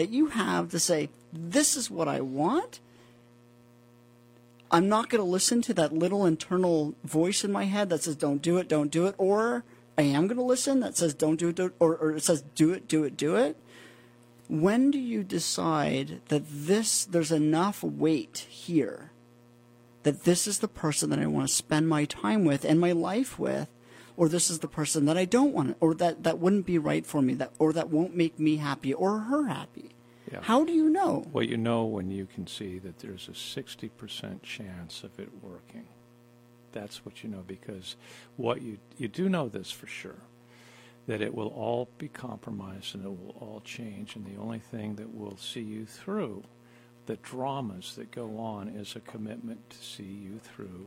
that 0.00 0.08
you 0.08 0.28
have 0.28 0.70
to 0.70 0.78
say, 0.78 1.10
this 1.30 1.76
is 1.76 1.90
what 1.90 2.08
I 2.08 2.22
want? 2.22 2.80
I'm 4.70 4.88
not 4.88 5.10
going 5.10 5.22
to 5.22 5.30
listen 5.30 5.60
to 5.60 5.74
that 5.74 5.92
little 5.92 6.24
internal 6.24 6.94
voice 7.04 7.44
in 7.44 7.52
my 7.52 7.64
head 7.64 7.90
that 7.90 8.04
says, 8.04 8.16
don't 8.16 8.40
do 8.40 8.56
it, 8.56 8.66
don't 8.66 8.90
do 8.90 9.06
it. 9.06 9.14
Or 9.18 9.62
I 9.98 10.02
am 10.02 10.26
going 10.26 10.38
to 10.38 10.42
listen 10.42 10.80
that 10.80 10.96
says, 10.96 11.12
don't 11.12 11.38
do 11.38 11.48
it, 11.48 11.56
do 11.56 11.66
it 11.66 11.74
or, 11.78 11.96
or 11.96 12.12
it 12.12 12.22
says, 12.22 12.42
do 12.54 12.72
it, 12.72 12.88
do 12.88 13.04
it, 13.04 13.14
do 13.18 13.36
it. 13.36 13.58
When 14.48 14.90
do 14.90 14.98
you 14.98 15.22
decide 15.22 16.22
that 16.28 16.44
this, 16.48 17.04
there's 17.04 17.30
enough 17.30 17.82
weight 17.82 18.46
here 18.48 19.10
that 20.04 20.24
this 20.24 20.46
is 20.46 20.60
the 20.60 20.68
person 20.68 21.10
that 21.10 21.18
I 21.18 21.26
want 21.26 21.46
to 21.46 21.54
spend 21.54 21.90
my 21.90 22.06
time 22.06 22.46
with 22.46 22.64
and 22.64 22.80
my 22.80 22.92
life 22.92 23.38
with, 23.38 23.68
or 24.20 24.28
this 24.28 24.50
is 24.50 24.58
the 24.58 24.68
person 24.68 25.06
that 25.06 25.16
I 25.16 25.24
don't 25.24 25.54
want, 25.54 25.78
or 25.80 25.94
that, 25.94 26.24
that 26.24 26.38
wouldn't 26.38 26.66
be 26.66 26.76
right 26.76 27.06
for 27.06 27.22
me, 27.22 27.32
that, 27.36 27.52
or 27.58 27.72
that 27.72 27.88
won't 27.88 28.14
make 28.14 28.38
me 28.38 28.58
happy 28.58 28.92
or 28.92 29.18
her 29.20 29.46
happy? 29.46 29.92
Yeah. 30.30 30.40
How 30.42 30.62
do 30.62 30.72
you 30.72 30.90
know? 30.90 31.24
Well, 31.32 31.42
you 31.42 31.56
know 31.56 31.86
when 31.86 32.10
you 32.10 32.26
can 32.26 32.46
see 32.46 32.78
that 32.80 32.98
there's 32.98 33.28
a 33.28 33.30
60% 33.30 34.42
chance 34.42 35.02
of 35.04 35.18
it 35.18 35.30
working. 35.40 35.86
That's 36.72 37.02
what 37.02 37.24
you 37.24 37.30
know 37.30 37.42
because 37.46 37.96
what 38.36 38.60
you 38.60 38.76
you 38.98 39.08
do 39.08 39.30
know 39.30 39.48
this 39.48 39.70
for 39.70 39.86
sure 39.86 40.20
that 41.06 41.22
it 41.22 41.34
will 41.34 41.48
all 41.48 41.88
be 41.96 42.08
compromised 42.08 42.94
and 42.94 43.06
it 43.06 43.08
will 43.08 43.34
all 43.40 43.62
change 43.64 44.16
and 44.16 44.26
the 44.26 44.38
only 44.38 44.58
thing 44.60 44.96
that 44.96 45.14
will 45.14 45.38
see 45.38 45.62
you 45.62 45.86
through 45.86 46.44
the 47.06 47.16
dramas 47.16 47.94
that 47.96 48.10
go 48.10 48.36
on 48.36 48.68
is 48.68 48.94
a 48.94 49.00
commitment 49.00 49.70
to 49.70 49.78
see 49.78 50.04
you 50.04 50.38
through 50.44 50.86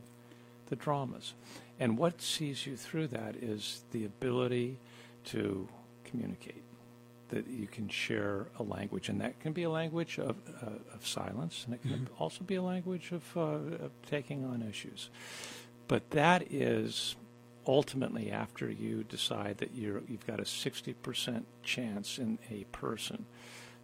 the 0.68 0.76
dramas. 0.76 1.34
And 1.78 1.98
what 1.98 2.20
sees 2.20 2.66
you 2.66 2.76
through 2.76 3.08
that 3.08 3.36
is 3.36 3.82
the 3.90 4.04
ability 4.04 4.78
to 5.26 5.68
communicate 6.04 6.62
that 7.30 7.48
you 7.48 7.66
can 7.66 7.88
share 7.88 8.46
a 8.58 8.62
language, 8.62 9.08
and 9.08 9.20
that 9.20 9.40
can 9.40 9.52
be 9.52 9.64
a 9.64 9.70
language 9.70 10.18
of, 10.18 10.36
uh, 10.62 10.94
of 10.94 11.06
silence, 11.06 11.64
and 11.64 11.74
it 11.74 11.82
can 11.82 12.08
also 12.18 12.44
be 12.44 12.54
a 12.54 12.62
language 12.62 13.10
of, 13.12 13.24
uh, 13.36 13.84
of 13.84 13.90
taking 14.06 14.44
on 14.44 14.62
issues. 14.62 15.10
But 15.88 16.10
that 16.10 16.52
is 16.52 17.16
ultimately 17.66 18.30
after 18.30 18.70
you 18.70 19.04
decide 19.04 19.58
that 19.58 19.74
you're, 19.74 20.02
you've 20.06 20.26
got 20.26 20.38
a 20.38 20.44
60% 20.44 21.44
chance 21.62 22.18
in 22.18 22.38
a 22.50 22.64
person 22.64 23.26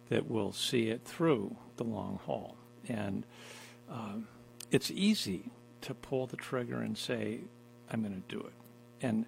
that 0.09 0.29
will 0.29 0.51
see 0.51 0.89
it 0.89 1.03
through 1.03 1.55
the 1.77 1.83
long 1.83 2.19
haul. 2.25 2.55
And 2.87 3.25
um, 3.89 4.27
it's 4.69 4.91
easy 4.91 5.51
to 5.81 5.93
pull 5.93 6.27
the 6.27 6.37
trigger 6.37 6.79
and 6.79 6.97
say, 6.97 7.41
I'm 7.91 8.01
going 8.01 8.23
to 8.27 8.35
do 8.35 8.41
it. 8.41 8.53
And 9.01 9.25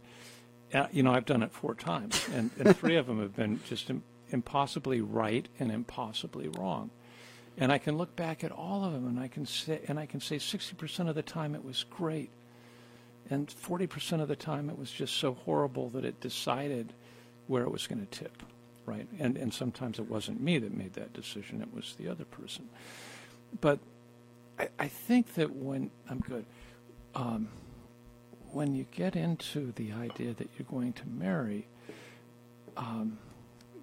uh, 0.74 0.88
you 0.92 1.04
know, 1.04 1.14
I've 1.14 1.26
done 1.26 1.44
it 1.44 1.52
four 1.52 1.76
times, 1.76 2.28
and, 2.34 2.50
and 2.58 2.76
three 2.76 2.96
of 2.96 3.06
them 3.06 3.20
have 3.20 3.36
been 3.36 3.60
just 3.68 3.90
Im- 3.90 4.04
impossibly 4.32 5.02
right 5.02 5.48
and 5.60 5.72
impossibly 5.72 6.48
wrong. 6.48 6.90
And 7.58 7.72
I 7.72 7.78
can 7.78 7.98
look 7.98 8.16
back 8.16 8.44
at 8.44 8.52
all 8.52 8.84
of 8.84 8.94
them 8.94 9.08
and 9.08 9.20
I 9.20 9.28
can 9.28 9.46
say 9.46 9.82
and 9.88 10.00
I 10.00 10.08
can 10.08 10.20
say 10.20 10.38
60% 10.38 11.08
of 11.08 11.14
the 11.14 11.22
time 11.22 11.54
it 11.54 11.64
was 11.64 11.86
great. 11.92 12.32
And 13.30 13.48
40% 13.48 14.22
of 14.22 14.28
the 14.28 14.36
time 14.36 14.70
it 14.70 14.78
was 14.78 14.92
just 14.92 15.18
so 15.18 15.36
horrible 15.46 15.90
that 15.90 16.04
it 16.04 16.20
decided 16.20 16.94
where 17.48 17.64
it 17.64 17.72
was 17.72 17.86
going 17.86 18.06
to 18.06 18.20
tip, 18.20 18.42
right? 18.88 19.08
And 19.20 19.38
and 19.38 19.54
sometimes 19.54 20.00
it 20.00 20.10
wasn't 20.10 20.42
me 20.42 20.58
that 20.58 20.74
made 20.74 20.94
that 20.94 21.14
decision, 21.14 21.62
it 21.62 21.74
was 21.74 21.96
the 22.00 22.08
other 22.08 22.26
person. 22.26 22.68
But 23.62 23.78
I, 24.58 24.70
I 24.80 24.88
think 24.88 25.36
that 25.36 25.56
when 25.56 25.92
I'm 26.10 26.20
good, 26.20 26.46
um, 27.14 27.50
when 28.54 28.76
you 28.76 28.86
get 28.92 29.16
into 29.16 29.72
the 29.76 29.92
idea 29.92 30.34
that 30.34 30.50
you're 30.58 30.68
going 30.70 30.94
to 30.94 31.08
marry, 31.08 31.68
um, 32.78 33.18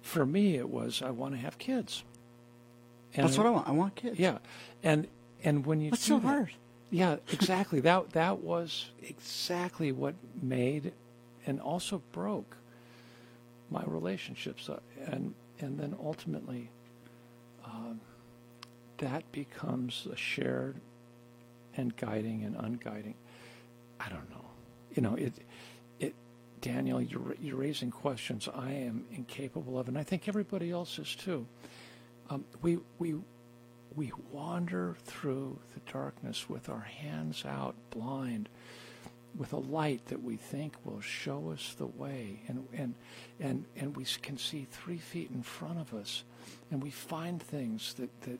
for 0.01 0.25
me 0.25 0.55
it 0.57 0.69
was 0.69 1.01
I 1.01 1.11
want 1.11 1.33
to 1.33 1.39
have 1.39 1.57
kids. 1.57 2.03
And 3.13 3.25
That's 3.25 3.37
what 3.37 3.45
I 3.45 3.49
want. 3.49 3.67
I 3.67 3.71
want 3.71 3.95
kids. 3.95 4.17
Yeah, 4.17 4.37
and 4.83 5.07
and 5.43 5.65
when 5.65 5.81
you 5.81 5.91
What's 5.91 6.05
so 6.05 6.19
that, 6.19 6.27
hard? 6.27 6.51
Yeah, 6.89 7.17
exactly. 7.31 7.79
that 7.81 8.11
that 8.11 8.39
was 8.39 8.89
exactly 9.01 9.91
what 9.91 10.15
made 10.41 10.93
and 11.45 11.59
also 11.59 12.01
broke 12.11 12.55
my 13.69 13.83
relationships, 13.85 14.69
uh, 14.69 14.79
and 15.05 15.33
and 15.59 15.77
then 15.79 15.95
ultimately, 16.01 16.69
um, 17.65 17.99
that 18.97 19.29
becomes 19.31 20.07
a 20.11 20.15
shared 20.15 20.75
and 21.75 21.95
guiding 21.97 22.43
and 22.43 22.55
unguiding. 22.55 23.15
I 23.99 24.09
don't 24.09 24.29
know. 24.29 24.40
You 24.93 25.01
know 25.01 25.15
it. 25.15 25.33
It. 25.99 26.15
Daniel, 26.61 27.01
you're 27.01 27.35
you're 27.41 27.57
raising 27.57 27.91
questions 27.91 28.47
I 28.53 28.71
am 28.71 29.05
incapable 29.11 29.79
of, 29.79 29.87
and 29.87 29.97
I 29.97 30.03
think 30.03 30.27
everybody 30.27 30.71
else 30.71 30.99
is 30.99 31.15
too. 31.15 31.45
Um, 32.29 32.45
we 32.61 32.79
we 32.99 33.15
we 33.95 34.11
wander 34.31 34.95
through 35.05 35.59
the 35.73 35.91
darkness 35.91 36.49
with 36.49 36.69
our 36.69 36.81
hands 36.81 37.43
out, 37.45 37.75
blind, 37.89 38.47
with 39.35 39.53
a 39.53 39.57
light 39.57 40.05
that 40.07 40.21
we 40.23 40.37
think 40.37 40.73
will 40.85 41.01
show 41.01 41.51
us 41.51 41.75
the 41.77 41.87
way, 41.87 42.41
and 42.47 42.67
and 42.73 42.95
and 43.39 43.65
and 43.75 43.95
we 43.95 44.05
can 44.21 44.37
see 44.37 44.67
three 44.69 44.97
feet 44.97 45.31
in 45.33 45.43
front 45.43 45.79
of 45.79 45.93
us, 45.93 46.23
and 46.69 46.81
we 46.81 46.91
find 46.91 47.41
things 47.41 47.93
that 47.95 48.21
that 48.21 48.39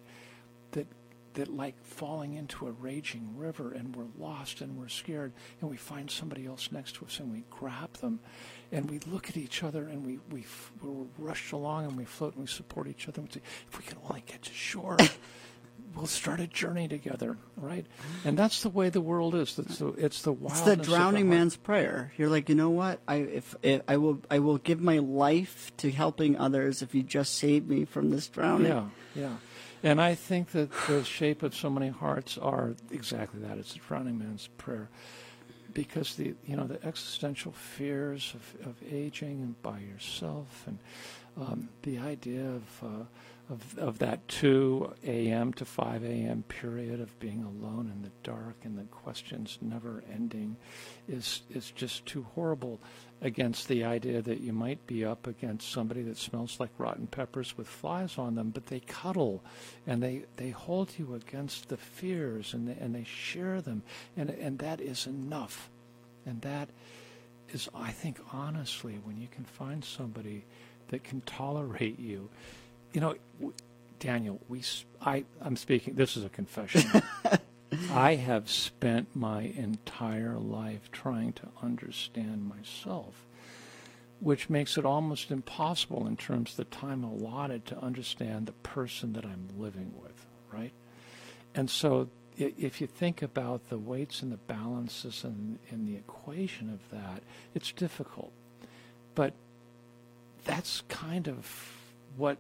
that 0.72 0.88
that 1.36 1.54
like 1.54 1.76
falling 1.84 2.34
into 2.34 2.68
a 2.68 2.72
raging 2.72 3.34
river 3.38 3.72
and 3.72 3.96
we're 3.96 4.06
lost 4.18 4.62
and 4.62 4.78
we're 4.78 4.88
scared 4.88 5.32
and 5.60 5.70
we 5.70 5.78
find 5.78 6.10
somebody 6.10 6.46
else 6.46 6.72
next 6.72 6.96
to 6.96 7.06
us 7.06 7.20
and 7.20 7.32
we 7.32 7.44
grab 7.50 7.94
them 7.94 8.20
and 8.72 8.90
we 8.90 9.00
look 9.00 9.30
at 9.30 9.38
each 9.38 9.64
other 9.64 9.84
and 9.84 10.06
we, 10.06 10.20
we, 10.32 10.46
we're 10.82 11.06
rushed 11.18 11.52
along 11.52 11.86
and 11.86 11.98
we 11.98 12.06
float 12.06 12.34
and 12.34 12.44
we 12.44 12.48
support 12.48 12.88
each 12.88 13.08
other 13.08 13.20
and 13.20 13.30
we 13.30 13.34
say, 13.34 13.42
if 13.70 13.78
we 13.78 13.84
can 13.84 13.98
only 14.10 14.24
get 14.26 14.42
to 14.44 14.54
shore, 14.54 14.98
we'll 15.96 16.06
start 16.06 16.40
a 16.40 16.48
journey 16.48 16.88
together, 16.88 17.38
right? 17.58 17.86
And 18.24 18.38
that's 18.38 18.64
the 18.64 18.70
way 18.70 18.90
the 18.90 19.02
world 19.02 19.36
is. 19.36 19.58
It's 19.58 19.80
the, 19.80 19.90
it's 19.90 20.22
the 20.22 20.34
It's 20.46 20.62
the 20.62 20.76
drowning 20.78 21.30
man's 21.30 21.56
prayer. 21.56 22.14
You're 22.18 22.30
like, 22.30 22.50
you 22.50 22.56
know 22.56 22.70
what? 22.70 23.00
I 23.08 23.16
if, 23.16 23.56
if, 23.62 23.82
I 23.88 23.98
will 23.98 24.22
I 24.30 24.40
will 24.40 24.58
give 24.58 24.82
my 24.82 25.00
life 25.00 25.72
to 25.78 25.92
helping 25.92 26.38
others 26.38 26.82
if 26.82 26.96
you 26.96 27.04
just 27.04 27.36
save 27.38 27.68
me 27.68 27.86
from 27.86 28.10
this 28.10 28.28
drowning. 28.28 28.72
Yeah, 28.72 28.86
yeah. 29.16 29.36
And 29.84 30.00
I 30.00 30.16
think 30.16 30.52
that 30.52 30.70
the 30.88 31.04
shape 31.04 31.42
of 31.42 31.56
so 31.56 31.70
many 31.70 31.90
hearts 31.90 32.38
are 32.38 32.76
exactly 32.92 33.40
that. 33.42 33.58
It's 33.58 33.74
the 33.74 33.80
drowning 33.80 34.20
man's 34.20 34.48
prayer 34.58 34.90
because 35.74 36.16
the 36.16 36.36
you 36.46 36.56
know 36.56 36.68
the 36.68 36.86
existential 36.86 37.52
fears 37.52 38.34
of, 38.36 38.68
of 38.68 38.76
aging 38.92 39.42
and 39.42 39.62
by 39.62 39.80
yourself 39.80 40.66
and 40.68 40.78
um, 41.38 41.70
the 41.84 41.98
idea 41.98 42.46
of, 42.46 42.64
uh, 42.84 43.54
of 43.54 43.80
of 43.80 44.00
that 44.00 44.28
2 44.28 44.94
a.m. 45.06 45.54
to 45.54 45.66
5 45.66 46.04
a.m. 46.04 46.44
period 46.44 47.00
of 47.00 47.18
being 47.20 47.44
alone 47.44 47.92
in 47.94 48.02
the 48.02 48.12
dark 48.24 48.56
and 48.64 48.78
the 48.78 48.84
questions 48.84 49.58
never 49.62 50.04
ending 50.12 50.58
is 51.08 51.42
is 51.50 51.72
just 51.72 52.06
too 52.06 52.26
horrible 52.36 52.80
against 53.22 53.68
the 53.68 53.84
idea 53.84 54.22
that 54.22 54.42
you 54.42 54.52
might 54.52 54.86
be 54.88 55.06
up 55.06 55.28
against 55.28 55.72
somebody 55.72 56.02
that 56.02 56.18
smells 56.18 56.60
like 56.60 56.72
rotten 56.78 57.06
peppers 57.06 57.56
with 57.56 57.68
flies 57.68 58.18
on 58.18 58.34
them, 58.36 58.50
but 58.50 58.66
they 58.66 58.80
cuddle 58.80 59.44
and 59.86 60.02
they, 60.02 60.24
they 60.38 60.50
hold 60.50 60.92
you 60.98 61.14
against 61.14 61.70
the 61.70 61.78
fears 61.78 62.54
and 62.54 62.68
they, 62.68 62.74
and 62.74 62.96
they 62.96 63.04
share 63.04 63.62
them. 63.62 63.84
And, 64.18 64.30
and 64.30 64.58
that 64.60 64.82
is 64.82 65.06
enough. 65.06 65.70
And 66.26 66.42
that 66.42 66.70
is, 67.54 67.70
I 67.76 67.92
think, 67.92 68.20
honestly, 68.34 69.00
when 69.04 69.22
you 69.22 69.28
can 69.30 69.46
find 69.46 69.86
somebody 69.86 70.44
that 70.88 71.04
can 71.04 71.22
tolerate 71.22 72.00
you. 72.00 72.30
You 72.94 73.02
know, 73.02 73.16
Daniel, 74.00 74.40
we, 74.50 74.64
I, 75.02 75.26
I'm 75.42 75.56
speaking, 75.56 75.94
this 75.94 76.18
is 76.18 76.26
a 76.26 76.30
confession. 76.30 77.04
I 77.92 78.16
have 78.16 78.50
spent 78.50 79.16
my 79.16 79.44
entire 79.44 80.38
life 80.38 80.92
trying 80.92 81.34
to 81.34 81.48
understand 81.62 82.50
myself, 82.50 83.26
which 84.20 84.50
makes 84.50 84.78
it 84.78 84.86
almost 84.86 85.32
impossible 85.32 86.06
in 86.06 86.18
terms 86.18 86.52
of 86.52 86.58
the 86.58 86.76
time 86.76 87.04
allotted 87.04 87.66
to 87.68 87.80
understand 87.80 88.46
the 88.46 88.52
person 88.52 89.14
that 89.14 89.26
I'm 89.26 89.48
living 89.58 89.94
with, 90.02 90.26
right? 90.52 90.74
And 91.56 91.70
so 91.70 92.10
if 92.38 92.82
you 92.82 92.88
think 92.88 93.22
about 93.22 93.70
the 93.70 93.78
weights 93.78 94.22
and 94.22 94.32
the 94.32 94.38
balances 94.38 95.24
and, 95.24 95.60
and 95.70 95.88
the 95.88 95.96
equation 95.96 96.70
of 96.70 96.90
that, 96.92 97.24
it's 97.54 97.72
difficult. 97.72 98.32
But 99.16 99.34
that's 100.44 100.84
kind 100.90 101.28
of 101.28 101.74
what 102.18 102.38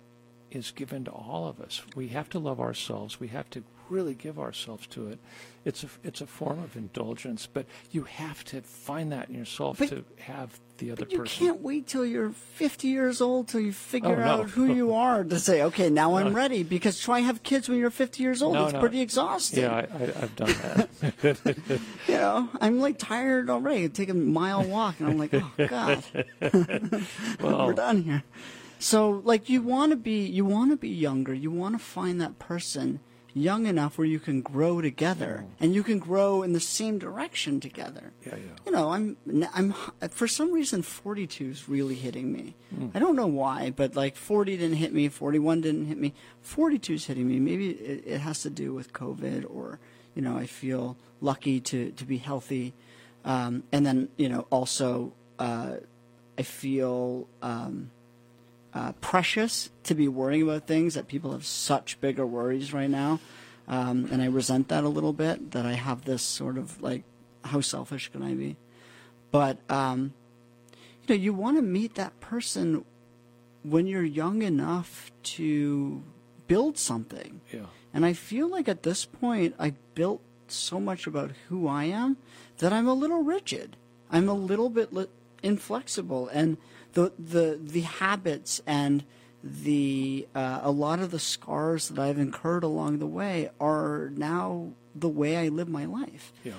is 0.49 0.71
given 0.71 1.05
to 1.05 1.11
all 1.11 1.47
of 1.47 1.61
us. 1.61 1.81
We 1.95 2.09
have 2.09 2.29
to 2.31 2.39
love 2.39 2.59
ourselves. 2.59 3.19
We 3.19 3.29
have 3.29 3.49
to 3.51 3.63
really 3.91 4.15
give 4.15 4.39
ourselves 4.39 4.87
to 4.87 5.09
it. 5.09 5.19
It's 5.63 5.83
a, 5.83 5.87
it's 6.03 6.21
a 6.21 6.25
form 6.25 6.63
of 6.63 6.75
indulgence, 6.75 7.45
but 7.45 7.65
you 7.91 8.03
have 8.03 8.43
to 8.45 8.61
find 8.61 9.11
that 9.11 9.29
in 9.29 9.35
yourself 9.35 9.77
but, 9.77 9.89
to 9.89 10.03
have 10.21 10.59
the 10.77 10.91
other 10.91 11.05
you 11.07 11.19
person. 11.19 11.45
You 11.45 11.51
can't 11.51 11.61
wait 11.61 11.87
till 11.87 12.05
you're 12.05 12.31
50 12.31 12.87
years 12.87 13.21
old 13.21 13.47
till 13.47 13.59
you 13.59 13.71
figure 13.71 14.15
oh, 14.15 14.15
no. 14.15 14.23
out 14.23 14.49
who 14.49 14.73
you 14.73 14.93
are 14.93 15.23
to 15.23 15.39
say, 15.39 15.61
okay, 15.63 15.89
now 15.89 16.15
I'm 16.15 16.33
ready. 16.33 16.63
Because 16.63 16.99
try 16.99 17.19
have 17.19 17.43
kids 17.43 17.69
when 17.69 17.77
you're 17.77 17.91
50 17.91 18.23
years 18.23 18.41
old. 18.41 18.55
No, 18.55 18.65
it's 18.65 18.79
pretty 18.79 19.01
exhausting. 19.01 19.63
Yeah, 19.63 19.85
I, 19.93 20.19
have 20.19 20.35
done 20.35 20.53
that. 21.21 21.79
you 22.07 22.15
know, 22.15 22.49
I'm 22.59 22.79
like 22.79 22.97
tired 22.97 23.49
already. 23.49 23.85
I 23.85 23.87
take 23.87 24.09
a 24.09 24.15
mile 24.15 24.63
walk 24.63 24.99
and 24.99 25.09
I'm 25.09 25.17
like, 25.17 25.33
oh 25.33 25.51
God, 25.67 26.03
well, 27.39 27.67
we're 27.67 27.73
done 27.73 28.01
here. 28.01 28.23
So 28.79 29.21
like 29.23 29.47
you 29.47 29.61
want 29.61 29.91
to 29.91 29.95
be 29.95 30.25
you 30.25 30.43
want 30.43 30.71
to 30.71 30.77
be 30.77 30.89
younger. 30.89 31.35
You 31.35 31.51
want 31.51 31.77
to 31.77 31.83
find 31.83 32.19
that 32.19 32.39
person 32.39 32.99
young 33.33 33.65
enough 33.65 33.97
where 33.97 34.07
you 34.07 34.19
can 34.19 34.41
grow 34.41 34.81
together 34.81 35.45
and 35.59 35.73
you 35.73 35.83
can 35.83 35.99
grow 35.99 36.43
in 36.43 36.53
the 36.53 36.59
same 36.59 36.99
direction 36.99 37.59
together. 37.59 38.11
Yeah, 38.25 38.35
yeah. 38.35 38.51
You 38.65 38.71
know, 38.71 38.91
I'm 38.91 39.17
I'm 39.53 39.73
for 40.09 40.27
some 40.27 40.51
reason 40.51 40.81
42 40.81 41.45
is 41.45 41.69
really 41.69 41.95
hitting 41.95 42.31
me. 42.31 42.55
Mm. 42.75 42.91
I 42.93 42.99
don't 42.99 43.15
know 43.15 43.27
why, 43.27 43.71
but 43.75 43.95
like 43.95 44.15
40 44.15 44.57
didn't 44.57 44.77
hit 44.77 44.93
me, 44.93 45.07
41 45.07 45.61
didn't 45.61 45.85
hit 45.85 45.97
me. 45.97 46.13
42 46.41 46.93
is 46.93 47.05
hitting 47.05 47.27
me. 47.27 47.39
Maybe 47.39 47.71
it, 47.71 48.03
it 48.05 48.17
has 48.19 48.41
to 48.43 48.49
do 48.49 48.73
with 48.73 48.93
COVID 48.93 49.45
or 49.49 49.79
you 50.15 50.21
know, 50.21 50.37
I 50.37 50.45
feel 50.45 50.97
lucky 51.21 51.59
to 51.61 51.91
to 51.91 52.05
be 52.05 52.17
healthy. 52.17 52.73
Um, 53.23 53.63
and 53.71 53.85
then, 53.85 54.09
you 54.17 54.29
know, 54.29 54.47
also 54.49 55.13
uh, 55.37 55.75
I 56.37 56.41
feel 56.43 57.27
um, 57.41 57.91
uh, 58.73 58.93
precious 59.01 59.69
to 59.83 59.95
be 59.95 60.07
worrying 60.07 60.43
about 60.43 60.67
things 60.67 60.93
that 60.93 61.07
people 61.07 61.31
have 61.31 61.45
such 61.45 61.99
bigger 61.99 62.25
worries 62.25 62.73
right 62.73 62.89
now. 62.89 63.19
Um, 63.67 64.09
and 64.11 64.21
I 64.21 64.25
resent 64.25 64.67
that 64.69 64.83
a 64.83 64.89
little 64.89 65.13
bit 65.13 65.51
that 65.51 65.65
I 65.65 65.73
have 65.73 66.05
this 66.05 66.21
sort 66.21 66.57
of 66.57 66.81
like, 66.81 67.03
how 67.45 67.61
selfish 67.61 68.11
can 68.11 68.21
I 68.23 68.33
be? 68.33 68.57
But, 69.31 69.57
um, 69.69 70.13
you 71.07 71.15
know, 71.15 71.21
you 71.21 71.33
want 71.33 71.57
to 71.57 71.61
meet 71.61 71.95
that 71.95 72.19
person 72.19 72.85
when 73.63 73.87
you're 73.87 74.03
young 74.03 74.41
enough 74.41 75.11
to 75.23 76.03
build 76.47 76.77
something. 76.77 77.41
Yeah. 77.51 77.67
And 77.93 78.05
I 78.05 78.13
feel 78.13 78.49
like 78.49 78.67
at 78.67 78.83
this 78.83 79.05
point, 79.05 79.55
I 79.59 79.75
built 79.95 80.21
so 80.47 80.79
much 80.79 81.07
about 81.07 81.31
who 81.49 81.67
I 81.67 81.85
am 81.85 82.17
that 82.57 82.73
I'm 82.73 82.87
a 82.87 82.93
little 82.93 83.23
rigid. 83.23 83.77
I'm 84.11 84.27
a 84.27 84.33
little 84.33 84.69
bit 84.69 84.93
li- 84.93 85.07
inflexible. 85.41 86.27
And, 86.29 86.57
the 86.93 87.11
the 87.17 87.59
the 87.61 87.81
habits 87.81 88.61
and 88.65 89.03
the 89.43 90.27
uh, 90.35 90.59
a 90.63 90.71
lot 90.71 90.99
of 90.99 91.11
the 91.11 91.19
scars 91.19 91.89
that 91.89 91.99
I've 91.99 92.19
incurred 92.19 92.63
along 92.63 92.99
the 92.99 93.07
way 93.07 93.49
are 93.59 94.11
now 94.15 94.71
the 94.93 95.09
way 95.09 95.37
I 95.37 95.47
live 95.47 95.69
my 95.69 95.85
life. 95.85 96.31
Yeah. 96.43 96.53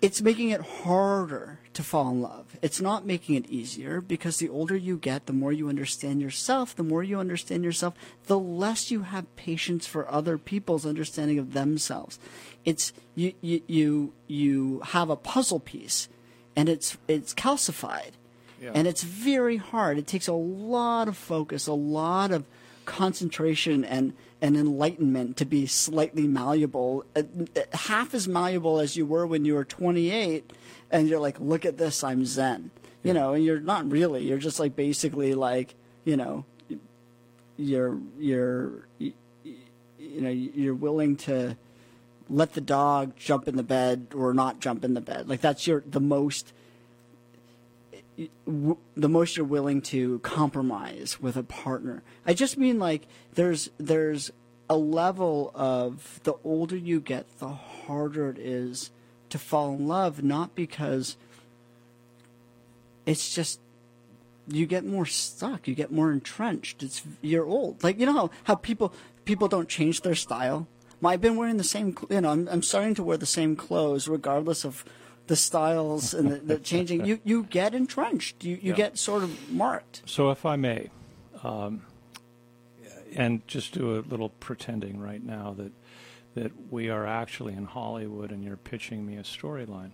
It's 0.00 0.22
making 0.22 0.50
it 0.50 0.60
harder 0.60 1.58
to 1.72 1.82
fall 1.82 2.10
in 2.10 2.22
love. 2.22 2.56
It's 2.62 2.80
not 2.80 3.04
making 3.04 3.34
it 3.34 3.50
easier 3.50 4.00
because 4.00 4.36
the 4.36 4.48
older 4.48 4.76
you 4.76 4.96
get, 4.96 5.26
the 5.26 5.32
more 5.32 5.52
you 5.52 5.68
understand 5.68 6.20
yourself, 6.20 6.76
the 6.76 6.84
more 6.84 7.02
you 7.02 7.18
understand 7.18 7.64
yourself, 7.64 7.94
the 8.26 8.38
less 8.38 8.92
you 8.92 9.02
have 9.02 9.34
patience 9.34 9.88
for 9.88 10.08
other 10.08 10.38
people's 10.38 10.86
understanding 10.86 11.40
of 11.40 11.52
themselves. 11.52 12.20
It's 12.64 12.92
you 13.16 13.32
you 13.40 13.62
you, 13.66 14.12
you 14.28 14.80
have 14.84 15.10
a 15.10 15.16
puzzle 15.16 15.60
piece 15.60 16.08
and 16.54 16.68
it's 16.68 16.96
it's 17.08 17.34
calcified 17.34 18.12
and 18.62 18.86
it's 18.88 19.02
very 19.02 19.56
hard. 19.56 19.98
It 19.98 20.06
takes 20.06 20.28
a 20.28 20.32
lot 20.32 21.08
of 21.08 21.16
focus, 21.16 21.66
a 21.66 21.72
lot 21.72 22.30
of 22.30 22.44
concentration 22.84 23.84
and 23.84 24.14
and 24.40 24.56
enlightenment 24.56 25.36
to 25.36 25.44
be 25.44 25.66
slightly 25.66 26.26
malleable, 26.28 27.04
uh, 27.16 27.22
uh, 27.56 27.60
half 27.72 28.14
as 28.14 28.28
malleable 28.28 28.78
as 28.78 28.96
you 28.96 29.04
were 29.04 29.26
when 29.26 29.44
you 29.44 29.54
were 29.54 29.64
28, 29.64 30.52
and 30.92 31.08
you're 31.08 31.18
like, 31.18 31.40
look 31.40 31.66
at 31.66 31.76
this, 31.76 32.04
I'm 32.04 32.24
Zen. 32.24 32.70
You 33.02 33.12
know, 33.12 33.34
and 33.34 33.44
you're 33.44 33.60
not 33.60 33.90
really. 33.90 34.24
You're 34.24 34.38
just 34.38 34.60
like 34.60 34.76
basically 34.76 35.34
like, 35.34 35.74
you 36.04 36.16
know, 36.16 36.44
you're 37.56 37.98
you're 38.18 38.86
you, 38.98 39.12
you 39.44 40.20
know 40.20 40.30
you're 40.30 40.74
willing 40.74 41.16
to 41.16 41.56
let 42.30 42.54
the 42.54 42.60
dog 42.60 43.16
jump 43.16 43.48
in 43.48 43.56
the 43.56 43.62
bed 43.62 44.08
or 44.14 44.34
not 44.34 44.60
jump 44.60 44.84
in 44.84 44.94
the 44.94 45.00
bed. 45.00 45.28
Like 45.28 45.40
that's 45.40 45.66
your 45.66 45.82
the 45.86 46.00
most 46.00 46.52
the 48.96 49.08
most 49.08 49.36
you're 49.36 49.46
willing 49.46 49.80
to 49.80 50.18
compromise 50.20 51.20
with 51.20 51.36
a 51.36 51.42
partner. 51.42 52.02
I 52.26 52.34
just 52.34 52.58
mean 52.58 52.78
like 52.78 53.06
there's 53.34 53.70
there's 53.78 54.32
a 54.68 54.76
level 54.76 55.50
of 55.54 56.20
the 56.24 56.34
older 56.44 56.76
you 56.76 57.00
get, 57.00 57.38
the 57.38 57.48
harder 57.48 58.28
it 58.28 58.38
is 58.38 58.90
to 59.30 59.38
fall 59.38 59.74
in 59.74 59.86
love, 59.86 60.22
not 60.22 60.54
because 60.54 61.16
it's 63.06 63.34
just 63.34 63.60
you 64.48 64.66
get 64.66 64.84
more 64.84 65.06
stuck, 65.06 65.68
you 65.68 65.74
get 65.74 65.92
more 65.92 66.10
entrenched. 66.10 66.82
It's 66.82 67.02
you're 67.22 67.46
old. 67.46 67.84
Like 67.84 68.00
you 68.00 68.06
know 68.06 68.12
how, 68.12 68.30
how 68.44 68.54
people 68.56 68.92
people 69.24 69.48
don't 69.48 69.68
change 69.68 70.00
their 70.00 70.14
style. 70.14 70.66
I've 71.04 71.20
been 71.20 71.36
wearing 71.36 71.58
the 71.58 71.64
same, 71.64 71.96
you 72.10 72.20
know, 72.20 72.30
I'm, 72.30 72.48
I'm 72.48 72.62
starting 72.62 72.94
to 72.96 73.04
wear 73.04 73.16
the 73.16 73.26
same 73.26 73.54
clothes 73.54 74.08
regardless 74.08 74.64
of 74.64 74.84
the 75.28 75.36
styles 75.36 76.12
and 76.12 76.30
the, 76.30 76.36
the 76.36 76.58
changing, 76.58 77.06
you, 77.06 77.20
you 77.24 77.44
get 77.44 77.74
entrenched. 77.74 78.44
You, 78.44 78.56
you 78.56 78.70
yeah. 78.70 78.76
get 78.76 78.98
sort 78.98 79.22
of 79.22 79.50
marked. 79.52 80.02
So, 80.04 80.30
if 80.30 80.44
I 80.44 80.56
may, 80.56 80.90
um, 81.42 81.82
and 83.14 83.46
just 83.46 83.72
do 83.72 83.98
a 83.98 84.00
little 84.00 84.30
pretending 84.30 85.00
right 85.00 85.22
now 85.22 85.54
that 85.56 85.72
that 86.34 86.52
we 86.70 86.88
are 86.88 87.06
actually 87.06 87.54
in 87.54 87.64
Hollywood 87.64 88.30
and 88.30 88.44
you're 88.44 88.56
pitching 88.56 89.04
me 89.04 89.16
a 89.16 89.22
storyline. 89.22 89.90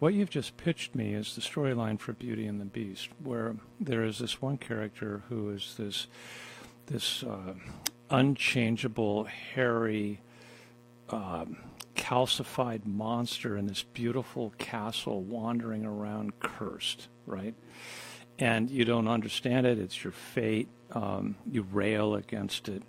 What 0.00 0.12
you've 0.12 0.28
just 0.28 0.56
pitched 0.56 0.94
me 0.94 1.14
is 1.14 1.34
the 1.34 1.40
storyline 1.40 1.98
for 1.98 2.12
Beauty 2.12 2.46
and 2.46 2.60
the 2.60 2.66
Beast, 2.66 3.08
where 3.22 3.56
there 3.80 4.02
is 4.02 4.18
this 4.18 4.42
one 4.42 4.58
character 4.58 5.22
who 5.28 5.50
is 5.50 5.76
this 5.78 6.08
this 6.86 7.22
uh, 7.22 7.54
unchangeable, 8.10 9.24
hairy, 9.24 10.20
um, 11.08 11.56
calcified 12.12 12.84
monster 12.84 13.56
in 13.56 13.66
this 13.66 13.84
beautiful 13.94 14.52
castle 14.58 15.22
wandering 15.22 15.86
around 15.86 16.38
cursed, 16.40 17.08
right? 17.24 17.54
And 18.38 18.70
you 18.70 18.84
don't 18.84 19.08
understand 19.08 19.66
it. 19.66 19.78
It's 19.78 20.04
your 20.04 20.12
fate. 20.12 20.68
Um, 20.90 21.36
you 21.50 21.62
rail 21.62 22.14
against 22.14 22.68
it. 22.68 22.82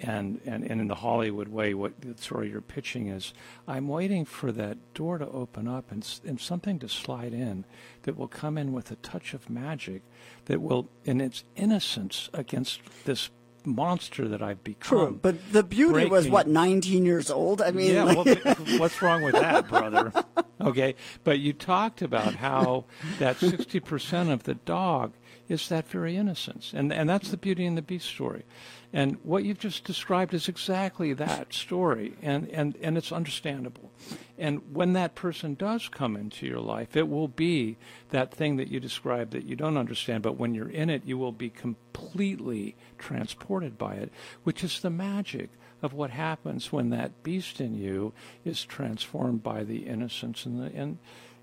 And, 0.00 0.42
and, 0.44 0.64
and 0.64 0.82
in 0.82 0.86
the 0.86 0.96
Hollywood 0.96 1.48
way, 1.48 1.72
what 1.72 1.98
the 2.02 2.14
story 2.22 2.50
you're 2.50 2.60
pitching 2.60 3.08
is 3.08 3.32
I'm 3.66 3.88
waiting 3.88 4.26
for 4.26 4.52
that 4.52 4.76
door 4.92 5.16
to 5.16 5.26
open 5.26 5.66
up 5.66 5.90
and, 5.90 6.06
and 6.26 6.38
something 6.38 6.78
to 6.80 6.90
slide 6.90 7.32
in 7.32 7.64
that 8.02 8.18
will 8.18 8.28
come 8.28 8.58
in 8.58 8.74
with 8.74 8.90
a 8.90 8.96
touch 8.96 9.32
of 9.32 9.48
magic 9.48 10.02
that 10.44 10.60
will, 10.60 10.90
in 11.06 11.22
its 11.22 11.42
innocence 11.56 12.28
against 12.34 12.80
this 13.06 13.30
monster 13.68 14.28
that 14.28 14.42
I've 14.42 14.62
become. 14.64 14.98
True, 14.98 15.18
but 15.20 15.52
the 15.52 15.62
beauty 15.62 16.06
was 16.06 16.26
me. 16.26 16.30
what 16.30 16.48
19 16.48 17.04
years 17.04 17.30
old. 17.30 17.62
I 17.62 17.70
mean, 17.70 17.94
yeah. 17.94 18.04
Like... 18.04 18.44
well, 18.44 18.56
what's 18.78 19.00
wrong 19.00 19.22
with 19.22 19.34
that, 19.34 19.68
brother? 19.68 20.12
Okay, 20.60 20.96
but 21.22 21.38
you 21.38 21.52
talked 21.52 22.02
about 22.02 22.34
how 22.34 22.84
that 23.20 23.36
60 23.36 23.78
percent 23.78 24.28
of 24.28 24.42
the 24.42 24.54
dog 24.54 25.12
is 25.48 25.68
that 25.68 25.88
very 25.88 26.16
innocence, 26.16 26.72
and 26.74 26.92
and 26.92 27.08
that's 27.08 27.30
the 27.30 27.36
Beauty 27.36 27.64
and 27.66 27.76
the 27.76 27.82
Beast 27.82 28.06
story. 28.06 28.44
And 28.92 29.18
what 29.22 29.44
you've 29.44 29.58
just 29.58 29.84
described 29.84 30.32
is 30.32 30.48
exactly 30.48 31.12
that 31.12 31.52
story, 31.52 32.14
and, 32.22 32.48
and, 32.48 32.74
and 32.80 32.96
it's 32.96 33.12
understandable. 33.12 33.90
And 34.38 34.74
when 34.74 34.94
that 34.94 35.14
person 35.14 35.54
does 35.54 35.88
come 35.88 36.16
into 36.16 36.46
your 36.46 36.60
life, 36.60 36.96
it 36.96 37.08
will 37.08 37.28
be 37.28 37.76
that 38.10 38.32
thing 38.32 38.56
that 38.56 38.68
you 38.68 38.80
described 38.80 39.32
that 39.32 39.44
you 39.44 39.56
don't 39.56 39.76
understand, 39.76 40.22
but 40.22 40.38
when 40.38 40.54
you're 40.54 40.70
in 40.70 40.88
it, 40.88 41.02
you 41.04 41.18
will 41.18 41.32
be 41.32 41.50
completely 41.50 42.76
transported 42.96 43.76
by 43.76 43.94
it, 43.96 44.10
which 44.42 44.64
is 44.64 44.80
the 44.80 44.90
magic 44.90 45.50
of 45.82 45.92
what 45.92 46.10
happens 46.10 46.72
when 46.72 46.88
that 46.90 47.22
beast 47.22 47.60
in 47.60 47.74
you 47.74 48.12
is 48.44 48.64
transformed 48.64 49.42
by 49.42 49.64
the 49.64 49.86
innocence 49.86 50.46
and 50.46 50.60
the 50.60 50.74
and 50.74 50.98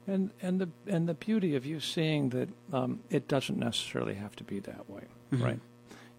and 0.08 0.32
and 0.42 0.60
the 0.60 0.70
and 0.88 1.08
the 1.08 1.14
beauty 1.14 1.56
of 1.56 1.66
you 1.66 1.80
seeing 1.80 2.30
that 2.30 2.50
um, 2.72 3.00
it 3.10 3.28
doesn't 3.28 3.58
necessarily 3.58 4.16
have 4.16 4.36
to 4.38 4.44
be 4.44 4.60
that 4.60 4.90
way, 4.90 5.04
mm-hmm. 5.32 5.44
right? 5.44 5.60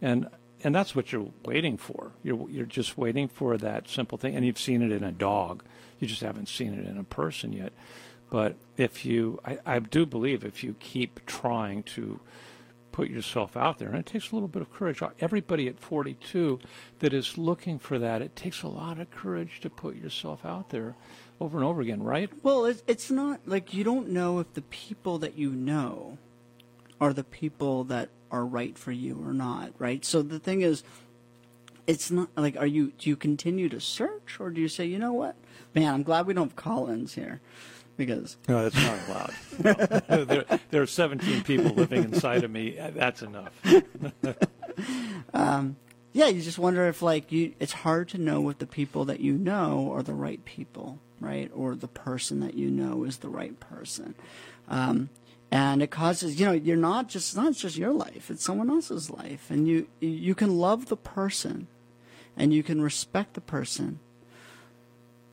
And 0.03 0.29
and 0.65 0.75
that's 0.75 0.95
what 0.97 1.13
you're 1.13 1.31
waiting 1.45 1.77
for. 1.77 2.13
You're 2.23 2.49
you're 2.51 2.67
just 2.67 2.99
waiting 2.99 3.29
for 3.29 3.57
that 3.59 3.89
simple 3.89 4.19
thing, 4.19 4.35
and 4.35 4.45
you've 4.45 4.59
seen 4.59 4.83
it 4.83 4.93
in 4.93 5.05
a 5.05 5.13
dog. 5.13 5.63
You 5.99 6.07
just 6.07 6.23
haven't 6.23 6.49
seen 6.49 6.75
it 6.75 6.87
in 6.87 6.99
a 6.99 7.05
person 7.05 7.53
yet. 7.53 7.73
But 8.29 8.57
if 8.77 9.07
you, 9.07 9.39
I, 9.45 9.59
I 9.65 9.79
do 9.79 10.05
believe, 10.05 10.45
if 10.45 10.65
you 10.65 10.75
keep 10.81 11.25
trying 11.27 11.85
to 11.85 12.19
put 12.97 13.11
yourself 13.11 13.59
out 13.59 13.79
there, 13.79 13.89
and 13.89 13.99
it 13.99 14.07
takes 14.07 14.33
a 14.33 14.35
little 14.35 14.49
bit 14.49 14.63
of 14.63 14.73
courage. 14.73 15.03
Everybody 15.21 15.69
at 15.69 15.79
42 15.79 16.59
that 17.01 17.13
is 17.13 17.37
looking 17.37 17.79
for 17.79 17.99
that, 17.99 18.23
it 18.23 18.35
takes 18.35 18.63
a 18.63 18.69
lot 18.69 18.99
of 18.99 19.11
courage 19.11 19.61
to 19.61 19.69
put 19.69 19.97
yourself 19.97 20.47
out 20.47 20.71
there 20.71 20.95
over 21.41 21.59
and 21.59 21.67
over 21.67 21.81
again, 21.81 22.03
right? 22.03 22.31
Well, 22.43 22.65
it's 22.65 22.83
it's 22.87 23.11
not 23.11 23.41
like 23.47 23.75
you 23.75 23.85
don't 23.85 24.11
know 24.11 24.39
if 24.39 24.53
the 24.55 24.63
people 24.63 25.19
that 25.19 25.37
you 25.37 25.51
know 25.51 26.19
are 27.01 27.13
the 27.13 27.25
people 27.25 27.85
that 27.85 28.09
are 28.31 28.45
right 28.45 28.77
for 28.77 28.93
you 28.93 29.23
or 29.25 29.33
not, 29.33 29.73
right? 29.79 30.05
So 30.05 30.23
the 30.23 30.39
thing 30.39 30.63
is, 30.63 30.83
it's 31.87 32.11
not 32.11 32.29
like 32.37 32.57
are 32.57 32.67
you 32.67 32.93
do 32.99 33.09
you 33.09 33.17
continue 33.17 33.69
to 33.69 33.81
search 33.81 34.39
or 34.41 34.51
do 34.51 34.61
you 34.61 34.69
say 34.69 34.85
you 34.85 34.99
know 34.99 35.13
what 35.13 35.37
man 35.75 35.95
i'm 35.95 36.03
glad 36.03 36.27
we 36.27 36.35
don't 36.35 36.49
have 36.49 36.57
collins 36.57 37.15
here 37.15 37.41
because 37.97 38.37
no 38.49 38.69
that's 38.69 38.75
not 38.75 38.99
allowed 39.09 39.35
no. 40.09 40.25
there, 40.25 40.61
there, 40.71 40.83
are 40.83 40.87
17 40.87 41.43
people 41.45 41.71
living 41.73 42.05
inside 42.05 42.45
of 42.45 42.51
me 42.51 42.77
that's 42.95 43.23
enough 43.23 43.53
um, 45.35 45.77
yeah 46.13 46.27
you 46.27 46.43
just 46.43 46.59
wonder 46.59 46.87
if 46.89 47.03
like 47.03 47.31
you 47.33 47.55
it's 47.61 47.73
hard 47.73 48.09
to 48.09 48.19
know 48.19 48.49
if 48.51 48.59
the 48.59 48.67
people 48.67 49.05
that 49.05 49.21
you 49.21 49.35
know 49.35 49.93
are 49.93 50.03
the 50.03 50.15
right 50.15 50.45
people 50.45 50.99
right? 51.21 51.51
Or 51.55 51.75
the 51.75 51.89
person 51.89 52.41
that 52.41 52.55
you 52.55 52.71
know 52.71 53.05
is 53.05 53.19
the 53.19 53.29
right 53.29 53.59
person. 53.59 54.15
Um, 54.69 55.11
and 55.51 55.83
it 55.83 55.91
causes 55.91 56.41
you 56.41 56.47
know 56.47 56.53
you're 56.53 56.77
not 56.77 57.09
just 57.09 57.29
it's 57.31 57.37
not 57.37 57.53
just 57.55 57.77
your 57.77 57.93
life 57.93 58.31
it's 58.31 58.45
someone 58.45 58.71
else's 58.71 59.11
life. 59.11 59.51
And 59.51 59.69
you 59.69 59.87
you 60.01 60.35
can 60.35 60.59
love 60.59 60.87
the 60.87 60.97
person 60.97 61.69
and 62.37 62.53
you 62.53 62.63
can 62.63 62.83
respect 62.83 63.35
the 63.35 63.41
person 63.41 64.01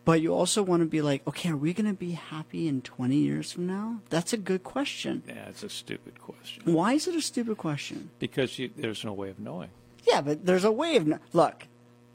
but 0.06 0.22
you 0.22 0.34
also 0.34 0.62
want 0.62 0.82
to 0.82 0.86
be 0.86 1.02
like 1.02 1.28
okay 1.28 1.50
are 1.50 1.58
we 1.58 1.74
going 1.74 1.88
to 1.88 1.94
be 1.94 2.12
happy 2.12 2.68
in 2.68 2.82
20 2.82 3.16
years 3.16 3.52
from 3.52 3.66
now? 3.66 4.02
That's 4.10 4.34
a 4.34 4.38
good 4.38 4.64
question. 4.64 5.24
Yeah 5.28 5.50
it's 5.50 5.64
a 5.64 5.70
stupid 5.70 6.22
question. 6.22 6.62
Why 6.66 6.94
is 6.94 7.08
it 7.08 7.16
a 7.16 7.22
stupid 7.22 7.58
question? 7.58 8.12
Because 8.20 8.60
you, 8.60 8.70
there's 8.78 9.04
no 9.04 9.14
way 9.14 9.30
of 9.30 9.40
knowing. 9.40 9.70
Yeah 10.06 10.22
but 10.22 10.46
there's 10.46 10.64
a 10.64 10.72
way 10.72 10.96
of 10.96 11.08
no- 11.08 11.20
look 11.34 11.66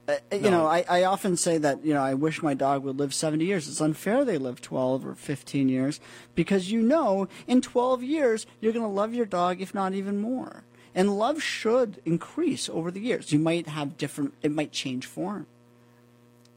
Uh, 0.09 0.13
uh, 0.33 0.37
you 0.37 0.43
no. 0.43 0.51
know, 0.51 0.67
I, 0.67 0.85
I 0.89 1.05
often 1.05 1.37
say 1.37 1.59
that, 1.59 1.85
you 1.85 1.93
know, 1.93 2.03
I 2.03 2.15
wish 2.15 2.43
my 2.43 2.55
dog 2.55 2.83
would 2.85 2.99
live 2.99 3.13
70 3.13 3.45
years. 3.45 3.69
It's 3.69 3.81
unfair 3.81 4.25
they 4.25 4.39
live 4.39 4.63
12 4.63 5.07
or 5.07 5.15
15 5.15 5.69
years 5.69 6.01
because 6.35 6.71
you 6.71 6.81
know 6.81 7.29
in 7.47 7.61
12 7.61 8.03
years 8.03 8.47
you're 8.61 8.73
going 8.73 8.85
to 8.85 8.91
love 8.91 9.13
your 9.13 9.27
dog, 9.27 9.61
if 9.61 9.75
not 9.75 9.93
even 9.93 10.19
more. 10.19 10.65
And 10.95 11.19
love 11.19 11.43
should 11.43 12.01
increase 12.07 12.69
over 12.69 12.91
the 12.91 13.01
years. 13.01 13.33
You 13.33 13.39
might 13.39 13.69
have 13.69 13.99
different, 13.99 14.33
it 14.43 14.51
might 14.51 14.73
change 14.73 15.05
form. 15.05 15.47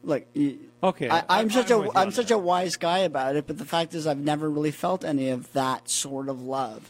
Like, 0.04 0.26
okay, 0.82 1.08
I, 1.08 1.40
am 1.40 1.48
such 1.48 1.70
I'm 1.70 1.84
a 1.84 1.90
I'm 1.94 2.10
such 2.10 2.28
that. 2.28 2.34
a 2.34 2.38
wise 2.38 2.74
guy 2.74 3.00
about 3.00 3.36
it, 3.36 3.46
but 3.46 3.58
the 3.58 3.64
fact 3.64 3.94
is, 3.94 4.04
I've 4.04 4.18
never 4.18 4.50
really 4.50 4.72
felt 4.72 5.04
any 5.04 5.28
of 5.28 5.52
that 5.52 5.88
sort 5.88 6.28
of 6.28 6.42
love. 6.42 6.88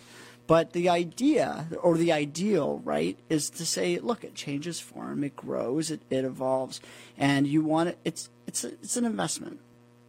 But 0.53 0.74
the 0.74 0.90
idea 0.90 1.66
or 1.80 1.96
the 1.96 2.12
ideal, 2.12 2.82
right, 2.84 3.16
is 3.30 3.48
to 3.48 3.64
say, 3.64 3.98
look, 3.98 4.22
it 4.22 4.34
changes 4.34 4.80
form, 4.80 5.24
it 5.24 5.34
grows, 5.34 5.90
it, 5.90 6.03
it 6.11 6.26
evolves, 6.26 6.78
and 7.16 7.46
you 7.46 7.62
want 7.62 7.88
it. 7.88 7.98
It's 8.05 8.28
it's 8.46 8.62
a, 8.62 8.68
it's 8.74 8.98
an 8.98 9.07
investment. 9.07 9.61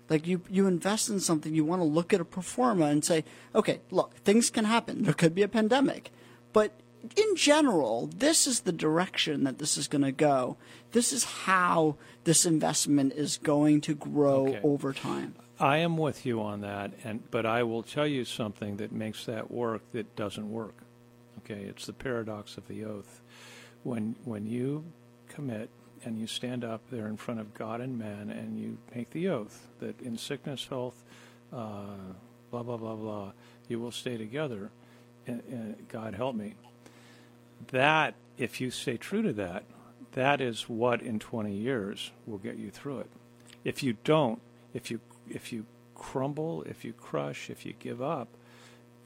Like 0.10 0.28
you 0.28 0.42
you 0.50 0.68
invest 0.68 1.08
in 1.08 1.22
something, 1.22 1.56
you 1.56 1.64
want 1.64 1.80
to 1.80 1.86
look 1.88 2.14
at 2.14 2.20
a 2.20 2.26
performer 2.26 2.88
and 2.88 3.06
say, 3.06 3.24
okay, 3.56 3.80
look, 3.90 4.16
things 4.26 4.50
can 4.50 4.66
happen. 4.66 5.04
There 5.04 5.14
could 5.14 5.34
be 5.34 5.44
a 5.44 5.48
pandemic, 5.48 6.12
but 6.52 6.74
in 7.16 7.38
general, 7.38 8.10
this 8.14 8.46
is 8.46 8.60
the 8.68 8.74
direction 8.74 9.46
that 9.46 9.60
this 9.60 9.78
is 9.78 9.88
going 9.88 10.02
to 10.02 10.12
go. 10.12 10.58
This 10.92 11.14
is 11.14 11.24
how 11.24 11.96
this 12.26 12.46
investment 12.46 13.14
is 13.14 13.38
going 13.38 13.80
to 13.80 13.96
grow 13.96 14.50
okay. 14.50 14.60
over 14.62 14.92
time. 14.92 15.36
I 15.60 15.78
am 15.78 15.98
with 15.98 16.26
you 16.26 16.42
on 16.42 16.62
that, 16.62 16.92
and 17.04 17.30
but 17.30 17.46
I 17.46 17.64
will 17.64 17.84
tell 17.84 18.08
you 18.08 18.26
something 18.26 18.78
that 18.78 18.92
makes 18.92 19.26
that 19.26 19.52
work 19.52 19.82
that 19.92 20.16
doesn't 20.16 20.52
work. 20.52 20.76
Okay, 21.40 21.64
it's 21.64 21.86
the 21.86 21.94
paradox 21.94 22.58
of 22.58 22.68
the 22.68 22.86
oath. 22.86 23.22
When 23.84 24.16
when 24.24 24.48
you 24.48 24.86
commit 25.30 25.70
and 26.04 26.20
you 26.20 26.28
stand 26.28 26.64
up 26.64 26.82
there 26.92 27.08
in 27.08 27.18
front 27.18 27.40
of 27.40 27.54
God 27.54 27.82
and 27.82 27.98
man 27.98 28.30
and 28.30 28.60
you 28.60 28.78
make 28.94 29.12
the 29.12 29.30
oath 29.30 29.68
that 29.80 30.02
in 30.02 30.18
sickness, 30.18 30.68
health, 30.68 31.04
uh, 31.52 31.96
blah 32.50 32.64
blah 32.64 32.78
blah 32.78 32.96
blah, 32.96 33.32
you 33.68 33.80
will 33.80 33.92
stay 33.92 34.18
together. 34.18 34.72
And, 35.26 35.42
and 35.50 35.88
God 35.88 36.16
help 36.16 36.36
me. 36.36 36.56
That 37.72 38.16
if 38.38 38.60
you 38.60 38.72
stay 38.72 38.98
true 38.98 39.22
to 39.22 39.32
that, 39.34 39.64
that 40.14 40.42
is 40.42 40.68
what 40.68 41.02
in 41.02 41.20
20 41.20 41.54
years 41.54 42.12
will 42.26 42.40
get 42.40 42.58
you 42.58 42.70
through 42.70 43.00
it. 43.00 43.10
If 43.64 43.82
you 43.84 43.96
don't, 44.04 44.42
if 44.74 44.92
you 44.92 45.00
if 45.30 45.52
you 45.52 45.66
crumble, 45.96 46.64
if 46.64 46.84
you 46.84 46.94
crush, 46.94 47.50
if 47.50 47.66
you 47.66 47.74
give 47.80 48.02
up, 48.02 48.28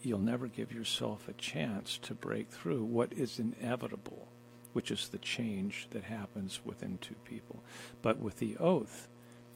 you'll 0.01 0.19
never 0.19 0.47
give 0.47 0.71
yourself 0.71 1.27
a 1.27 1.33
chance 1.33 1.97
to 2.03 2.13
break 2.13 2.49
through 2.49 2.83
what 2.83 3.11
is 3.13 3.39
inevitable, 3.39 4.27
which 4.73 4.91
is 4.91 5.09
the 5.09 5.17
change 5.17 5.87
that 5.91 6.03
happens 6.03 6.61
within 6.63 6.97
two 7.01 7.15
people. 7.25 7.61
But 8.01 8.19
with 8.19 8.37
the 8.37 8.57
oath, 8.57 9.07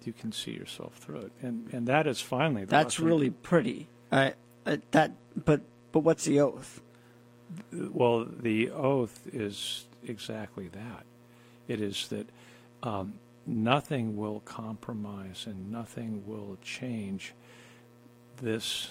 you 0.03 0.13
can 0.13 0.31
see 0.31 0.51
yourself 0.51 0.95
through 0.95 1.19
it, 1.21 1.31
and 1.41 1.71
and 1.71 1.87
that 1.87 2.07
is 2.07 2.21
finally 2.21 2.63
the 2.65 2.71
That's 2.71 2.95
lesson. 2.95 3.05
really 3.05 3.29
pretty. 3.29 3.87
I, 4.11 4.33
uh, 4.65 4.77
that, 4.91 5.11
but 5.45 5.61
but 5.91 5.99
what's 5.99 6.25
the 6.25 6.39
oath? 6.39 6.81
Well, 7.71 8.25
the 8.25 8.71
oath 8.71 9.27
is 9.31 9.85
exactly 10.05 10.69
that. 10.69 11.05
It 11.67 11.81
is 11.81 12.07
that 12.07 12.27
um, 12.81 13.13
nothing 13.45 14.15
will 14.15 14.39
compromise 14.41 15.45
and 15.47 15.71
nothing 15.71 16.23
will 16.25 16.57
change 16.61 17.33
this. 18.41 18.89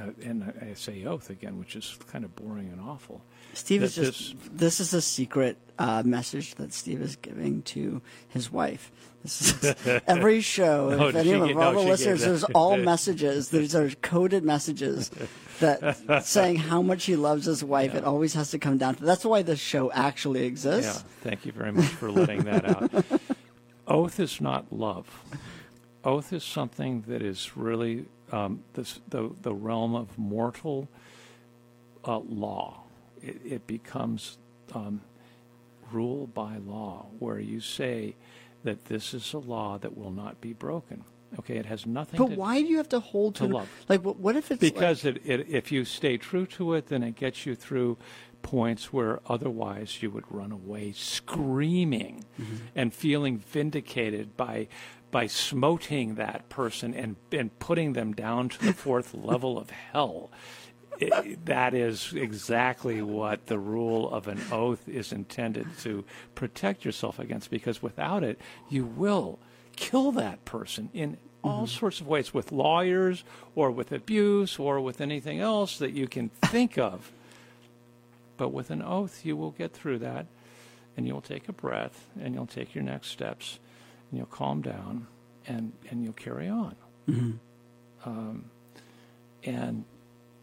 Uh, 0.00 0.10
and 0.24 0.52
I 0.62 0.74
say 0.74 1.04
oath 1.04 1.30
again, 1.30 1.58
which 1.58 1.76
is 1.76 1.98
kind 2.10 2.24
of 2.24 2.34
boring 2.36 2.70
and 2.70 2.80
awful. 2.80 3.20
Steve 3.52 3.82
is 3.82 3.94
just. 3.94 4.34
This 4.56 4.80
is 4.80 4.94
a 4.94 5.02
secret 5.02 5.58
uh, 5.78 6.02
message 6.04 6.54
that 6.54 6.72
Steve 6.72 7.02
is 7.02 7.16
giving 7.16 7.62
to 7.62 8.00
his 8.28 8.50
wife. 8.50 8.90
This 9.22 9.62
is 9.62 9.74
every 10.06 10.40
show. 10.40 10.90
No, 10.90 11.08
if 11.08 11.16
any 11.16 11.32
of 11.32 11.56
no, 11.56 11.80
she 11.82 11.88
listeners, 11.88 12.24
there's 12.24 12.44
all 12.44 12.76
messages. 12.92 13.50
There's 13.50 13.74
are 13.74 13.90
coded 14.02 14.44
messages 14.44 15.10
that 15.58 16.22
saying 16.24 16.56
how 16.56 16.80
much 16.80 17.04
he 17.04 17.16
loves 17.16 17.44
his 17.44 17.62
wife. 17.62 17.94
It 17.94 18.04
always 18.04 18.32
has 18.34 18.50
to 18.52 18.58
come 18.58 18.78
down 18.78 18.94
to. 18.94 19.04
That's 19.04 19.24
why 19.24 19.42
this 19.42 19.60
show 19.60 19.92
actually 19.92 20.40
Yeah, 20.40 20.46
exists. 20.46 21.04
thank 21.20 21.44
you 21.44 21.52
very 21.52 21.72
much 21.72 21.86
for 21.86 22.10
letting 22.10 22.44
that 22.44 22.64
out. 22.64 23.04
Oath 23.86 24.20
is 24.20 24.40
not 24.40 24.72
love. 24.72 25.06
Oath 26.04 26.32
is 26.32 26.44
something 26.44 27.02
that 27.08 27.20
is 27.20 27.56
really 27.56 28.06
um, 28.32 28.62
this, 28.74 29.00
the 29.08 29.30
the 29.42 29.54
realm 29.54 29.94
of 29.94 30.16
mortal 30.18 30.88
uh, 32.04 32.18
law. 32.18 32.82
It, 33.22 33.40
it 33.44 33.66
becomes 33.66 34.38
um, 34.74 35.02
rule 35.92 36.26
by 36.26 36.56
law, 36.58 37.06
where 37.18 37.38
you 37.38 37.60
say 37.60 38.14
that 38.64 38.86
this 38.86 39.12
is 39.14 39.32
a 39.34 39.38
law 39.38 39.78
that 39.78 39.96
will 39.96 40.10
not 40.12 40.40
be 40.40 40.52
broken. 40.52 41.04
Okay, 41.38 41.56
it 41.58 41.66
has 41.66 41.86
nothing. 41.86 42.18
But 42.18 42.30
to, 42.30 42.34
why 42.34 42.60
do 42.60 42.66
you 42.66 42.78
have 42.78 42.88
to 42.88 42.98
hold 43.00 43.36
to, 43.36 43.46
to 43.46 43.54
love. 43.54 43.68
Like, 43.88 44.02
what, 44.04 44.16
what 44.16 44.34
if 44.36 44.50
it's 44.50 44.62
like- 44.62 44.74
because 44.74 45.04
it, 45.04 45.22
it, 45.24 45.48
if 45.48 45.70
you 45.70 45.84
stay 45.84 46.16
true 46.16 46.46
to 46.46 46.74
it, 46.74 46.88
then 46.88 47.02
it 47.04 47.14
gets 47.14 47.46
you 47.46 47.54
through 47.54 47.98
points 48.42 48.92
where 48.92 49.20
otherwise 49.26 50.02
you 50.02 50.10
would 50.10 50.24
run 50.30 50.50
away 50.50 50.92
screaming 50.92 52.24
Mm-hmm. 52.40 52.54
and 52.74 52.92
feeling 52.94 53.38
vindicated 53.38 54.36
by 54.36 54.66
by 55.10 55.26
smoting 55.26 56.14
that 56.16 56.48
person 56.48 56.94
and, 56.94 57.16
and 57.32 57.58
putting 57.58 57.94
them 57.94 58.12
down 58.12 58.48
to 58.50 58.66
the 58.66 58.72
fourth 58.72 59.14
level 59.14 59.58
of 59.58 59.70
hell. 59.70 60.30
I 61.02 61.38
that 61.46 61.72
is 61.72 62.12
exactly 62.12 63.00
what 63.00 63.46
the 63.46 63.58
rule 63.58 64.10
of 64.12 64.28
an 64.28 64.40
oath 64.52 64.86
is 64.86 65.12
intended 65.12 65.66
to 65.78 66.04
protect 66.34 66.84
yourself 66.84 67.18
against 67.18 67.50
because 67.50 67.82
without 67.82 68.22
it, 68.22 68.38
you 68.68 68.84
will 68.84 69.38
kill 69.76 70.12
that 70.12 70.44
person 70.44 70.90
in 70.92 71.16
all 71.42 71.64
mm-hmm. 71.64 71.78
sorts 71.78 72.00
of 72.00 72.06
ways 72.06 72.34
with 72.34 72.52
lawyers 72.52 73.24
or 73.54 73.70
with 73.70 73.92
abuse 73.92 74.58
or 74.58 74.80
with 74.80 75.00
anything 75.00 75.40
else 75.40 75.78
that 75.78 75.92
you 75.92 76.06
can 76.06 76.28
think 76.28 76.76
of. 76.76 77.12
But 78.36 78.50
with 78.50 78.70
an 78.70 78.82
oath, 78.82 79.24
you 79.24 79.36
will 79.36 79.52
get 79.52 79.72
through 79.72 80.00
that 80.00 80.26
and 80.96 81.06
you'll 81.06 81.22
take 81.22 81.48
a 81.48 81.52
breath 81.52 82.06
and 82.20 82.34
you'll 82.34 82.46
take 82.46 82.74
your 82.74 82.84
next 82.84 83.08
steps 83.08 83.58
and 84.10 84.18
you'll 84.18 84.26
calm 84.26 84.60
down 84.62 85.06
and, 85.46 85.72
and 85.90 86.02
you'll 86.04 86.12
carry 86.12 86.48
on. 86.48 86.74
Um, 88.04 88.44
and 89.44 89.84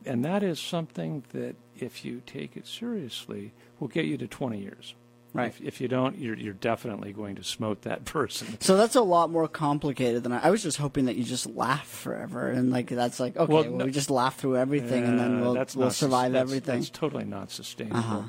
and 0.05 0.23
that 0.25 0.43
is 0.43 0.59
something 0.59 1.23
that 1.33 1.55
if 1.77 2.05
you 2.05 2.21
take 2.25 2.55
it 2.57 2.67
seriously 2.67 3.51
will 3.79 3.87
get 3.87 4.05
you 4.05 4.17
to 4.17 4.27
20 4.27 4.59
years 4.59 4.93
Right. 5.33 5.47
if, 5.49 5.61
if 5.61 5.81
you 5.81 5.87
don't 5.87 6.17
you're, 6.17 6.35
you're 6.35 6.53
definitely 6.53 7.13
going 7.13 7.35
to 7.35 7.43
smote 7.43 7.81
that 7.83 8.05
person 8.17 8.59
So 8.59 8.75
that's 8.77 8.95
a 8.95 9.01
lot 9.01 9.29
more 9.29 9.47
complicated 9.47 10.23
than 10.23 10.31
I, 10.31 10.47
I 10.47 10.49
was 10.49 10.63
just 10.63 10.77
hoping 10.77 11.05
that 11.05 11.15
you 11.15 11.23
just 11.23 11.45
laugh 11.47 11.87
forever 11.87 12.49
and 12.49 12.71
like 12.71 12.87
that's 12.89 13.19
like 13.19 13.37
okay, 13.37 13.51
Well, 13.53 13.63
well, 13.63 13.71
no- 13.73 13.85
we 13.85 13.91
just 13.91 14.09
laugh 14.09 14.37
through 14.37 14.57
everything 14.57 15.03
and 15.05 15.19
then 15.19 15.37
Uh, 15.37 15.41
we'll 15.41 15.53
we'll 15.75 15.85
not 15.85 15.93
survive 15.93 16.31
that's- 16.31 16.49
everything. 16.49 16.79
That's 16.79 16.89
totally 16.89 17.25
not 17.25 17.51
sustainable. 17.51 17.97
Uh-huh. 17.99 18.21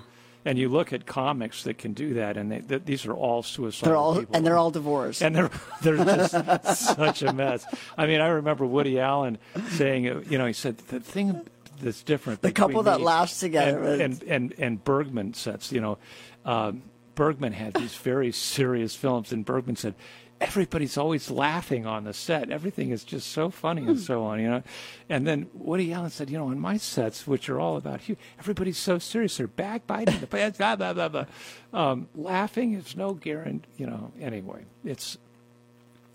And 0.44 0.56
you 0.56 0.68
look 0.68 0.92
at 0.92 1.04
comics 1.04 1.64
that 1.64 1.78
can 1.78 1.92
do 1.92 2.14
that, 2.14 2.36
and 2.36 2.50
they, 2.50 2.60
th- 2.60 2.82
these 2.84 3.04
are 3.06 3.12
all 3.12 3.42
suicidal 3.42 3.88
they're 3.90 3.96
all 3.96 4.18
people. 4.18 4.36
and 4.36 4.46
they're 4.46 4.56
all 4.56 4.70
divorced. 4.70 5.20
and 5.20 5.34
they're 5.34 5.50
they're 5.82 5.96
just 5.96 6.76
such 6.96 7.22
a 7.22 7.32
mess. 7.32 7.66
I 7.96 8.06
mean, 8.06 8.20
I 8.20 8.28
remember 8.28 8.64
Woody 8.64 8.98
Allen 9.00 9.38
saying, 9.70 10.08
uh, 10.08 10.22
you 10.28 10.38
know, 10.38 10.46
he 10.46 10.52
said 10.52 10.78
the 10.78 11.00
thing 11.00 11.46
that's 11.82 12.02
different. 12.02 12.40
The 12.42 12.52
couple 12.52 12.82
that 12.84 13.00
laughs 13.00 13.40
together 13.40 13.82
and 13.82 14.00
and, 14.00 14.22
and 14.22 14.54
and 14.58 14.84
Bergman 14.84 15.34
says, 15.34 15.72
you 15.72 15.80
know, 15.80 15.98
um, 16.44 16.82
Bergman 17.14 17.52
had 17.52 17.74
these 17.74 17.96
very 17.96 18.32
serious 18.32 18.94
films, 18.94 19.32
and 19.32 19.44
Bergman 19.44 19.76
said. 19.76 19.94
Everybody's 20.40 20.96
always 20.96 21.30
laughing 21.30 21.84
on 21.84 22.04
the 22.04 22.12
set. 22.12 22.50
Everything 22.50 22.90
is 22.90 23.02
just 23.02 23.32
so 23.32 23.50
funny 23.50 23.84
and 23.86 23.98
so 23.98 24.24
on, 24.24 24.40
you 24.40 24.48
know. 24.48 24.62
And 25.08 25.26
then 25.26 25.48
Woody 25.52 25.92
Allen 25.92 26.10
said, 26.10 26.30
you 26.30 26.38
know, 26.38 26.46
on 26.46 26.60
my 26.60 26.76
sets, 26.76 27.26
which 27.26 27.48
are 27.48 27.58
all 27.58 27.76
about 27.76 28.08
you, 28.08 28.16
everybody's 28.38 28.78
so 28.78 28.98
serious. 29.00 29.36
They're 29.36 29.48
backbiting, 29.48 30.20
the 30.20 30.26
blah 30.28 30.76
blah 30.76 30.92
blah 30.92 31.08
blah. 31.08 31.26
Um, 31.72 32.08
laughing 32.14 32.74
is 32.74 32.96
no 32.96 33.14
guarantee, 33.14 33.68
you 33.78 33.86
know. 33.86 34.12
Anyway, 34.20 34.64
it's 34.84 35.18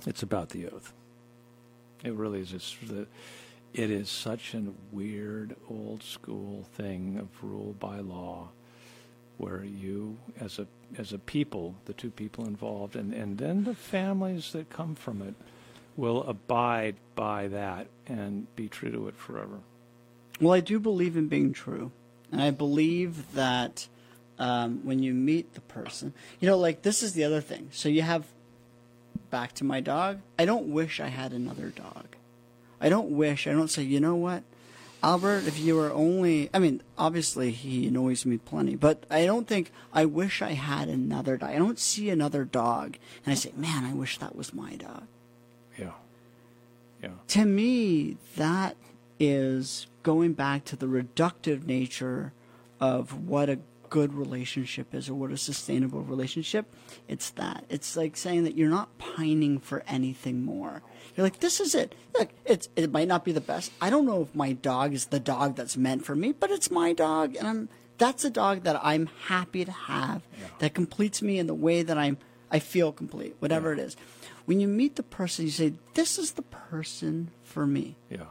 it's 0.07 0.23
about 0.23 0.49
the 0.49 0.67
oath. 0.67 0.93
It 2.03 2.13
really 2.13 2.41
is. 2.41 2.53
It's 2.53 2.75
the, 2.83 3.07
it 3.73 3.89
is 3.89 4.09
such 4.09 4.53
a 4.53 4.63
weird, 4.91 5.55
old 5.69 6.03
school 6.03 6.65
thing 6.73 7.17
of 7.17 7.43
rule 7.43 7.75
by 7.79 7.99
law, 7.99 8.49
where 9.43 9.63
you, 9.63 10.17
as 10.39 10.59
a 10.59 10.67
as 10.97 11.11
a 11.11 11.19
people, 11.19 11.75
the 11.85 11.93
two 11.93 12.09
people 12.09 12.45
involved, 12.45 12.95
and 12.95 13.13
and 13.13 13.37
then 13.37 13.63
the 13.63 13.75
families 13.75 14.51
that 14.53 14.69
come 14.69 14.95
from 14.95 15.21
it, 15.21 15.35
will 15.95 16.23
abide 16.23 16.95
by 17.15 17.47
that 17.47 17.87
and 18.07 18.53
be 18.55 18.67
true 18.67 18.91
to 18.91 19.07
it 19.07 19.15
forever. 19.15 19.59
Well, 20.39 20.53
I 20.53 20.61
do 20.61 20.79
believe 20.79 21.17
in 21.17 21.27
being 21.27 21.53
true, 21.53 21.91
and 22.31 22.41
I 22.41 22.51
believe 22.51 23.33
that 23.33 23.87
um, 24.39 24.79
when 24.83 25.03
you 25.03 25.13
meet 25.13 25.53
the 25.53 25.61
person, 25.61 26.13
you 26.39 26.47
know, 26.47 26.57
like 26.57 26.81
this 26.81 27.03
is 27.03 27.13
the 27.13 27.23
other 27.23 27.41
thing. 27.41 27.69
So 27.71 27.89
you 27.89 28.01
have 28.01 28.25
back 29.29 29.53
to 29.53 29.63
my 29.63 29.79
dog. 29.79 30.19
I 30.37 30.45
don't 30.45 30.67
wish 30.67 30.99
I 30.99 31.07
had 31.07 31.33
another 31.33 31.69
dog. 31.69 32.05
I 32.79 32.89
don't 32.89 33.11
wish. 33.11 33.47
I 33.47 33.51
don't 33.51 33.69
say, 33.69 33.83
you 33.83 33.99
know 33.99 34.15
what, 34.15 34.43
Albert, 35.03 35.43
if 35.45 35.59
you 35.59 35.75
were 35.75 35.91
only. 35.91 36.49
I 36.53 36.59
mean, 36.59 36.81
obviously 36.97 37.51
he 37.51 37.87
annoys 37.87 38.25
me 38.25 38.37
plenty, 38.37 38.75
but 38.75 39.03
I 39.11 39.25
don't 39.25 39.47
think 39.47 39.71
I 39.93 40.05
wish 40.05 40.41
I 40.41 40.53
had 40.53 40.87
another 40.87 41.35
dog. 41.35 41.49
I 41.49 41.57
don't 41.57 41.77
see 41.77 42.09
another 42.09 42.45
dog, 42.45 42.97
and 43.25 43.31
I 43.33 43.35
say, 43.35 43.51
man, 43.57 43.83
I 43.83 43.93
wish 43.93 44.17
that 44.19 44.35
was 44.35 44.53
my 44.53 44.75
dog 44.75 45.03
Yeah, 45.77 45.91
yeah, 47.01 47.09
to 47.27 47.45
me, 47.45 48.17
that 48.37 48.77
is 49.19 49.87
going 50.03 50.33
back 50.33 50.63
to 50.65 50.75
the 50.77 50.85
reductive 50.85 51.65
nature 51.65 52.31
of 52.79 53.27
what 53.27 53.49
a 53.49 53.59
good 53.93 54.15
relationship 54.15 54.95
is 54.95 55.07
or 55.07 55.13
what 55.13 55.31
a 55.31 55.37
sustainable 55.37 56.01
relationship. 56.01 56.65
It's 57.07 57.29
that. 57.31 57.63
It's 57.69 57.95
like 57.95 58.17
saying 58.17 58.43
that 58.45 58.57
you're 58.57 58.67
not 58.67 58.97
pining 58.97 59.59
for 59.59 59.83
anything 59.87 60.43
more. 60.43 60.81
You're 61.15 61.23
like, 61.23 61.41
this 61.41 61.59
is 61.59 61.75
it. 61.75 61.93
Look, 62.17 62.31
it's 62.43 62.69
it 62.75 62.91
might 62.91 63.07
not 63.07 63.23
be 63.23 63.33
the 63.33 63.39
best. 63.39 63.71
I 63.79 63.91
don't 63.91 64.07
know 64.07 64.23
if 64.23 64.33
my 64.33 64.53
dog 64.53 64.95
is 64.95 65.05
the 65.05 65.19
dog 65.19 65.55
that's 65.55 65.77
meant 65.77 66.03
for 66.03 66.15
me, 66.15 66.31
but 66.31 66.49
it's 66.49 66.71
my 66.71 66.91
dog, 66.93 67.35
and 67.35 67.47
I'm 67.47 67.69
that's 67.99 68.25
a 68.25 68.31
dog 68.31 68.63
that 68.63 68.79
I'm 68.83 69.11
happy 69.27 69.63
to 69.63 69.71
have 69.71 70.23
that 70.57 70.73
completes 70.73 71.21
me 71.21 71.37
in 71.37 71.45
the 71.45 71.53
way 71.53 71.83
that 71.83 71.95
I'm 71.95 72.17
I 72.49 72.57
feel 72.57 72.91
complete, 72.91 73.35
whatever 73.37 73.73
it 73.73 73.79
is. 73.79 73.95
When 74.45 74.59
you 74.59 74.67
meet 74.67 74.95
the 74.95 75.03
person, 75.03 75.45
you 75.45 75.51
say, 75.51 75.73
"This 75.93 76.17
is 76.17 76.31
the 76.31 76.41
person 76.41 77.29
for 77.43 77.67
me." 77.67 77.95
yeah. 78.09 78.25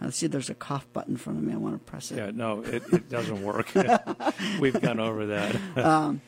I 0.00 0.10
see 0.10 0.26
there's 0.28 0.50
a 0.50 0.54
cough 0.54 0.86
button 0.92 1.14
in 1.14 1.16
front 1.18 1.38
of 1.38 1.44
me. 1.44 1.52
I 1.52 1.56
want 1.56 1.74
to 1.74 1.90
press 1.90 2.10
it. 2.12 2.16
Yeah, 2.18 2.30
no, 2.32 2.62
it, 2.62 2.82
it 2.92 3.08
doesn't 3.08 3.42
work. 3.42 3.72
We've 4.60 4.80
gone 4.80 5.00
over 5.00 5.26
that. 5.26 5.56
Um, 5.76 6.20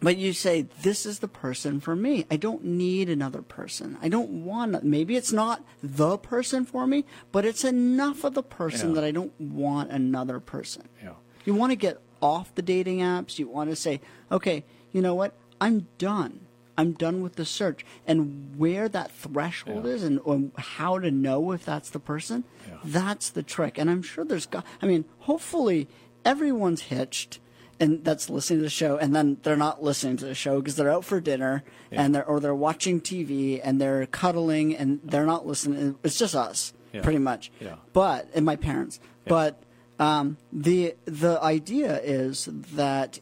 but 0.00 0.16
you 0.16 0.32
say, 0.32 0.62
this 0.82 1.06
is 1.06 1.18
the 1.20 1.28
person 1.28 1.80
for 1.80 1.94
me. 1.96 2.26
I 2.30 2.36
don't 2.36 2.64
need 2.64 3.08
another 3.08 3.42
person. 3.42 3.96
I 4.02 4.08
don't 4.08 4.44
want, 4.44 4.82
maybe 4.84 5.16
it's 5.16 5.32
not 5.32 5.62
the 5.82 6.18
person 6.18 6.64
for 6.64 6.86
me, 6.86 7.04
but 7.32 7.44
it's 7.44 7.64
enough 7.64 8.24
of 8.24 8.34
the 8.34 8.42
person 8.42 8.90
Yeah. 8.90 8.94
that 8.96 9.04
I 9.04 9.10
don't 9.12 9.38
want 9.40 9.90
another 9.90 10.40
person. 10.40 10.88
Yeah. 11.02 11.12
You 11.44 11.54
want 11.54 11.72
to 11.72 11.76
get 11.76 12.00
off 12.20 12.54
the 12.54 12.62
dating 12.62 12.98
apps. 12.98 13.38
You 13.38 13.48
want 13.48 13.70
to 13.70 13.76
say, 13.76 14.00
okay, 14.32 14.64
you 14.92 15.00
know 15.02 15.14
what? 15.14 15.34
I'm 15.60 15.88
done. 15.98 16.46
I'm 16.76 16.92
done 16.92 17.22
with 17.22 17.36
the 17.36 17.44
search. 17.44 17.84
And 18.06 18.56
where 18.56 18.88
that 18.88 19.10
threshold 19.12 19.84
Yeah. 19.86 19.92
is 19.92 20.02
and, 20.02 20.20
and 20.26 20.52
how 20.56 20.98
to 20.98 21.10
know 21.10 21.52
if 21.52 21.64
that's 21.64 21.90
the 21.90 22.00
person, 22.00 22.44
Yeah. 22.68 22.78
that's 22.84 23.30
the 23.30 23.42
trick. 23.42 23.78
And 23.78 23.88
I'm 23.90 24.02
sure 24.02 24.24
there's 24.24 24.46
got, 24.46 24.64
I 24.82 24.86
mean, 24.86 25.04
hopefully 25.20 25.88
everyone's 26.24 26.82
hitched 26.82 27.38
and 27.80 28.04
that's 28.04 28.30
listening 28.30 28.60
to 28.60 28.62
the 28.64 28.70
show, 28.70 28.96
and 28.96 29.14
then 29.16 29.36
they're 29.42 29.56
not 29.56 29.82
listening 29.82 30.16
to 30.18 30.24
the 30.24 30.34
show 30.34 30.60
because 30.60 30.76
they're 30.76 30.92
out 30.92 31.04
for 31.04 31.20
dinner, 31.20 31.64
Yeah. 31.90 32.02
and 32.02 32.14
they're 32.14 32.24
or 32.24 32.38
they're 32.38 32.54
watching 32.54 33.00
TV 33.00 33.60
and 33.62 33.80
they're 33.80 34.06
cuddling 34.06 34.76
and 34.76 35.00
they're 35.02 35.26
not 35.26 35.44
listening. 35.44 35.96
It's 36.04 36.16
just 36.16 36.36
us, 36.36 36.72
pretty 37.02 37.18
much. 37.18 37.50
Yeah. 37.60 37.74
But 37.92 38.28
and 38.32 38.46
my 38.46 38.54
parents. 38.54 39.00
But 39.26 39.60
um, 39.98 40.36
the 40.52 40.94
the 41.04 41.42
idea 41.42 42.00
is 42.00 42.48
that 42.74 43.18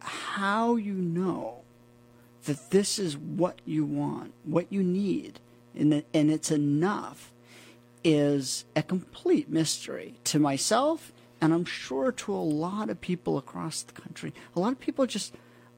how 0.00 0.74
you 0.76 0.94
know 0.94 1.61
that 2.44 2.70
this 2.70 2.98
is 2.98 3.16
what 3.16 3.60
you 3.64 3.84
want, 3.84 4.32
what 4.44 4.72
you 4.72 4.82
need, 4.82 5.40
and 5.74 5.94
it, 5.94 6.06
and 6.12 6.30
it's 6.30 6.50
enough 6.50 7.32
is 8.04 8.64
a 8.74 8.82
complete 8.82 9.48
mystery 9.48 10.14
to 10.24 10.38
myself 10.38 11.12
and 11.40 11.52
I'm 11.52 11.64
sure 11.64 12.12
to 12.12 12.32
a 12.32 12.36
lot 12.36 12.88
of 12.88 13.00
people 13.00 13.36
across 13.36 13.82
the 13.82 13.92
country. 13.92 14.32
A 14.54 14.60
lot 14.60 14.72
of 14.72 14.78
people 14.78 15.06
just 15.06 15.34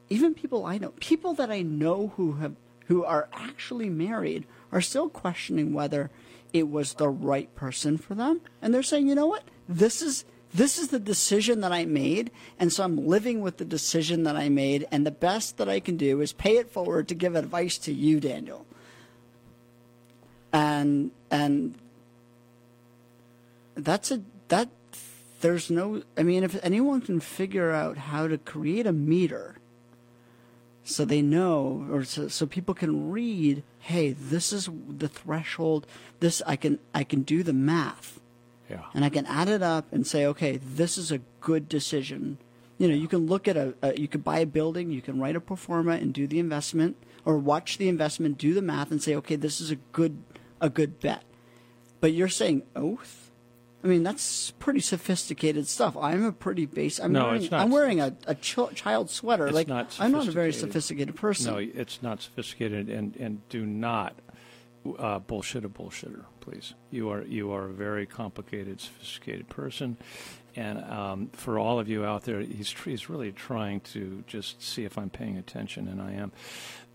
even 0.09 0.35
people 0.35 0.65
I 0.65 0.77
know, 0.77 0.93
people 0.99 1.33
that 1.33 1.49
I 1.49 1.63
know 1.63 2.13
who 2.15 2.33
have 2.33 2.55
who 2.87 3.03
are 3.03 3.27
actually 3.33 3.89
married 3.89 4.45
are 4.71 4.81
still 4.81 5.09
questioning 5.09 5.73
whether 5.73 6.11
it 6.53 6.69
was 6.69 6.93
the 6.93 7.09
right 7.09 7.53
person 7.55 7.97
for 7.97 8.13
them 8.13 8.41
and 8.61 8.73
they're 8.73 8.83
saying, 8.83 9.07
"You 9.07 9.15
know 9.15 9.27
what? 9.27 9.43
This 9.67 10.01
is 10.01 10.25
this 10.55 10.77
is 10.77 10.87
the 10.87 10.99
decision 10.99 11.59
that 11.61 11.73
I 11.73 11.83
made, 11.83 12.31
and 12.57 12.71
so 12.71 12.85
I'm 12.85 13.07
living 13.07 13.41
with 13.41 13.57
the 13.57 13.65
decision 13.65 14.23
that 14.23 14.37
I 14.37 14.47
made, 14.47 14.87
and 14.89 15.05
the 15.05 15.11
best 15.11 15.57
that 15.57 15.67
I 15.67 15.81
can 15.81 15.97
do 15.97 16.21
is 16.21 16.31
pay 16.31 16.57
it 16.57 16.71
forward 16.71 17.09
to 17.09 17.15
give 17.15 17.35
advice 17.35 17.77
to 17.79 17.93
you, 17.93 18.21
Daniel. 18.21 18.65
And 20.53 21.11
and 21.29 21.75
that's 23.75 24.11
a 24.11 24.21
that 24.47 24.69
there's 25.41 25.69
no 25.69 26.03
I 26.17 26.23
mean 26.23 26.45
if 26.45 26.57
anyone 26.63 27.01
can 27.01 27.19
figure 27.19 27.71
out 27.71 27.97
how 27.97 28.27
to 28.27 28.37
create 28.37 28.87
a 28.87 28.93
meter 28.93 29.57
so 30.85 31.03
they 31.03 31.21
know 31.21 31.85
or 31.91 32.05
so, 32.05 32.29
so 32.29 32.45
people 32.45 32.73
can 32.73 33.11
read 33.11 33.63
hey 33.79 34.13
this 34.13 34.53
is 34.53 34.69
the 34.87 35.09
threshold 35.09 35.85
this 36.21 36.41
I 36.45 36.55
can 36.55 36.79
I 36.93 37.03
can 37.03 37.23
do 37.23 37.43
the 37.43 37.53
math 37.53 38.21
Yeah. 38.69 38.81
and 38.93 39.05
I 39.05 39.09
can 39.09 39.25
add 39.27 39.47
it 39.47 39.61
up 39.61 39.91
and 39.93 40.07
say, 40.07 40.25
okay, 40.25 40.57
this 40.57 40.97
is 40.97 41.11
a 41.11 41.19
good 41.41 41.69
decision. 41.69 42.37
You 42.77 42.87
know, 42.87 42.95
you 42.95 43.07
can 43.07 43.27
look 43.27 43.47
at 43.47 43.55
a, 43.55 43.73
a 43.81 43.99
you 43.99 44.07
could 44.07 44.23
buy 44.23 44.39
a 44.39 44.45
building, 44.45 44.91
you 44.91 45.01
can 45.01 45.19
write 45.19 45.35
a 45.35 45.39
pro 45.39 45.55
forma 45.55 45.91
and 45.93 46.13
do 46.13 46.27
the 46.27 46.39
investment, 46.39 46.97
or 47.23 47.37
watch 47.37 47.77
the 47.77 47.87
investment, 47.87 48.37
do 48.37 48.53
the 48.53 48.61
math, 48.61 48.91
and 48.91 49.01
say, 49.01 49.15
okay, 49.15 49.35
this 49.35 49.61
is 49.61 49.71
a 49.71 49.75
good 49.93 50.21
a 50.59 50.69
good 50.69 50.99
bet. 50.99 51.23
But 52.01 52.13
you're 52.13 52.27
saying 52.27 52.63
oath. 52.75 53.21
I 53.83 53.87
mean, 53.87 54.01
that's 54.01 54.49
pretty 54.57 54.79
sophisticated 54.79 55.67
stuff. 55.67 55.95
I'm 55.95 56.25
a 56.25 56.31
pretty 56.31 56.65
base. 56.65 56.99
I'm 56.99 57.11
No, 57.11 57.25
wearing, 57.25 57.41
it's 57.43 57.51
not. 57.51 57.61
I'm 57.61 57.69
wearing 57.69 58.01
a, 58.01 58.15
a 58.25 58.33
ch- 58.33 58.73
child 58.73 59.11
sweater. 59.11 59.45
It's 59.45 59.53
like 59.55 59.67
not 59.67 59.95
I'm 59.99 60.11
not 60.11 60.27
a 60.27 60.31
very 60.31 60.51
sophisticated. 60.51 61.13
sophisticated 61.13 61.15
person. 61.15 61.53
No, 61.53 61.59
it's 61.59 62.01
not 62.01 62.21
sophisticated, 62.23 62.89
and, 62.89 63.15
and 63.17 63.47
do 63.49 63.63
not 63.63 64.15
uh, 64.97 65.19
bullshit 65.19 65.63
a 65.65 65.69
bullshitter, 65.69 66.23
please. 66.45 66.73
You 66.91 67.09
are 67.09 67.23
you 67.23 67.51
are 67.51 67.65
a 67.65 67.73
very 67.73 68.05
complicated, 68.05 68.79
sophisticated 68.79 69.49
person, 69.49 69.97
and 70.55 70.83
um, 70.83 71.29
for 71.33 71.59
all 71.59 71.79
of 71.79 71.89
you 71.89 72.05
out 72.05 72.23
there, 72.23 72.39
he's 72.39 72.71
he's 72.71 73.09
really 73.09 73.31
trying 73.31 73.81
to 73.93 74.23
just 74.27 74.61
see 74.61 74.85
if 74.85 74.97
I'm 74.97 75.09
paying 75.09 75.37
attention, 75.37 75.87
and 75.87 76.01
I 76.01 76.13
am. 76.13 76.31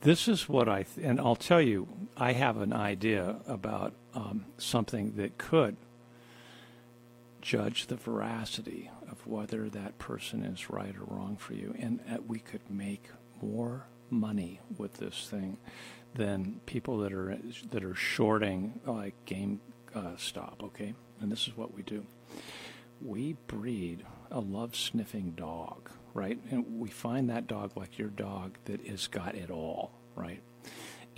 This 0.03 0.29
is 0.29 0.49
what 0.49 0.69
I 0.69 0.85
th- 0.85 1.07
and 1.07 1.21
I'll 1.21 1.37
tell 1.37 1.61
you, 1.61 1.89
I 2.17 2.33
have 2.33 2.59
an 2.59 2.73
idea 2.73 3.37
about 3.47 3.93
um, 4.15 4.47
something 4.57 5.17
that 5.17 5.37
could 5.37 5.77
judge 7.43 7.87
the 7.87 7.97
veracity 7.97 8.91
of 9.11 9.27
whether 9.27 9.69
that 9.69 9.99
person 9.99 10.45
is 10.45 10.71
right 10.71 10.95
or 10.97 11.05
wrong 11.05 11.37
for 11.37 11.55
you. 11.55 11.75
And 11.79 12.01
uh, 12.11 12.19
we 12.27 12.39
could 12.39 12.61
make 12.71 13.09
more 13.43 13.87
money 14.11 14.61
with 14.77 14.95
this 14.95 15.27
thing 15.31 15.57
than 16.15 16.61
people 16.67 16.99
that 16.99 17.13
are 17.13 17.39
that 17.71 17.85
are 17.85 17.95
shorting 17.95 18.81
like 18.85 19.15
game 19.27 19.61
uh, 19.95 20.17
stop. 20.17 20.63
Okay, 20.63 20.95
and 21.21 21.31
this 21.31 21.47
is 21.47 21.57
what 21.57 21.75
we 21.75 21.83
do. 21.83 22.05
We 23.03 23.37
breed 23.47 24.05
a 24.31 24.41
love 24.41 24.77
sniffing 24.77 25.33
dog, 25.33 25.91
right? 26.15 26.39
And 26.51 26.81
we 26.81 26.91
find 26.91 27.31
that 27.31 27.47
dog 27.47 27.73
like 27.77 27.99
your 27.99 28.09
dog 28.09 28.59
that 28.67 28.87
has 28.87 29.07
got 29.07 29.35
it 29.35 29.51
all, 29.51 29.93
right? 30.15 30.43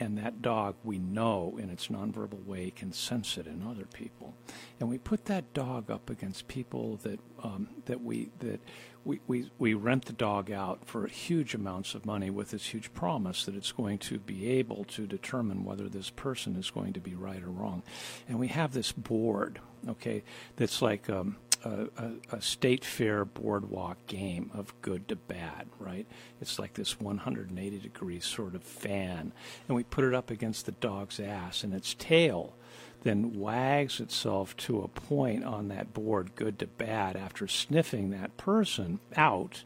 And 0.03 0.19
that 0.19 0.43
dog, 0.43 0.75
we 0.83 0.99
know 0.99 1.57
in 1.63 1.71
its 1.71 1.87
nonverbal 1.87 2.45
way, 2.45 2.73
can 2.75 2.93
sense 2.93 3.39
it 3.39 3.47
in 3.47 3.63
other 3.63 3.85
people. 3.85 4.35
And 4.81 4.89
we 4.89 4.99
put 4.99 5.27
that 5.27 5.55
dog 5.55 5.93
up 5.93 6.11
against 6.11 6.49
people 6.49 6.97
that 7.05 7.21
um, 7.41 7.69
that 7.85 8.03
we 8.03 8.31
that 8.41 8.61
we, 9.05 9.21
we, 9.29 9.51
we 9.61 9.75
rent 9.75 10.07
the 10.07 10.13
dog 10.13 10.51
out 10.51 10.85
for 10.87 11.07
huge 11.07 11.55
amounts 11.55 11.95
of 11.95 12.05
money 12.05 12.31
with 12.31 12.51
this 12.51 12.75
huge 12.75 12.93
promise 12.95 13.45
that 13.45 13.55
it's 13.55 13.71
going 13.71 13.99
to 13.99 14.19
be 14.19 14.49
able 14.49 14.83
to 14.87 15.07
determine 15.07 15.65
whether 15.65 15.89
this 15.89 16.11
person 16.11 16.57
is 16.57 16.69
going 16.73 16.95
to 16.95 17.01
be 17.01 17.15
right 17.15 17.43
or 17.43 17.51
wrong. 17.51 17.85
And 18.29 18.41
we 18.41 18.49
have 18.49 18.73
this 18.73 18.91
board, 18.91 19.61
okay, 19.89 20.25
that's 20.57 20.83
like 20.83 21.09
um, 21.09 21.37
a, 21.65 21.89
a, 21.97 22.37
a 22.37 22.43
state 22.43 22.85
fair 22.85 23.25
boardwalk 23.25 24.07
game 24.07 24.51
of 24.55 24.75
good 24.83 25.09
to 25.09 25.17
bad, 25.17 25.67
right? 25.79 26.07
It's 26.41 26.59
like 26.59 26.75
this 26.75 27.01
180 27.01 27.79
degree 27.79 28.21
sort 28.21 28.55
of 28.55 28.63
fan. 28.63 29.33
And 29.69 29.77
we 29.77 29.85
put 29.85 30.05
it 30.05 30.15
up 30.15 30.31
against 30.31 30.67
the 30.67 30.73
dog's 30.73 31.21
ass, 31.21 31.65
and 31.65 31.75
its 31.75 31.95
tail 31.95 32.55
then 33.03 33.39
wags 33.39 34.01
itself 34.01 34.57
to 34.57 34.81
a 34.81 34.89
point 34.89 35.45
on 35.45 35.69
that 35.69 35.93
board, 35.93 36.35
good 36.37 36.59
to 36.61 36.67
bad, 36.67 37.17
after 37.17 37.49
sniffing 37.49 38.11
that 38.11 38.37
person 38.37 39.01
out. 39.17 39.65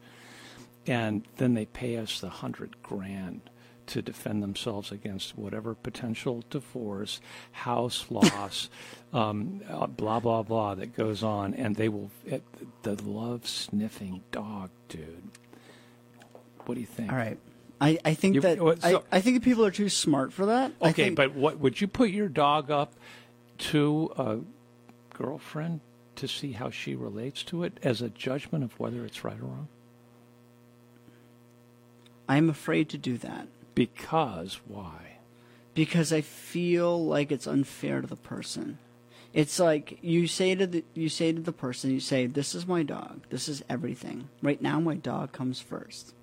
And 0.87 1.25
then 1.37 1.55
they 1.55 1.67
pay 1.67 1.97
us 1.97 2.21
the 2.21 2.31
hundred 2.31 2.83
grand 2.83 3.43
to 3.89 4.03
defend 4.03 4.43
themselves 4.43 4.91
against 4.91 5.37
whatever 5.39 5.75
potential 5.75 6.43
divorce, 6.51 7.21
house 7.53 8.07
loss, 8.11 8.69
um, 9.13 9.61
uh, 9.69 9.87
blah, 9.87 10.21
blah, 10.21 10.43
blah 10.43 10.75
that 10.75 10.97
goes 10.97 11.23
on. 11.23 11.55
And 11.55 11.77
they 11.77 11.89
will, 11.89 12.11
it, 12.25 12.43
the 12.83 13.01
love 13.03 13.47
sniffing 13.47 14.23
dog, 14.33 14.71
dude. 14.89 15.31
What 16.67 16.75
do 16.75 16.81
you 16.81 16.87
think? 16.87 17.13
All 17.13 17.19
right. 17.19 17.39
I, 17.81 17.99
I 18.05 18.15
think 18.15 18.37
You- 18.37 18.41
that 18.41 18.61
what- 18.61 18.83
so- 18.83 19.05
I, 19.13 19.19
I 19.19 19.21
think 19.21 19.43
people 19.45 19.65
are 19.65 19.71
too 19.71 19.89
smart 19.89 20.33
for 20.33 20.47
that. 20.47 20.73
Okay, 20.83 20.93
think- 21.05 21.17
but 21.17 21.35
what 21.35 21.59
would 21.61 21.81
you 21.81 21.87
put 21.87 22.11
your 22.11 22.29
dog 22.29 22.71
up 22.71 22.93
to 23.59 24.13
a 24.17 24.39
girlfriend 25.15 25.81
to 26.17 26.27
see 26.27 26.53
how 26.53 26.71
she 26.71 26.95
relates 26.95 27.43
to 27.45 27.63
it 27.63 27.79
as 27.83 28.01
a 28.03 28.09
judgment 28.09 28.65
of 28.65 28.79
whether 28.81 29.05
it's 29.05 29.23
right 29.25 29.39
or 29.39 29.45
wrong? 29.45 29.69
I'm 32.29 32.51
afraid 32.51 32.89
to 32.91 32.99
do 32.99 33.17
that. 33.19 33.47
Because 33.77 34.61
why? 34.67 35.07
because 35.77 36.11
I 36.11 36.23
feel 36.23 37.05
like 37.05 37.31
it's 37.31 37.47
unfair 37.47 38.01
to 38.01 38.07
the 38.07 38.17
person. 38.17 38.79
It's 39.35 39.61
like 39.61 39.99
you 40.01 40.27
say 40.27 40.55
to 40.55 40.67
the 40.67 40.85
you 40.95 41.11
say 41.11 41.33
to 41.33 41.41
the 41.41 41.53
person, 41.53 41.91
you 41.91 42.01
say, 42.01 42.27
"This 42.27 42.55
is 42.55 42.67
my 42.67 42.83
dog. 42.83 43.21
This 43.29 43.47
is 43.47 43.63
everything. 43.69 44.29
Right 44.43 44.61
now, 44.61 44.81
my 44.81 44.95
dog 44.95 45.33
comes 45.33 45.61
first. 45.61 46.15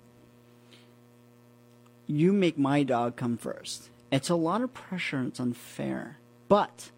You 2.08 2.32
make 2.32 2.58
my 2.58 2.82
dog 2.82 3.14
come 3.14 3.36
first. 3.36 3.90
It's 4.10 4.28
a 4.28 4.34
lot 4.34 4.60
of 4.60 4.74
pressure 4.74 5.18
and 5.18 5.28
it's 5.28 5.40
unfair. 5.40 6.18
But 6.48 6.90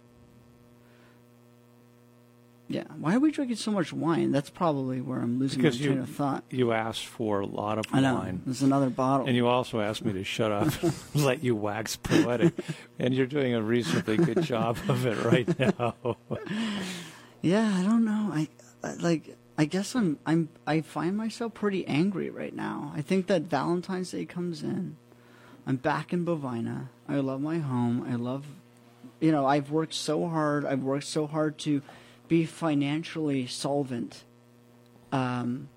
yeah, 2.68 2.84
why 2.98 3.14
are 3.14 3.20
we 3.20 3.30
drinking 3.30 3.56
so 3.56 3.70
much 3.70 3.92
wine? 3.92 4.32
That's 4.32 4.50
probably 4.50 5.00
where 5.00 5.20
I'm 5.20 5.38
losing 5.38 5.60
Because 5.62 5.78
my 5.78 5.86
train 5.86 5.96
you 5.98 6.02
of 6.02 6.08
thought. 6.10 6.44
you 6.50 6.72
asked 6.72 7.06
for 7.06 7.40
a 7.40 7.46
lot 7.46 7.78
of 7.78 7.84
I 7.92 8.00
know. 8.00 8.14
wine. 8.16 8.42
There's 8.44 8.62
another 8.62 8.90
bottle. 8.90 9.26
And 9.26 9.36
you 9.36 9.46
also 9.46 9.80
asked 9.80 10.04
me 10.04 10.12
to 10.14 10.24
shut 10.24 10.50
up 10.50 10.82
and 10.82 11.24
let 11.24 11.44
you 11.44 11.54
wax 11.54 11.96
poetic. 11.96 12.54
And 12.98 13.14
you're 13.14 13.26
doing 13.26 13.54
a 13.54 13.62
reasonably 13.62 14.16
good 14.16 14.42
job 14.42 14.78
of 14.88 15.06
it 15.06 15.22
right 15.24 15.58
now. 15.78 15.94
Yeah, 17.42 17.72
I 17.76 17.82
don't 17.82 18.04
know. 18.04 18.30
I 18.32 18.48
I- 18.82 18.94
like. 18.94 19.36
I 19.58 19.64
guess 19.64 19.94
I'm. 19.94 20.18
I'm. 20.26 20.50
I 20.66 20.82
find 20.82 21.16
myself 21.16 21.54
pretty 21.54 21.86
angry 21.86 22.28
right 22.28 22.54
now. 22.54 22.92
I 22.94 23.00
think 23.00 23.26
that 23.28 23.42
Valentine's 23.42 24.10
Day 24.10 24.26
comes 24.26 24.62
in. 24.62 24.96
I'm 25.66 25.76
back 25.76 26.12
in 26.12 26.26
Bovina. 26.26 26.88
I 27.08 27.16
love 27.20 27.40
my 27.40 27.58
home. 27.58 28.06
I 28.06 28.16
love. 28.16 28.44
You 29.18 29.32
know, 29.32 29.46
I've 29.46 29.70
worked 29.70 29.94
so 29.94 30.28
hard. 30.28 30.66
I've 30.66 30.82
worked 30.82 31.06
so 31.06 31.26
hard 31.26 31.56
to 31.60 31.80
be 32.28 32.44
financially 32.44 33.46
solvent. 33.46 34.24
Um. 35.12 35.68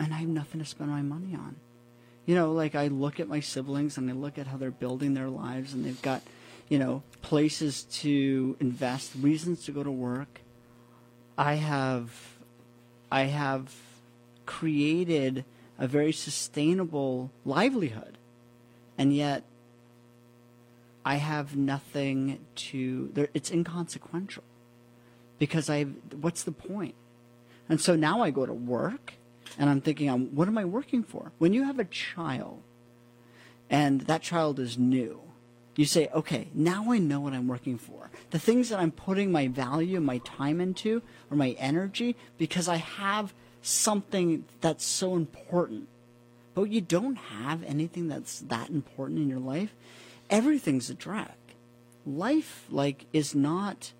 And 0.00 0.14
I 0.14 0.18
have 0.18 0.28
nothing 0.28 0.60
to 0.60 0.66
spend 0.66 0.90
my 0.90 1.02
money 1.02 1.34
on. 1.34 1.56
You 2.24 2.34
know, 2.36 2.52
like 2.52 2.74
I 2.74 2.86
look 2.86 3.18
at 3.18 3.26
my 3.26 3.40
siblings 3.40 3.98
and 3.98 4.08
I 4.08 4.12
look 4.12 4.38
at 4.38 4.46
how 4.46 4.56
they're 4.56 4.70
building 4.70 5.14
their 5.14 5.28
lives 5.28 5.74
and 5.74 5.84
they've 5.84 6.00
got, 6.02 6.22
you 6.68 6.78
know, 6.78 7.02
places 7.20 7.82
to 8.02 8.56
invest, 8.60 9.12
reasons 9.20 9.64
to 9.64 9.72
go 9.72 9.82
to 9.82 9.90
work. 9.90 10.42
I 11.36 11.54
have 11.54 12.12
I 13.10 13.22
have 13.22 13.74
created 14.46 15.44
a 15.78 15.88
very 15.88 16.12
sustainable 16.12 17.30
livelihood. 17.44 18.18
And 18.96 19.14
yet 19.14 19.44
I 21.04 21.16
have 21.16 21.56
nothing 21.56 22.44
to 22.56 23.28
it's 23.34 23.50
inconsequential. 23.50 24.44
Because 25.38 25.70
I 25.70 25.84
what's 25.84 26.42
the 26.42 26.52
point? 26.52 26.94
And 27.68 27.80
so 27.80 27.96
now 27.96 28.22
I 28.22 28.30
go 28.30 28.46
to 28.46 28.52
work 28.54 29.14
And 29.56 29.70
I'm 29.70 29.80
thinking, 29.80 30.10
um, 30.10 30.34
what 30.34 30.48
am 30.48 30.58
I 30.58 30.64
working 30.64 31.02
for? 31.02 31.32
When 31.38 31.52
you 31.52 31.64
have 31.64 31.78
a 31.78 31.84
child 31.84 32.62
and 33.70 34.02
that 34.02 34.22
child 34.22 34.58
is 34.58 34.76
new, 34.76 35.20
you 35.76 35.84
say, 35.84 36.08
okay, 36.12 36.48
now 36.52 36.90
I 36.90 36.98
know 36.98 37.20
what 37.20 37.32
I'm 37.32 37.46
working 37.46 37.78
for. 37.78 38.10
The 38.30 38.38
things 38.38 38.68
that 38.68 38.80
I'm 38.80 38.90
putting 38.90 39.30
my 39.30 39.46
value, 39.46 40.00
my 40.00 40.18
time 40.18 40.60
into, 40.60 41.02
or 41.30 41.36
my 41.36 41.50
energy, 41.58 42.16
because 42.36 42.68
I 42.68 42.76
have 42.76 43.32
something 43.62 44.44
that's 44.60 44.84
so 44.84 45.14
important. 45.14 45.88
But 46.54 46.64
you 46.64 46.80
don't 46.80 47.16
have 47.16 47.62
anything 47.62 48.08
that's 48.08 48.40
that 48.40 48.70
important 48.70 49.20
in 49.20 49.28
your 49.28 49.38
life, 49.38 49.74
everything's 50.28 50.90
a 50.90 50.94
drag. 50.94 51.30
Life, 52.04 52.66
like, 52.70 53.06
is 53.12 53.34
not. 53.34 53.92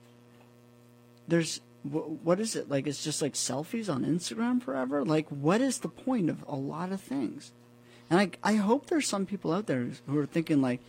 There's 1.28 1.60
what 1.84 2.40
is 2.40 2.56
it? 2.56 2.68
Like 2.68 2.86
it's 2.86 3.04
just 3.04 3.22
like 3.22 3.34
selfies 3.34 3.92
on 3.92 4.04
instagram 4.04 4.62
forever? 4.62 5.04
Like 5.04 5.28
what 5.28 5.60
is 5.60 5.78
the 5.78 5.88
point 5.88 6.28
of 6.28 6.44
a 6.48 6.56
lot 6.56 6.92
of 6.92 7.00
things? 7.00 7.52
And 8.10 8.18
i 8.18 8.30
i 8.42 8.54
hope 8.54 8.86
there's 8.86 9.06
some 9.06 9.26
people 9.26 9.52
out 9.52 9.66
there 9.66 9.86
who 10.06 10.18
are 10.18 10.26
thinking 10.26 10.62
like 10.62 10.80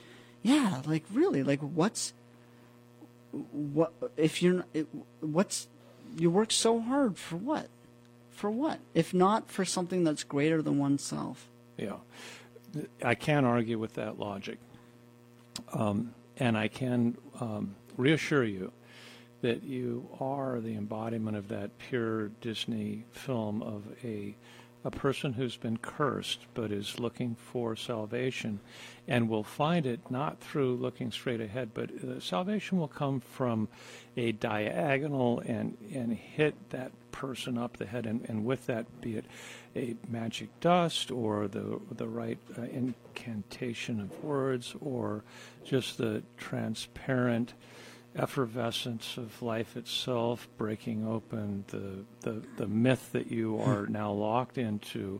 yeah 0.42 0.82
like 0.86 1.04
really 1.14 1.44
like 1.44 1.60
what's 1.60 2.14
what 3.32 3.92
if 4.16 4.42
you're 4.42 4.66
what's 5.20 5.68
you 6.18 6.32
work 6.32 6.52
so 6.52 6.80
hard 6.80 7.18
for 7.18 7.36
what? 7.36 7.68
For 8.32 8.50
what? 8.50 8.80
If 8.94 9.14
not 9.14 9.52
for 9.52 9.66
something 9.66 10.04
that's 10.04 10.24
greater 10.24 10.62
than 10.62 10.80
oneself. 10.80 11.48
Yeah. 11.78 11.98
I 13.04 13.16
can't 13.16 13.46
argue 13.46 13.78
with 13.78 13.96
that 13.96 14.18
logic. 14.18 14.60
Um, 15.74 16.14
and 16.40 16.58
i 16.58 16.68
can 16.68 17.18
um, 17.40 17.76
reassure 17.98 18.44
you 18.46 18.72
that 19.42 19.64
you 19.64 20.08
are 20.20 20.60
the 20.60 20.76
embodiment 20.76 21.38
of 21.38 21.48
that 21.50 21.78
pure 21.78 22.30
Disney 22.42 23.06
film 23.12 23.62
of 23.62 23.84
a 24.04 24.36
a 24.86 24.92
person 24.92 25.34
who's 25.34 25.58
been 25.58 25.78
cursed 25.78 26.46
but 26.54 26.72
is 26.72 27.00
looking 27.00 27.36
for 27.36 27.76
salvation 27.76 28.60
and 29.08 29.28
will 29.28 29.44
find 29.44 29.86
it 29.86 30.00
not 30.10 30.40
through 30.40 30.76
looking 30.76 31.12
straight 31.12 31.42
ahead 31.42 31.70
but 31.74 31.90
uh, 32.04 32.20
salvation 32.20 32.80
will 32.80 32.88
come 32.88 33.20
from 33.20 33.68
a 34.16 34.32
diagonal 34.34 35.42
and 35.46 35.76
and 35.94 36.14
hit 36.14 36.56
that 36.70 36.92
person 37.12 37.58
up 37.58 37.76
the 37.76 37.86
head 37.86 38.06
and, 38.06 38.24
and 38.30 38.46
with 38.46 38.66
that 38.68 38.86
be 39.02 39.18
it 39.18 39.26
a 39.76 39.96
magic 40.08 40.48
dust 40.62 41.12
or 41.12 41.48
the 41.50 41.80
the 41.92 42.08
right 42.08 42.38
uh, 42.58 42.62
incantation 42.62 44.00
of 44.00 44.24
words 44.24 44.76
or 44.80 45.24
just 45.66 45.98
the 45.98 46.24
transparent 46.38 47.54
effervescence 48.16 49.18
of 49.18 49.42
life 49.42 49.78
itself, 49.78 50.48
breaking 50.58 51.08
open 51.08 51.64
the, 51.68 52.06
the, 52.22 52.42
the 52.58 52.68
myth 52.68 53.12
that 53.12 53.32
you 53.32 53.56
hmm. 53.56 53.70
are 53.70 53.88
now 53.88 54.12
locked 54.12 54.58
into, 54.58 55.20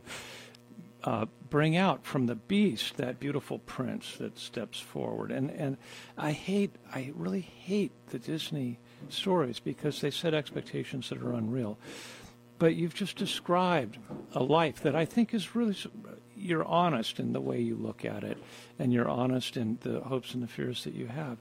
uh, 1.04 1.26
bring 1.48 1.76
out 1.76 2.04
from 2.04 2.26
the 2.26 2.34
beast 2.34 2.96
that 2.96 3.18
beautiful 3.18 3.58
prince 3.60 4.16
that 4.18 4.38
steps 4.38 4.78
forward. 4.78 5.30
And, 5.30 5.50
and 5.50 5.76
I 6.18 6.32
hate, 6.32 6.74
I 6.92 7.12
really 7.14 7.40
hate 7.40 7.92
the 8.10 8.18
Disney 8.18 8.78
stories 9.08 9.60
because 9.60 10.00
they 10.00 10.10
set 10.10 10.34
expectations 10.34 11.08
that 11.08 11.22
are 11.22 11.32
unreal. 11.32 11.78
But 12.58 12.74
you've 12.74 12.94
just 12.94 13.16
described 13.16 13.96
a 14.34 14.42
life 14.42 14.82
that 14.82 14.94
I 14.94 15.06
think 15.06 15.32
is 15.32 15.54
really, 15.54 15.76
you're 16.36 16.64
honest 16.64 17.18
in 17.18 17.32
the 17.32 17.40
way 17.40 17.58
you 17.58 17.74
look 17.74 18.04
at 18.04 18.22
it, 18.22 18.36
and 18.78 18.92
you're 18.92 19.08
honest 19.08 19.56
in 19.56 19.78
the 19.80 20.00
hopes 20.00 20.34
and 20.34 20.42
the 20.42 20.46
fears 20.46 20.84
that 20.84 20.94
you 20.94 21.06
have 21.06 21.38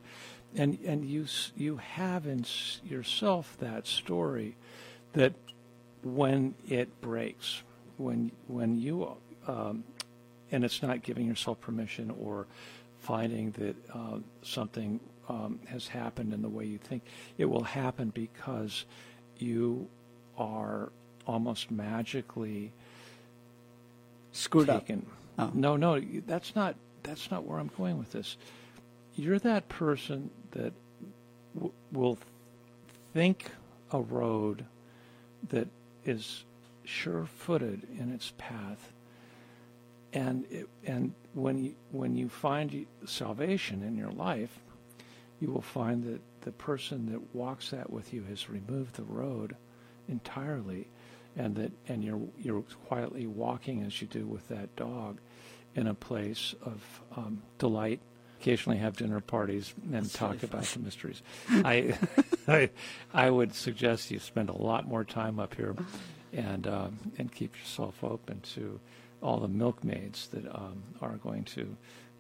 and 0.56 0.78
and 0.86 1.06
you 1.06 1.26
you 1.56 1.78
have 1.78 2.26
in 2.26 2.46
yourself 2.84 3.58
that 3.60 3.88
story 3.88 4.56
that 5.14 5.34
when 6.04 6.56
it 6.68 7.02
breaks, 7.02 7.62
when 7.98 8.32
when 8.48 8.78
you 8.78 9.16
um, 9.48 9.84
and 10.52 10.64
it's 10.64 10.82
not 10.82 11.04
giving 11.04 11.28
yourself 11.28 11.60
permission 11.62 12.14
or 12.20 12.48
finding 13.00 13.52
that 13.52 13.76
uh, 13.94 14.18
something 14.42 15.00
um, 15.28 15.60
has 15.68 15.88
happened 15.88 16.34
in 16.34 16.42
the 16.42 16.50
way 16.50 16.66
you 16.66 16.78
think, 16.78 17.04
it 17.38 17.46
will 17.46 17.64
happen 17.64 18.10
because 18.10 18.86
you 19.38 19.88
are 20.38 20.92
almost 21.28 21.70
magically 21.70 22.72
screwed 24.32 24.68
taken. 24.68 25.06
up. 25.38 25.50
Oh. 25.50 25.52
No, 25.54 25.76
no, 25.76 26.00
that's 26.26 26.56
not 26.56 26.76
that's 27.04 27.32
not 27.32 27.46
where 27.46 27.60
I'm 27.60 27.72
going 27.78 27.98
with 27.98 28.12
this. 28.12 28.38
You're 29.16 29.40
that 29.40 29.70
person 29.70 30.30
that 30.52 30.74
w- 31.56 31.74
will 31.92 32.18
think 33.14 33.52
a 33.92 34.00
road 34.00 34.66
that 35.50 35.68
is 36.06 36.44
sure-footed 36.84 37.88
in 37.98 38.12
its 38.12 38.34
path, 38.38 38.92
and 40.14 40.46
it, 40.50 40.68
and 40.86 41.14
when 41.34 41.64
you 41.64 41.76
when 41.92 42.16
you 42.16 42.30
find 42.30 42.86
salvation 43.06 43.84
in 43.84 43.96
your 43.96 44.12
life, 44.12 44.60
you 45.40 45.52
will 45.52 45.62
find 45.62 46.04
that 46.04 46.22
the 46.42 46.52
person 46.52 47.12
that 47.12 47.36
walks 47.36 47.70
that 47.70 47.90
with 47.92 48.14
you 48.14 48.24
has 48.24 48.50
removed 48.50 48.96
the 48.96 49.04
road 49.04 49.56
entirely, 50.08 50.88
and 51.38 51.56
that 51.56 51.72
and 51.88 52.04
you're 52.04 52.22
you're 52.40 52.64
quietly 52.88 53.28
walking 53.28 53.84
as 53.84 54.02
you 54.02 54.08
do 54.08 54.26
with 54.26 54.48
that 54.48 54.76
dog, 54.76 55.20
in 55.76 55.88
a 55.88 55.94
place 55.94 56.56
of 56.64 57.02
um, 57.16 57.42
delight 57.58 58.00
occasionally 58.40 58.78
have 58.80 58.96
dinner 58.98 59.20
parties 59.20 59.74
and 59.92 60.12
talk 60.14 60.44
about 60.44 60.64
the 60.64 60.80
mysteries. 60.80 61.22
I, 61.50 61.98
I, 62.48 62.70
I 63.14 63.30
would 63.30 63.54
suggest 63.54 64.12
you 64.12 64.20
spend 64.20 64.50
a 64.50 64.58
lot 64.58 64.88
more 64.88 65.04
time 65.04 65.40
up 65.40 65.56
here, 65.56 65.76
and 66.34 66.68
um, 66.68 67.00
and 67.18 67.32
keep 67.32 67.58
yourself 67.58 68.04
open 68.04 68.42
to 68.56 68.80
all 69.22 69.40
the 69.40 69.48
milkmaids 69.48 70.28
that 70.28 70.48
um, 70.56 70.84
are 71.02 71.18
going 71.18 71.44
to 71.44 71.76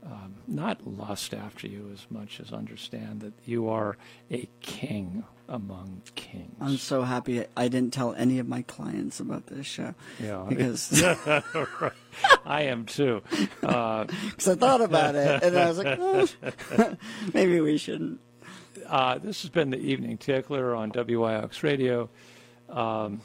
um, 0.05 0.35
not 0.47 0.85
lust 0.87 1.33
after 1.33 1.67
you 1.67 1.89
as 1.93 2.05
much 2.09 2.39
as 2.39 2.53
understand 2.53 3.21
that 3.21 3.33
you 3.45 3.69
are 3.69 3.97
a 4.31 4.47
king 4.61 5.23
among 5.47 6.01
kings. 6.15 6.55
I'm 6.61 6.77
so 6.77 7.01
happy 7.01 7.43
I 7.57 7.67
didn't 7.67 7.93
tell 7.93 8.13
any 8.13 8.39
of 8.39 8.47
my 8.47 8.61
clients 8.61 9.19
about 9.19 9.47
this 9.47 9.65
show. 9.65 9.95
Yeah, 10.21 10.45
because 10.47 11.03
I 12.45 12.63
am 12.63 12.85
too. 12.85 13.21
Because 13.59 14.47
uh, 14.47 14.51
I 14.51 14.55
thought 14.55 14.81
about 14.81 15.15
it 15.15 15.43
and 15.43 15.57
I 15.57 15.67
was 15.67 15.77
like, 15.79 15.97
oh, 15.99 16.27
maybe 17.33 17.59
we 17.59 17.77
shouldn't. 17.77 18.19
Uh, 18.87 19.17
this 19.17 19.41
has 19.41 19.49
been 19.49 19.69
the 19.69 19.79
Evening 19.79 20.17
Tickler 20.17 20.75
on 20.75 20.91
WIOX 20.91 21.63
Radio. 21.63 22.09
Um, 22.69 23.21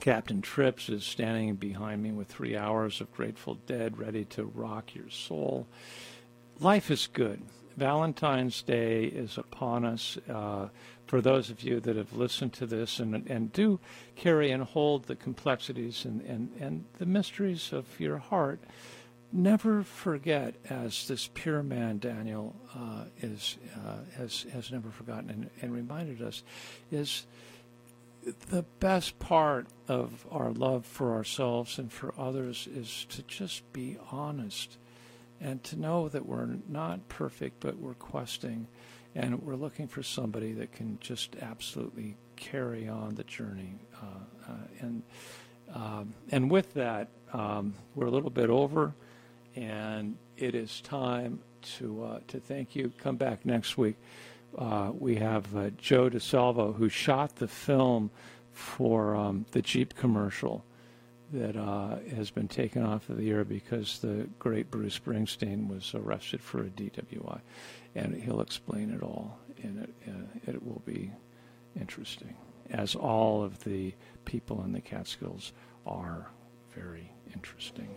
Captain 0.00 0.42
Trips 0.42 0.88
is 0.88 1.04
standing 1.04 1.54
behind 1.54 2.02
me 2.02 2.12
with 2.12 2.28
three 2.28 2.56
hours 2.56 3.00
of 3.00 3.12
Grateful 3.12 3.54
Dead 3.66 3.98
ready 3.98 4.24
to 4.26 4.44
rock 4.44 4.94
your 4.94 5.08
soul. 5.08 5.66
Life 6.60 6.90
is 6.90 7.06
good. 7.06 7.42
Valentine's 7.76 8.62
Day 8.62 9.04
is 9.04 9.38
upon 9.38 9.84
us. 9.84 10.18
Uh, 10.28 10.68
for 11.06 11.20
those 11.20 11.50
of 11.50 11.62
you 11.62 11.80
that 11.80 11.96
have 11.96 12.12
listened 12.12 12.52
to 12.54 12.66
this 12.66 12.98
and, 12.98 13.28
and 13.28 13.52
do 13.52 13.78
carry 14.16 14.50
and 14.50 14.62
hold 14.62 15.04
the 15.04 15.16
complexities 15.16 16.04
and, 16.04 16.22
and, 16.22 16.50
and 16.60 16.84
the 16.98 17.06
mysteries 17.06 17.72
of 17.72 17.84
your 18.00 18.18
heart, 18.18 18.60
never 19.32 19.82
forget, 19.82 20.54
as 20.70 21.08
this 21.08 21.28
pure 21.34 21.62
man 21.62 21.98
Daniel 21.98 22.54
uh, 22.74 23.04
is 23.20 23.58
uh, 23.76 23.96
has 24.16 24.46
has 24.52 24.70
never 24.70 24.90
forgotten 24.90 25.30
and, 25.30 25.50
and 25.60 25.72
reminded 25.74 26.22
us, 26.22 26.42
is 26.90 27.26
the 28.48 28.62
best 28.80 29.18
part 29.18 29.66
of 29.88 30.26
our 30.30 30.50
love 30.50 30.86
for 30.86 31.14
ourselves 31.14 31.78
and 31.78 31.92
for 31.92 32.14
others 32.18 32.66
is 32.66 33.06
to 33.10 33.22
just 33.22 33.70
be 33.72 33.98
honest 34.10 34.78
and 35.40 35.62
to 35.64 35.78
know 35.78 36.08
that 36.08 36.26
we're 36.26 36.48
not 36.68 37.08
perfect, 37.08 37.60
but 37.60 37.76
we're 37.78 37.94
questing 37.94 38.66
and 39.14 39.42
we're 39.42 39.54
looking 39.54 39.86
for 39.86 40.02
somebody 40.02 40.52
that 40.52 40.72
can 40.72 40.98
just 41.00 41.36
absolutely 41.36 42.16
carry 42.36 42.88
on 42.88 43.14
the 43.14 43.24
journey. 43.24 43.74
Uh, 44.02 44.50
uh, 44.50 44.56
and 44.80 45.02
um, 45.72 46.14
and 46.30 46.50
with 46.50 46.74
that, 46.74 47.08
um, 47.32 47.74
we're 47.94 48.06
a 48.06 48.10
little 48.10 48.30
bit 48.30 48.50
over, 48.50 48.94
and 49.56 50.16
it 50.36 50.54
is 50.54 50.80
time 50.82 51.40
to 51.78 52.04
uh, 52.04 52.20
to 52.28 52.38
thank 52.38 52.76
you. 52.76 52.92
Come 52.98 53.16
back 53.16 53.46
next 53.46 53.78
week. 53.78 53.96
Uh, 54.56 54.92
we 54.98 55.16
have 55.16 55.54
uh, 55.56 55.70
Joe 55.76 56.08
DeSalvo, 56.08 56.76
who 56.76 56.88
shot 56.88 57.36
the 57.36 57.48
film 57.48 58.10
for 58.52 59.16
um, 59.16 59.46
the 59.50 59.62
Jeep 59.62 59.94
commercial 59.96 60.64
that 61.32 61.56
uh, 61.56 61.96
has 62.14 62.30
been 62.30 62.46
taken 62.46 62.84
off 62.84 63.08
of 63.08 63.16
the 63.16 63.30
air 63.30 63.44
because 63.44 63.98
the 63.98 64.28
great 64.38 64.70
Bruce 64.70 64.98
Springsteen 64.98 65.68
was 65.68 65.92
arrested 65.94 66.40
for 66.40 66.60
a 66.60 66.68
DWI. 66.68 67.40
And 67.96 68.14
he'll 68.14 68.40
explain 68.40 68.90
it 68.90 69.02
all, 69.02 69.38
and 69.62 69.82
it, 69.82 69.94
uh, 70.08 70.50
it 70.50 70.64
will 70.64 70.82
be 70.84 71.10
interesting, 71.78 72.36
as 72.70 72.94
all 72.94 73.42
of 73.42 73.62
the 73.64 73.94
people 74.24 74.62
in 74.64 74.72
the 74.72 74.80
Catskills 74.80 75.52
are 75.86 76.28
very 76.74 77.10
interesting. 77.34 77.88